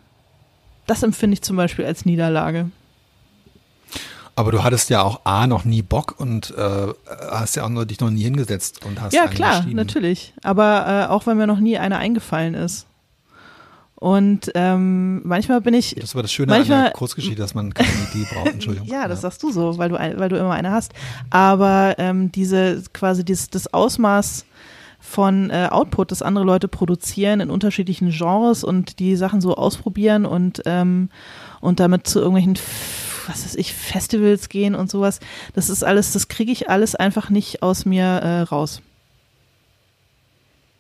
das 0.87 1.03
empfinde 1.03 1.33
ich 1.33 1.41
zum 1.41 1.57
Beispiel 1.57 1.85
als 1.85 2.05
Niederlage. 2.05 2.69
Aber 4.37 4.51
du 4.51 4.63
hattest 4.63 4.89
ja 4.89 5.01
auch 5.01 5.21
A 5.23 5.47
noch 5.47 5.63
nie 5.63 5.81
Bock 5.81 6.15
und 6.17 6.53
äh, 6.57 6.87
hast 7.31 7.55
ja 7.55 7.63
auch 7.63 7.69
nur 7.69 7.85
dich 7.85 8.01
noch 8.01 8.09
nie 8.09 8.23
hingesetzt 8.23 8.85
und 8.85 8.99
hast 9.01 9.13
Ja, 9.13 9.27
klar, 9.27 9.65
natürlich. 9.65 10.33
Aber 10.43 11.07
äh, 11.09 11.11
auch 11.11 11.25
wenn 11.25 11.37
mir 11.37 11.47
noch 11.47 11.59
nie 11.59 11.77
eine 11.77 11.97
eingefallen 11.97 12.53
ist. 12.53 12.85
Und 13.95 14.51
ähm, 14.55 15.25
manchmal 15.25 15.61
bin 15.61 15.73
ich. 15.73 15.95
Das 15.95 16.15
war 16.15 16.21
das 16.21 16.33
Schöne 16.33 16.51
manchmal, 16.51 16.77
an 16.77 16.83
der 16.85 16.93
Kurzgeschichte, 16.93 17.41
dass 17.41 17.55
man 17.55 17.73
keine 17.73 17.89
Idee 18.11 18.27
braucht. 18.29 18.47
Entschuldigung. 18.47 18.87
ja, 18.91 19.07
das 19.07 19.21
sagst 19.21 19.41
du 19.41 19.51
so, 19.51 19.77
weil 19.77 19.89
du, 19.89 19.95
weil 19.95 20.27
du 20.27 20.35
immer 20.35 20.51
eine 20.51 20.71
hast. 20.71 20.91
Aber 21.29 21.95
ähm, 21.97 22.29
diese 22.31 22.83
quasi 22.91 23.23
dieses, 23.23 23.49
das 23.49 23.73
Ausmaß 23.73 24.45
von 24.99 25.49
äh, 25.49 25.69
Output, 25.71 26.11
das 26.11 26.21
andere 26.21 26.43
Leute 26.43 26.67
produzieren 26.67 27.39
in 27.39 27.49
unterschiedlichen 27.49 28.09
Genres 28.09 28.65
und 28.65 28.99
die 28.99 29.15
Sachen 29.15 29.39
so 29.39 29.55
ausprobieren 29.55 30.25
und 30.25 30.61
ähm, 30.65 31.09
und 31.61 31.79
damit 31.79 32.05
zu 32.05 32.19
irgendwelchen 32.19 32.57
was 33.27 33.45
weiß 33.45 33.55
ich, 33.55 33.73
Festivals 33.73 34.49
gehen 34.49 34.75
und 34.75 34.89
sowas. 34.89 35.19
Das 35.53 35.69
ist 35.69 35.83
alles, 35.83 36.13
das 36.13 36.27
kriege 36.27 36.51
ich 36.51 36.69
alles 36.69 36.95
einfach 36.95 37.29
nicht 37.29 37.63
aus 37.63 37.85
mir 37.85 38.05
äh, 38.05 38.41
raus. 38.41 38.81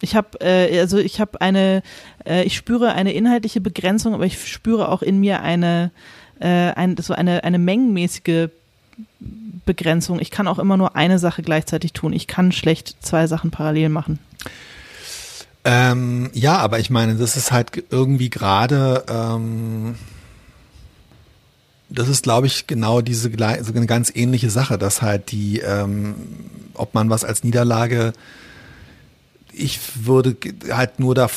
Ich 0.01 0.15
habe 0.15 0.39
äh, 0.41 0.79
also 0.79 0.97
ich 0.97 1.19
habe 1.19 1.41
eine, 1.41 1.81
äh, 2.25 2.43
ich 2.43 2.55
spüre 2.55 2.93
eine 2.93 3.13
inhaltliche 3.13 3.61
Begrenzung, 3.61 4.13
aber 4.13 4.25
ich 4.25 4.51
spüre 4.51 4.89
auch 4.89 5.01
in 5.01 5.19
mir 5.19 5.41
eine, 5.41 5.91
äh, 6.39 6.47
ein, 6.47 6.97
so 6.97 7.13
eine, 7.13 7.43
eine 7.43 7.59
mengenmäßige 7.59 8.49
Begrenzung. 9.65 10.19
Ich 10.19 10.31
kann 10.31 10.47
auch 10.47 10.59
immer 10.59 10.77
nur 10.77 10.95
eine 10.95 11.19
Sache 11.19 11.41
gleichzeitig 11.41 11.93
tun. 11.93 12.13
Ich 12.13 12.27
kann 12.27 12.51
schlecht 12.51 12.95
zwei 12.99 13.27
Sachen 13.27 13.51
parallel 13.51 13.89
machen. 13.89 14.19
Ähm, 15.63 16.29
ja, 16.33 16.57
aber 16.57 16.77
ich 16.79 16.91
meine, 16.91 17.15
das 17.15 17.35
ist 17.35 17.51
halt 17.51 17.83
irgendwie 17.89 18.29
gerade 18.29 19.03
ähm, 19.09 19.95
das 21.89 22.09
ist, 22.09 22.23
glaube 22.23 22.47
ich, 22.47 22.67
genau 22.67 23.01
diese 23.01 23.29
so 23.29 23.73
eine 23.73 23.85
ganz 23.85 24.11
ähnliche 24.13 24.49
Sache, 24.49 24.77
dass 24.77 25.01
halt 25.01 25.31
die, 25.31 25.59
ähm, 25.59 26.15
ob 26.73 26.93
man 26.93 27.09
was 27.09 27.23
als 27.23 27.43
Niederlage 27.43 28.13
ich 29.57 30.05
würde 30.05 30.35
halt 30.69 30.99
nur 30.99 31.15
da 31.15 31.29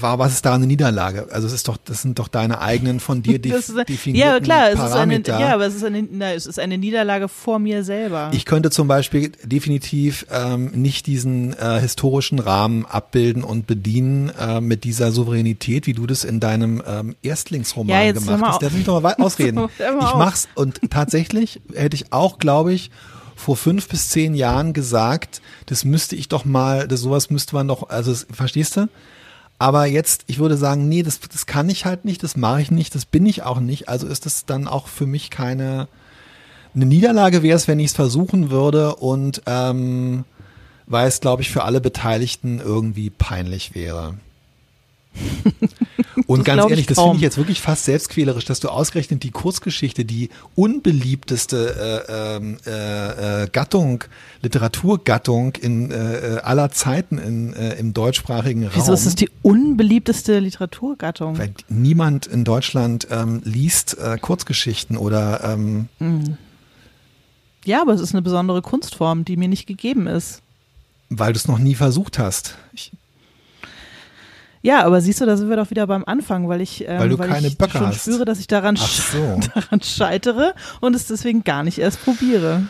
war 0.00 0.18
was 0.18 0.34
ist 0.34 0.44
da 0.44 0.54
eine 0.54 0.66
Niederlage? 0.66 1.28
Also 1.30 1.46
es 1.46 1.52
ist 1.52 1.68
doch 1.68 1.76
das 1.76 2.02
sind 2.02 2.18
doch 2.18 2.28
deine 2.28 2.60
eigenen 2.60 3.00
von 3.00 3.22
dir 3.22 3.38
def 3.40 3.54
ist, 3.54 3.74
definierten 3.88 4.14
Ja, 4.14 4.40
klar, 4.40 4.70
es 4.70 4.78
Parameter. 4.78 5.32
ist 5.32 5.38
eine 5.38 5.46
ja, 5.46 5.54
aber 5.54 5.66
es 5.66 5.74
ist 5.74 5.84
eine 5.84 6.02
na, 6.10 6.32
es 6.32 6.46
ist 6.46 6.58
eine 6.58 6.78
Niederlage 6.78 7.28
vor 7.28 7.58
mir 7.58 7.84
selber. 7.84 8.30
Ich 8.32 8.44
könnte 8.44 8.70
zum 8.70 8.88
Beispiel 8.88 9.32
definitiv 9.42 10.26
ähm, 10.30 10.66
nicht 10.72 11.06
diesen 11.06 11.54
äh, 11.54 11.80
historischen 11.80 12.38
Rahmen 12.38 12.84
abbilden 12.86 13.44
und 13.44 13.66
bedienen 13.66 14.30
äh, 14.38 14.60
mit 14.60 14.84
dieser 14.84 15.12
Souveränität, 15.12 15.86
wie 15.86 15.94
du 15.94 16.06
das 16.06 16.24
in 16.24 16.40
deinem 16.40 16.82
ähm, 16.86 17.16
Erstlingsroman 17.22 18.06
ja, 18.06 18.12
gemacht 18.12 18.42
hast. 18.42 18.62
Lass 18.62 18.72
mich 18.72 18.84
doch 18.84 19.00
mal 19.00 19.14
ausreden. 19.14 19.68
ich 19.78 20.14
mach's 20.14 20.48
und 20.54 20.80
tatsächlich 20.90 21.60
hätte 21.74 21.96
ich 21.96 22.12
auch, 22.12 22.38
glaube 22.38 22.72
ich, 22.72 22.90
vor 23.42 23.56
fünf 23.56 23.88
bis 23.88 24.08
zehn 24.08 24.34
Jahren 24.34 24.72
gesagt, 24.72 25.42
das 25.66 25.84
müsste 25.84 26.16
ich 26.16 26.28
doch 26.28 26.44
mal, 26.44 26.88
das 26.88 27.00
sowas 27.00 27.28
müsste 27.28 27.54
man 27.54 27.68
doch, 27.68 27.88
also 27.88 28.14
verstehst 28.32 28.76
du? 28.76 28.88
Aber 29.58 29.86
jetzt, 29.86 30.24
ich 30.26 30.38
würde 30.38 30.56
sagen, 30.56 30.88
nee, 30.88 31.02
das, 31.02 31.20
das 31.20 31.46
kann 31.46 31.68
ich 31.68 31.84
halt 31.84 32.04
nicht, 32.04 32.22
das 32.22 32.36
mache 32.36 32.62
ich 32.62 32.70
nicht, 32.70 32.94
das 32.94 33.04
bin 33.04 33.26
ich 33.26 33.42
auch 33.42 33.60
nicht. 33.60 33.88
Also 33.88 34.06
ist 34.06 34.26
das 34.26 34.44
dann 34.46 34.66
auch 34.66 34.88
für 34.88 35.06
mich 35.06 35.30
keine, 35.30 35.88
eine 36.74 36.86
Niederlage 36.86 37.42
wäre 37.42 37.56
es, 37.56 37.68
wenn 37.68 37.78
ich 37.78 37.86
es 37.86 37.92
versuchen 37.94 38.50
würde 38.50 38.96
und 38.96 39.42
ähm, 39.46 40.24
weil 40.86 41.06
es, 41.08 41.20
glaube 41.20 41.42
ich, 41.42 41.50
für 41.50 41.64
alle 41.64 41.80
Beteiligten 41.80 42.60
irgendwie 42.60 43.10
peinlich 43.10 43.74
wäre. 43.74 44.14
Und 46.26 46.44
ganz 46.44 46.70
ehrlich, 46.70 46.86
das 46.86 46.98
finde 46.98 47.16
ich 47.16 47.22
jetzt 47.22 47.36
wirklich 47.36 47.60
fast 47.60 47.84
selbstquälerisch, 47.84 48.44
dass 48.44 48.60
du 48.60 48.68
ausgerechnet 48.68 49.22
die 49.22 49.30
Kurzgeschichte, 49.30 50.04
die 50.04 50.30
unbeliebteste 50.54 52.04
äh, 52.08 52.36
ähm, 52.36 52.58
äh, 52.66 53.42
äh, 53.42 53.48
Gattung, 53.48 54.04
Literaturgattung 54.42 55.56
in 55.56 55.90
äh, 55.90 56.40
aller 56.42 56.70
Zeiten 56.70 57.18
in, 57.18 57.52
äh, 57.54 57.74
im 57.74 57.92
deutschsprachigen 57.92 58.64
Raum. 58.64 58.72
Wieso 58.74 58.92
ist 58.92 59.06
es 59.06 59.14
die 59.14 59.30
unbeliebteste 59.42 60.38
Literaturgattung? 60.38 61.38
Weil 61.38 61.52
niemand 61.68 62.26
in 62.26 62.44
Deutschland 62.44 63.08
ähm, 63.10 63.42
liest 63.44 63.98
äh, 63.98 64.18
Kurzgeschichten 64.18 64.96
oder 64.96 65.42
ähm, 65.44 65.88
mhm. 65.98 66.36
Ja, 67.64 67.80
aber 67.80 67.92
es 67.92 68.00
ist 68.00 68.12
eine 68.12 68.22
besondere 68.22 68.60
Kunstform, 68.60 69.24
die 69.24 69.36
mir 69.36 69.48
nicht 69.48 69.66
gegeben 69.66 70.06
ist. 70.06 70.42
Weil 71.08 71.32
du 71.32 71.36
es 71.36 71.46
noch 71.46 71.58
nie 71.58 71.74
versucht 71.74 72.18
hast. 72.18 72.56
Ich, 72.72 72.92
ja, 74.62 74.84
aber 74.84 75.00
siehst 75.00 75.20
du, 75.20 75.26
da 75.26 75.36
sind 75.36 75.48
wir 75.48 75.56
doch 75.56 75.70
wieder 75.70 75.88
beim 75.88 76.04
Anfang, 76.04 76.48
weil 76.48 76.60
ich, 76.60 76.86
ähm, 76.86 77.00
weil 77.00 77.08
du 77.08 77.18
weil 77.18 77.28
keine 77.28 77.48
ich 77.48 77.58
Böcke 77.58 77.78
schon 77.78 77.88
hast. 77.88 78.02
spüre, 78.02 78.24
dass 78.24 78.38
ich 78.38 78.46
daran, 78.46 78.76
so. 78.76 79.40
daran 79.54 79.80
scheitere 79.82 80.54
und 80.80 80.94
es 80.94 81.06
deswegen 81.06 81.42
gar 81.42 81.64
nicht 81.64 81.78
erst 81.78 82.04
probiere. 82.04 82.62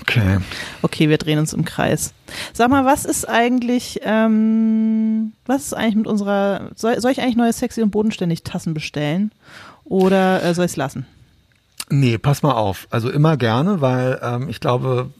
Okay. 0.00 0.38
Okay, 0.80 1.10
wir 1.10 1.18
drehen 1.18 1.38
uns 1.38 1.52
im 1.52 1.66
Kreis. 1.66 2.14
Sag 2.54 2.70
mal, 2.70 2.86
was 2.86 3.04
ist 3.04 3.28
eigentlich, 3.28 4.00
ähm, 4.02 5.32
was 5.44 5.66
ist 5.66 5.74
eigentlich 5.74 5.96
mit 5.96 6.06
unserer, 6.06 6.70
soll, 6.74 6.98
soll 6.98 7.12
ich 7.12 7.20
eigentlich 7.20 7.36
neue 7.36 7.52
Sexy 7.52 7.82
und 7.82 7.90
Bodenständig 7.90 8.42
Tassen 8.44 8.72
bestellen 8.72 9.30
oder 9.84 10.42
äh, 10.42 10.54
soll 10.54 10.64
ich 10.64 10.72
es 10.72 10.76
lassen? 10.76 11.04
Nee, 11.90 12.16
pass 12.16 12.42
mal 12.42 12.52
auf. 12.52 12.88
Also 12.88 13.10
immer 13.10 13.36
gerne, 13.36 13.82
weil 13.82 14.18
ähm, 14.22 14.48
ich 14.48 14.60
glaube, 14.60 15.10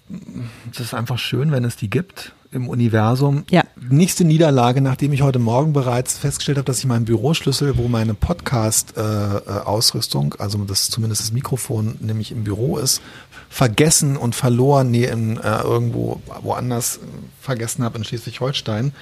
es 0.71 0.81
ist 0.81 0.95
einfach 0.95 1.19
schön, 1.19 1.53
wenn 1.53 1.65
es 1.65 1.77
die 1.77 1.91
gibt 1.91 2.33
im 2.53 2.69
Universum. 2.69 3.45
Ja. 3.51 3.63
Nächste 3.91 4.25
Niederlage, 4.25 4.81
nachdem 4.81 5.13
ich 5.13 5.23
heute 5.23 5.39
Morgen 5.39 5.73
bereits 5.73 6.19
festgestellt 6.19 6.59
habe, 6.59 6.67
dass 6.67 6.79
ich 6.79 6.87
meinen 6.87 7.05
Büroschlüssel, 7.05 7.79
wo 7.79 7.89
meine 7.89 8.15
Podcast-Ausrüstung, 8.15 10.35
äh, 10.39 10.43
also 10.43 10.59
das 10.59 10.89
zumindest 10.89 11.23
das 11.23 11.33
Mikrofon, 11.33 11.97
nämlich 12.01 12.33
im 12.33 12.45
Büro 12.45 12.79
ist, 12.79 13.01
vergessen 13.49 14.17
und 14.17 14.35
verloren, 14.35 14.91
nee, 14.91 15.05
in, 15.05 15.39
äh, 15.39 15.63
irgendwo 15.63 16.21
woanders 16.43 17.01
vergessen 17.41 17.85
habe 17.85 17.99
in 17.99 18.05
Schleswig-Holstein 18.05 18.93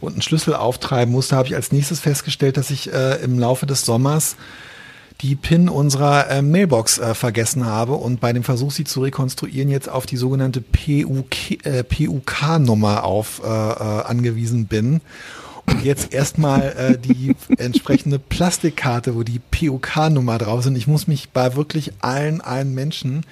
und 0.00 0.12
einen 0.12 0.22
Schlüssel 0.22 0.54
auftreiben 0.54 1.12
musste, 1.12 1.36
habe 1.36 1.48
ich 1.48 1.54
als 1.54 1.72
nächstes 1.72 2.00
festgestellt, 2.00 2.56
dass 2.56 2.70
ich 2.70 2.92
äh, 2.92 3.16
im 3.22 3.38
Laufe 3.38 3.66
des 3.66 3.84
Sommers 3.84 4.36
die 5.20 5.34
PIN 5.34 5.68
unserer 5.68 6.30
äh, 6.30 6.42
Mailbox 6.42 6.98
äh, 6.98 7.14
vergessen 7.14 7.66
habe 7.66 7.94
und 7.94 8.20
bei 8.20 8.32
dem 8.32 8.44
Versuch, 8.44 8.70
sie 8.70 8.84
zu 8.84 9.00
rekonstruieren, 9.00 9.68
jetzt 9.68 9.88
auf 9.88 10.06
die 10.06 10.16
sogenannte 10.16 10.60
PUK, 10.60 11.64
äh, 11.66 11.82
PUK-Nummer 11.82 13.04
auf 13.04 13.42
äh, 13.44 13.48
äh, 13.48 14.02
angewiesen 14.04 14.66
bin. 14.66 15.00
Und 15.66 15.84
jetzt 15.84 16.14
erstmal 16.14 16.72
äh, 16.78 16.98
die 16.98 17.34
entsprechende 17.58 18.18
Plastikkarte, 18.18 19.16
wo 19.16 19.22
die 19.24 19.40
PUK-Nummer 19.40 20.38
drauf 20.38 20.62
sind. 20.62 20.76
Ich 20.76 20.86
muss 20.86 21.08
mich 21.08 21.30
bei 21.30 21.56
wirklich 21.56 21.92
allen, 22.00 22.40
allen 22.40 22.72
Menschen, 22.72 23.26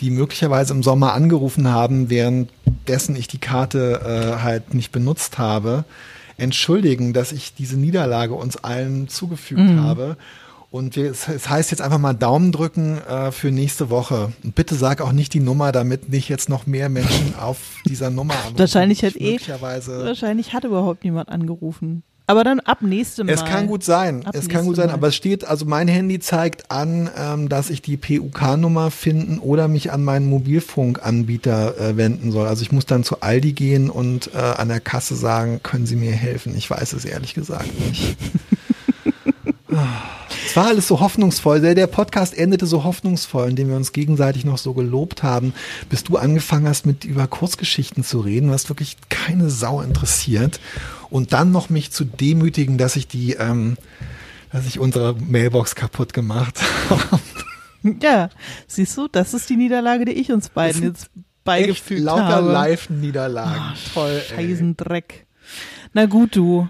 die 0.00 0.10
möglicherweise 0.10 0.74
im 0.74 0.82
Sommer 0.82 1.12
angerufen 1.12 1.68
haben, 1.68 2.08
währenddessen 2.08 3.16
ich 3.16 3.26
die 3.28 3.38
Karte 3.38 4.36
äh, 4.38 4.42
halt 4.42 4.74
nicht 4.74 4.92
benutzt 4.92 5.38
habe, 5.38 5.84
entschuldigen, 6.36 7.12
dass 7.12 7.32
ich 7.32 7.54
diese 7.54 7.76
Niederlage 7.76 8.34
uns 8.34 8.56
allen 8.56 9.08
zugefügt 9.08 9.60
mhm. 9.60 9.82
habe. 9.82 10.16
Und 10.70 10.96
es 10.96 11.26
das 11.26 11.48
heißt 11.48 11.70
jetzt 11.70 11.80
einfach 11.80 11.98
mal 11.98 12.12
Daumen 12.12 12.52
drücken 12.52 12.98
äh, 12.98 13.32
für 13.32 13.50
nächste 13.50 13.88
Woche. 13.90 14.32
Und 14.42 14.54
bitte 14.54 14.74
sag 14.74 15.00
auch 15.00 15.12
nicht 15.12 15.32
die 15.34 15.40
Nummer, 15.40 15.72
damit 15.72 16.08
nicht 16.08 16.28
jetzt 16.28 16.48
noch 16.48 16.66
mehr 16.66 16.88
Menschen 16.88 17.34
auf 17.40 17.58
dieser 17.86 18.10
Nummer 18.10 18.34
anrufen. 18.34 18.58
wahrscheinlich 18.58 19.04
hat 19.04 19.16
eh, 19.16 19.38
wahrscheinlich 19.38 20.52
hat 20.52 20.64
überhaupt 20.64 21.04
niemand 21.04 21.28
angerufen. 21.28 22.02
Aber 22.28 22.42
dann 22.42 22.58
ab 22.60 22.82
nächstem 22.82 23.26
Mal. 23.26 23.32
Es 23.32 23.44
kann 23.44 23.68
gut 23.68 23.84
sein. 23.84 24.26
Ab 24.26 24.34
es 24.34 24.48
kann 24.48 24.64
gut 24.64 24.74
sein. 24.74 24.88
Mal. 24.88 24.94
Aber 24.94 25.08
es 25.08 25.14
steht, 25.14 25.44
also 25.44 25.64
mein 25.64 25.86
Handy 25.86 26.18
zeigt 26.18 26.72
an, 26.72 27.08
ähm, 27.16 27.48
dass 27.48 27.70
ich 27.70 27.82
die 27.82 27.96
PUK-Nummer 27.96 28.90
finden 28.90 29.38
oder 29.38 29.68
mich 29.68 29.92
an 29.92 30.02
meinen 30.02 30.28
Mobilfunkanbieter 30.28 31.78
äh, 31.78 31.96
wenden 31.96 32.32
soll. 32.32 32.48
Also 32.48 32.62
ich 32.62 32.72
muss 32.72 32.84
dann 32.84 33.04
zu 33.04 33.20
Aldi 33.20 33.52
gehen 33.52 33.90
und 33.90 34.34
äh, 34.34 34.38
an 34.38 34.68
der 34.68 34.80
Kasse 34.80 35.14
sagen, 35.14 35.60
können 35.62 35.86
Sie 35.86 35.94
mir 35.94 36.10
helfen? 36.10 36.56
Ich 36.56 36.68
weiß 36.68 36.94
es 36.94 37.04
ehrlich 37.04 37.34
gesagt 37.34 37.70
nicht. 37.78 38.16
War 40.56 40.68
alles 40.68 40.88
so 40.88 41.00
hoffnungsvoll. 41.00 41.60
Der 41.60 41.86
Podcast 41.86 42.36
endete 42.36 42.64
so 42.64 42.82
hoffnungsvoll, 42.82 43.50
indem 43.50 43.68
wir 43.68 43.76
uns 43.76 43.92
gegenseitig 43.92 44.46
noch 44.46 44.56
so 44.56 44.72
gelobt 44.72 45.22
haben, 45.22 45.52
bis 45.90 46.02
du 46.02 46.16
angefangen 46.16 46.66
hast, 46.66 46.86
mit 46.86 47.04
über 47.04 47.26
Kurzgeschichten 47.26 48.02
zu 48.02 48.20
reden, 48.20 48.50
was 48.50 48.70
wirklich 48.70 48.96
keine 49.10 49.50
Sau 49.50 49.82
interessiert. 49.82 50.58
Und 51.10 51.34
dann 51.34 51.52
noch 51.52 51.68
mich 51.68 51.92
zu 51.92 52.06
demütigen, 52.06 52.78
dass 52.78 52.96
ich 52.96 53.06
die, 53.06 53.34
ähm, 53.34 53.76
dass 54.50 54.66
ich 54.66 54.78
unsere 54.80 55.14
Mailbox 55.14 55.74
kaputt 55.74 56.14
gemacht 56.14 56.58
habe. 56.88 57.20
Ja, 58.00 58.30
siehst 58.66 58.96
du, 58.96 59.08
das 59.08 59.34
ist 59.34 59.50
die 59.50 59.56
Niederlage, 59.56 60.06
die 60.06 60.12
ich 60.12 60.32
uns 60.32 60.48
beiden 60.48 60.82
jetzt 60.82 61.10
beigefügt 61.44 62.00
lauter 62.00 62.24
habe. 62.24 62.46
Lauter 62.46 62.52
Live-Niederlagen. 62.52 63.62
Oh, 63.74 63.90
Toll. 63.92 64.22
Scheißendreck. 64.26 65.26
Na 65.92 66.06
gut, 66.06 66.34
du. 66.34 66.66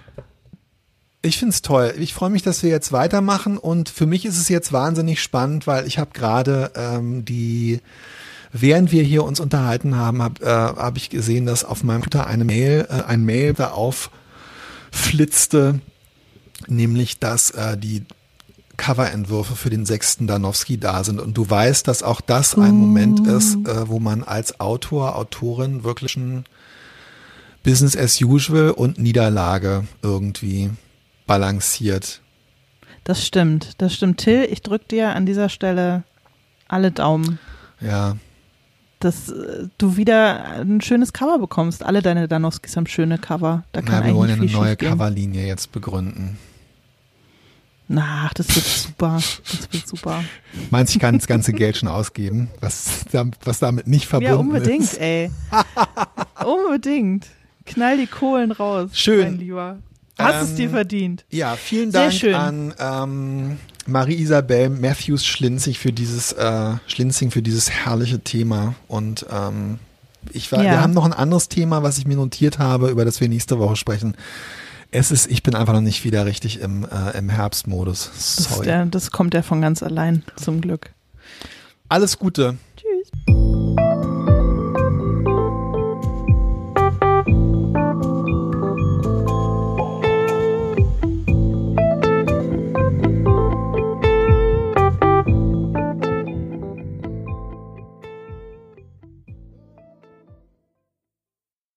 Ich 1.27 1.39
finde 1.39 1.53
es 1.53 1.61
toll. 1.61 1.93
Ich 1.99 2.14
freue 2.14 2.31
mich, 2.31 2.43
dass 2.43 2.62
wir 2.62 2.70
jetzt 2.70 2.93
weitermachen 2.93 3.59
und 3.59 3.89
für 3.89 4.07
mich 4.07 4.24
ist 4.24 4.39
es 4.39 4.49
jetzt 4.49 4.72
wahnsinnig 4.72 5.20
spannend, 5.20 5.66
weil 5.66 5.85
ich 5.85 5.99
habe 5.99 6.11
gerade 6.12 6.70
ähm, 6.77 7.24
die, 7.24 7.81
während 8.53 8.93
wir 8.93 9.03
hier 9.03 9.24
uns 9.24 9.41
unterhalten 9.41 9.97
haben, 9.97 10.22
habe 10.22 10.45
äh, 10.45 10.47
hab 10.49 10.97
ich 10.97 11.11
gesehen, 11.11 11.45
dass 11.45 11.64
auf 11.64 11.83
meinem 11.83 12.03
Computer 12.03 12.29
eine 12.29 12.45
Mail, 12.45 12.87
äh, 12.89 13.03
ein 13.03 13.24
Mail 13.24 13.55
da 13.55 13.72
aufflitzte, 14.93 15.81
nämlich 16.68 17.18
dass 17.18 17.51
äh, 17.51 17.77
die 17.77 18.05
Coverentwürfe 18.77 19.57
für 19.57 19.70
den 19.70 19.85
sechsten 19.85 20.29
Danowski 20.29 20.79
da 20.79 21.03
sind. 21.03 21.20
Und 21.20 21.37
du 21.37 21.51
weißt, 21.51 21.89
dass 21.89 22.05
auch 22.05 22.20
das 22.20 22.55
ein 22.55 22.77
Moment 22.77 23.27
ist, 23.27 23.57
äh, 23.66 23.89
wo 23.89 23.99
man 23.99 24.22
als 24.22 24.61
Autor, 24.61 25.16
Autorin 25.16 25.83
wirklich 25.83 26.16
ein 26.16 26.45
Business 27.64 27.97
as 27.97 28.20
usual 28.22 28.70
und 28.70 28.99
Niederlage 28.99 29.89
irgendwie 30.03 30.70
balanciert. 31.27 32.20
Das 33.05 33.24
stimmt, 33.24 33.81
das 33.81 33.95
stimmt. 33.95 34.18
Till, 34.18 34.49
ich 34.51 34.62
drücke 34.62 34.87
dir 34.89 35.14
an 35.14 35.27
dieser 35.27 35.49
Stelle 35.49 36.03
alle 36.68 36.91
Daumen. 36.91 37.39
Ja. 37.81 38.16
Dass 38.99 39.29
äh, 39.29 39.68
du 39.79 39.97
wieder 39.97 40.61
ein 40.61 40.81
schönes 40.81 41.12
Cover 41.12 41.39
bekommst. 41.39 41.85
Alle 41.85 42.03
deine 42.03 42.27
Danowskis 42.27 42.77
haben 42.77 42.87
schöne 42.87 43.18
Cover. 43.18 43.64
Da 43.72 43.83
kann 43.83 44.01
Na, 44.01 44.07
wir 44.07 44.14
wollen 44.14 44.31
ja 44.31 44.37
eine 44.37 44.47
neue. 44.47 44.77
Coverlinie 44.77 45.47
jetzt 45.47 45.70
begründen. 45.70 46.39
Ach, 47.95 48.35
das 48.35 48.49
wird 48.55 48.64
super. 48.64 49.20
Das 49.49 49.72
wird 49.72 49.87
super. 49.87 50.24
Meinst 50.70 50.93
du, 50.93 50.97
ich 50.97 51.01
kann 51.01 51.16
das 51.16 51.29
ganze 51.29 51.53
Geld 51.53 51.77
schon 51.77 51.89
ausgeben, 51.89 52.51
was, 52.61 53.05
was 53.45 53.61
damit 53.61 53.87
nicht 53.87 54.07
verbunden 54.07 54.33
ist? 54.33 54.37
Ja, 54.37 54.41
unbedingt, 54.41 54.83
ist. 54.83 55.01
ey. 55.01 55.30
unbedingt. 56.45 57.26
Knall 57.64 57.99
die 57.99 58.07
Kohlen 58.07 58.51
raus, 58.51 58.91
Schön. 58.92 59.21
mein 59.21 59.38
Lieber. 59.38 59.79
Hast 60.18 60.34
ähm, 60.34 60.43
es 60.43 60.55
dir 60.55 60.71
verdient. 60.71 61.25
Ja, 61.30 61.57
vielen 61.57 61.93
Dank 61.93 62.25
an 62.25 62.75
ähm, 62.79 63.59
Marie-Isabel 63.87 64.71
Matthews 64.71 65.25
Schlinzig 65.26 65.79
für 65.79 65.93
dieses 65.93 66.33
äh, 66.33 66.72
Schlinzing 66.87 67.30
für 67.30 67.43
dieses 67.43 67.71
herrliche 67.71 68.21
Thema. 68.21 68.75
Und 68.88 69.26
ähm, 69.30 69.79
ich 70.33 70.51
war, 70.53 70.63
ja. 70.63 70.72
wir 70.72 70.80
haben 70.80 70.95
noch 70.95 71.05
ein 71.05 71.13
anderes 71.13 71.49
Thema, 71.49 71.83
was 71.83 71.99
ich 71.99 72.07
mir 72.07 72.17
notiert 72.17 72.59
habe, 72.59 72.88
über 72.88 73.05
das 73.05 73.21
wir 73.21 73.29
nächste 73.29 73.59
Woche 73.59 73.76
sprechen. 73.76 74.17
Es 74.91 75.11
ist, 75.11 75.30
ich 75.30 75.43
bin 75.43 75.55
einfach 75.55 75.75
noch 75.75 75.80
nicht 75.80 76.05
wieder 76.05 76.25
richtig 76.25 76.61
im, 76.61 76.84
äh, 76.84 77.17
im 77.18 77.29
Herbstmodus. 77.29 78.11
Sorry. 78.14 78.57
Das, 78.57 78.61
der, 78.64 78.87
das 78.87 79.11
kommt 79.11 79.34
ja 79.34 79.43
von 79.43 79.61
ganz 79.61 79.83
allein, 79.83 80.22
zum 80.37 80.61
Glück. 80.61 80.91
Alles 81.88 82.18
Gute. 82.18 82.57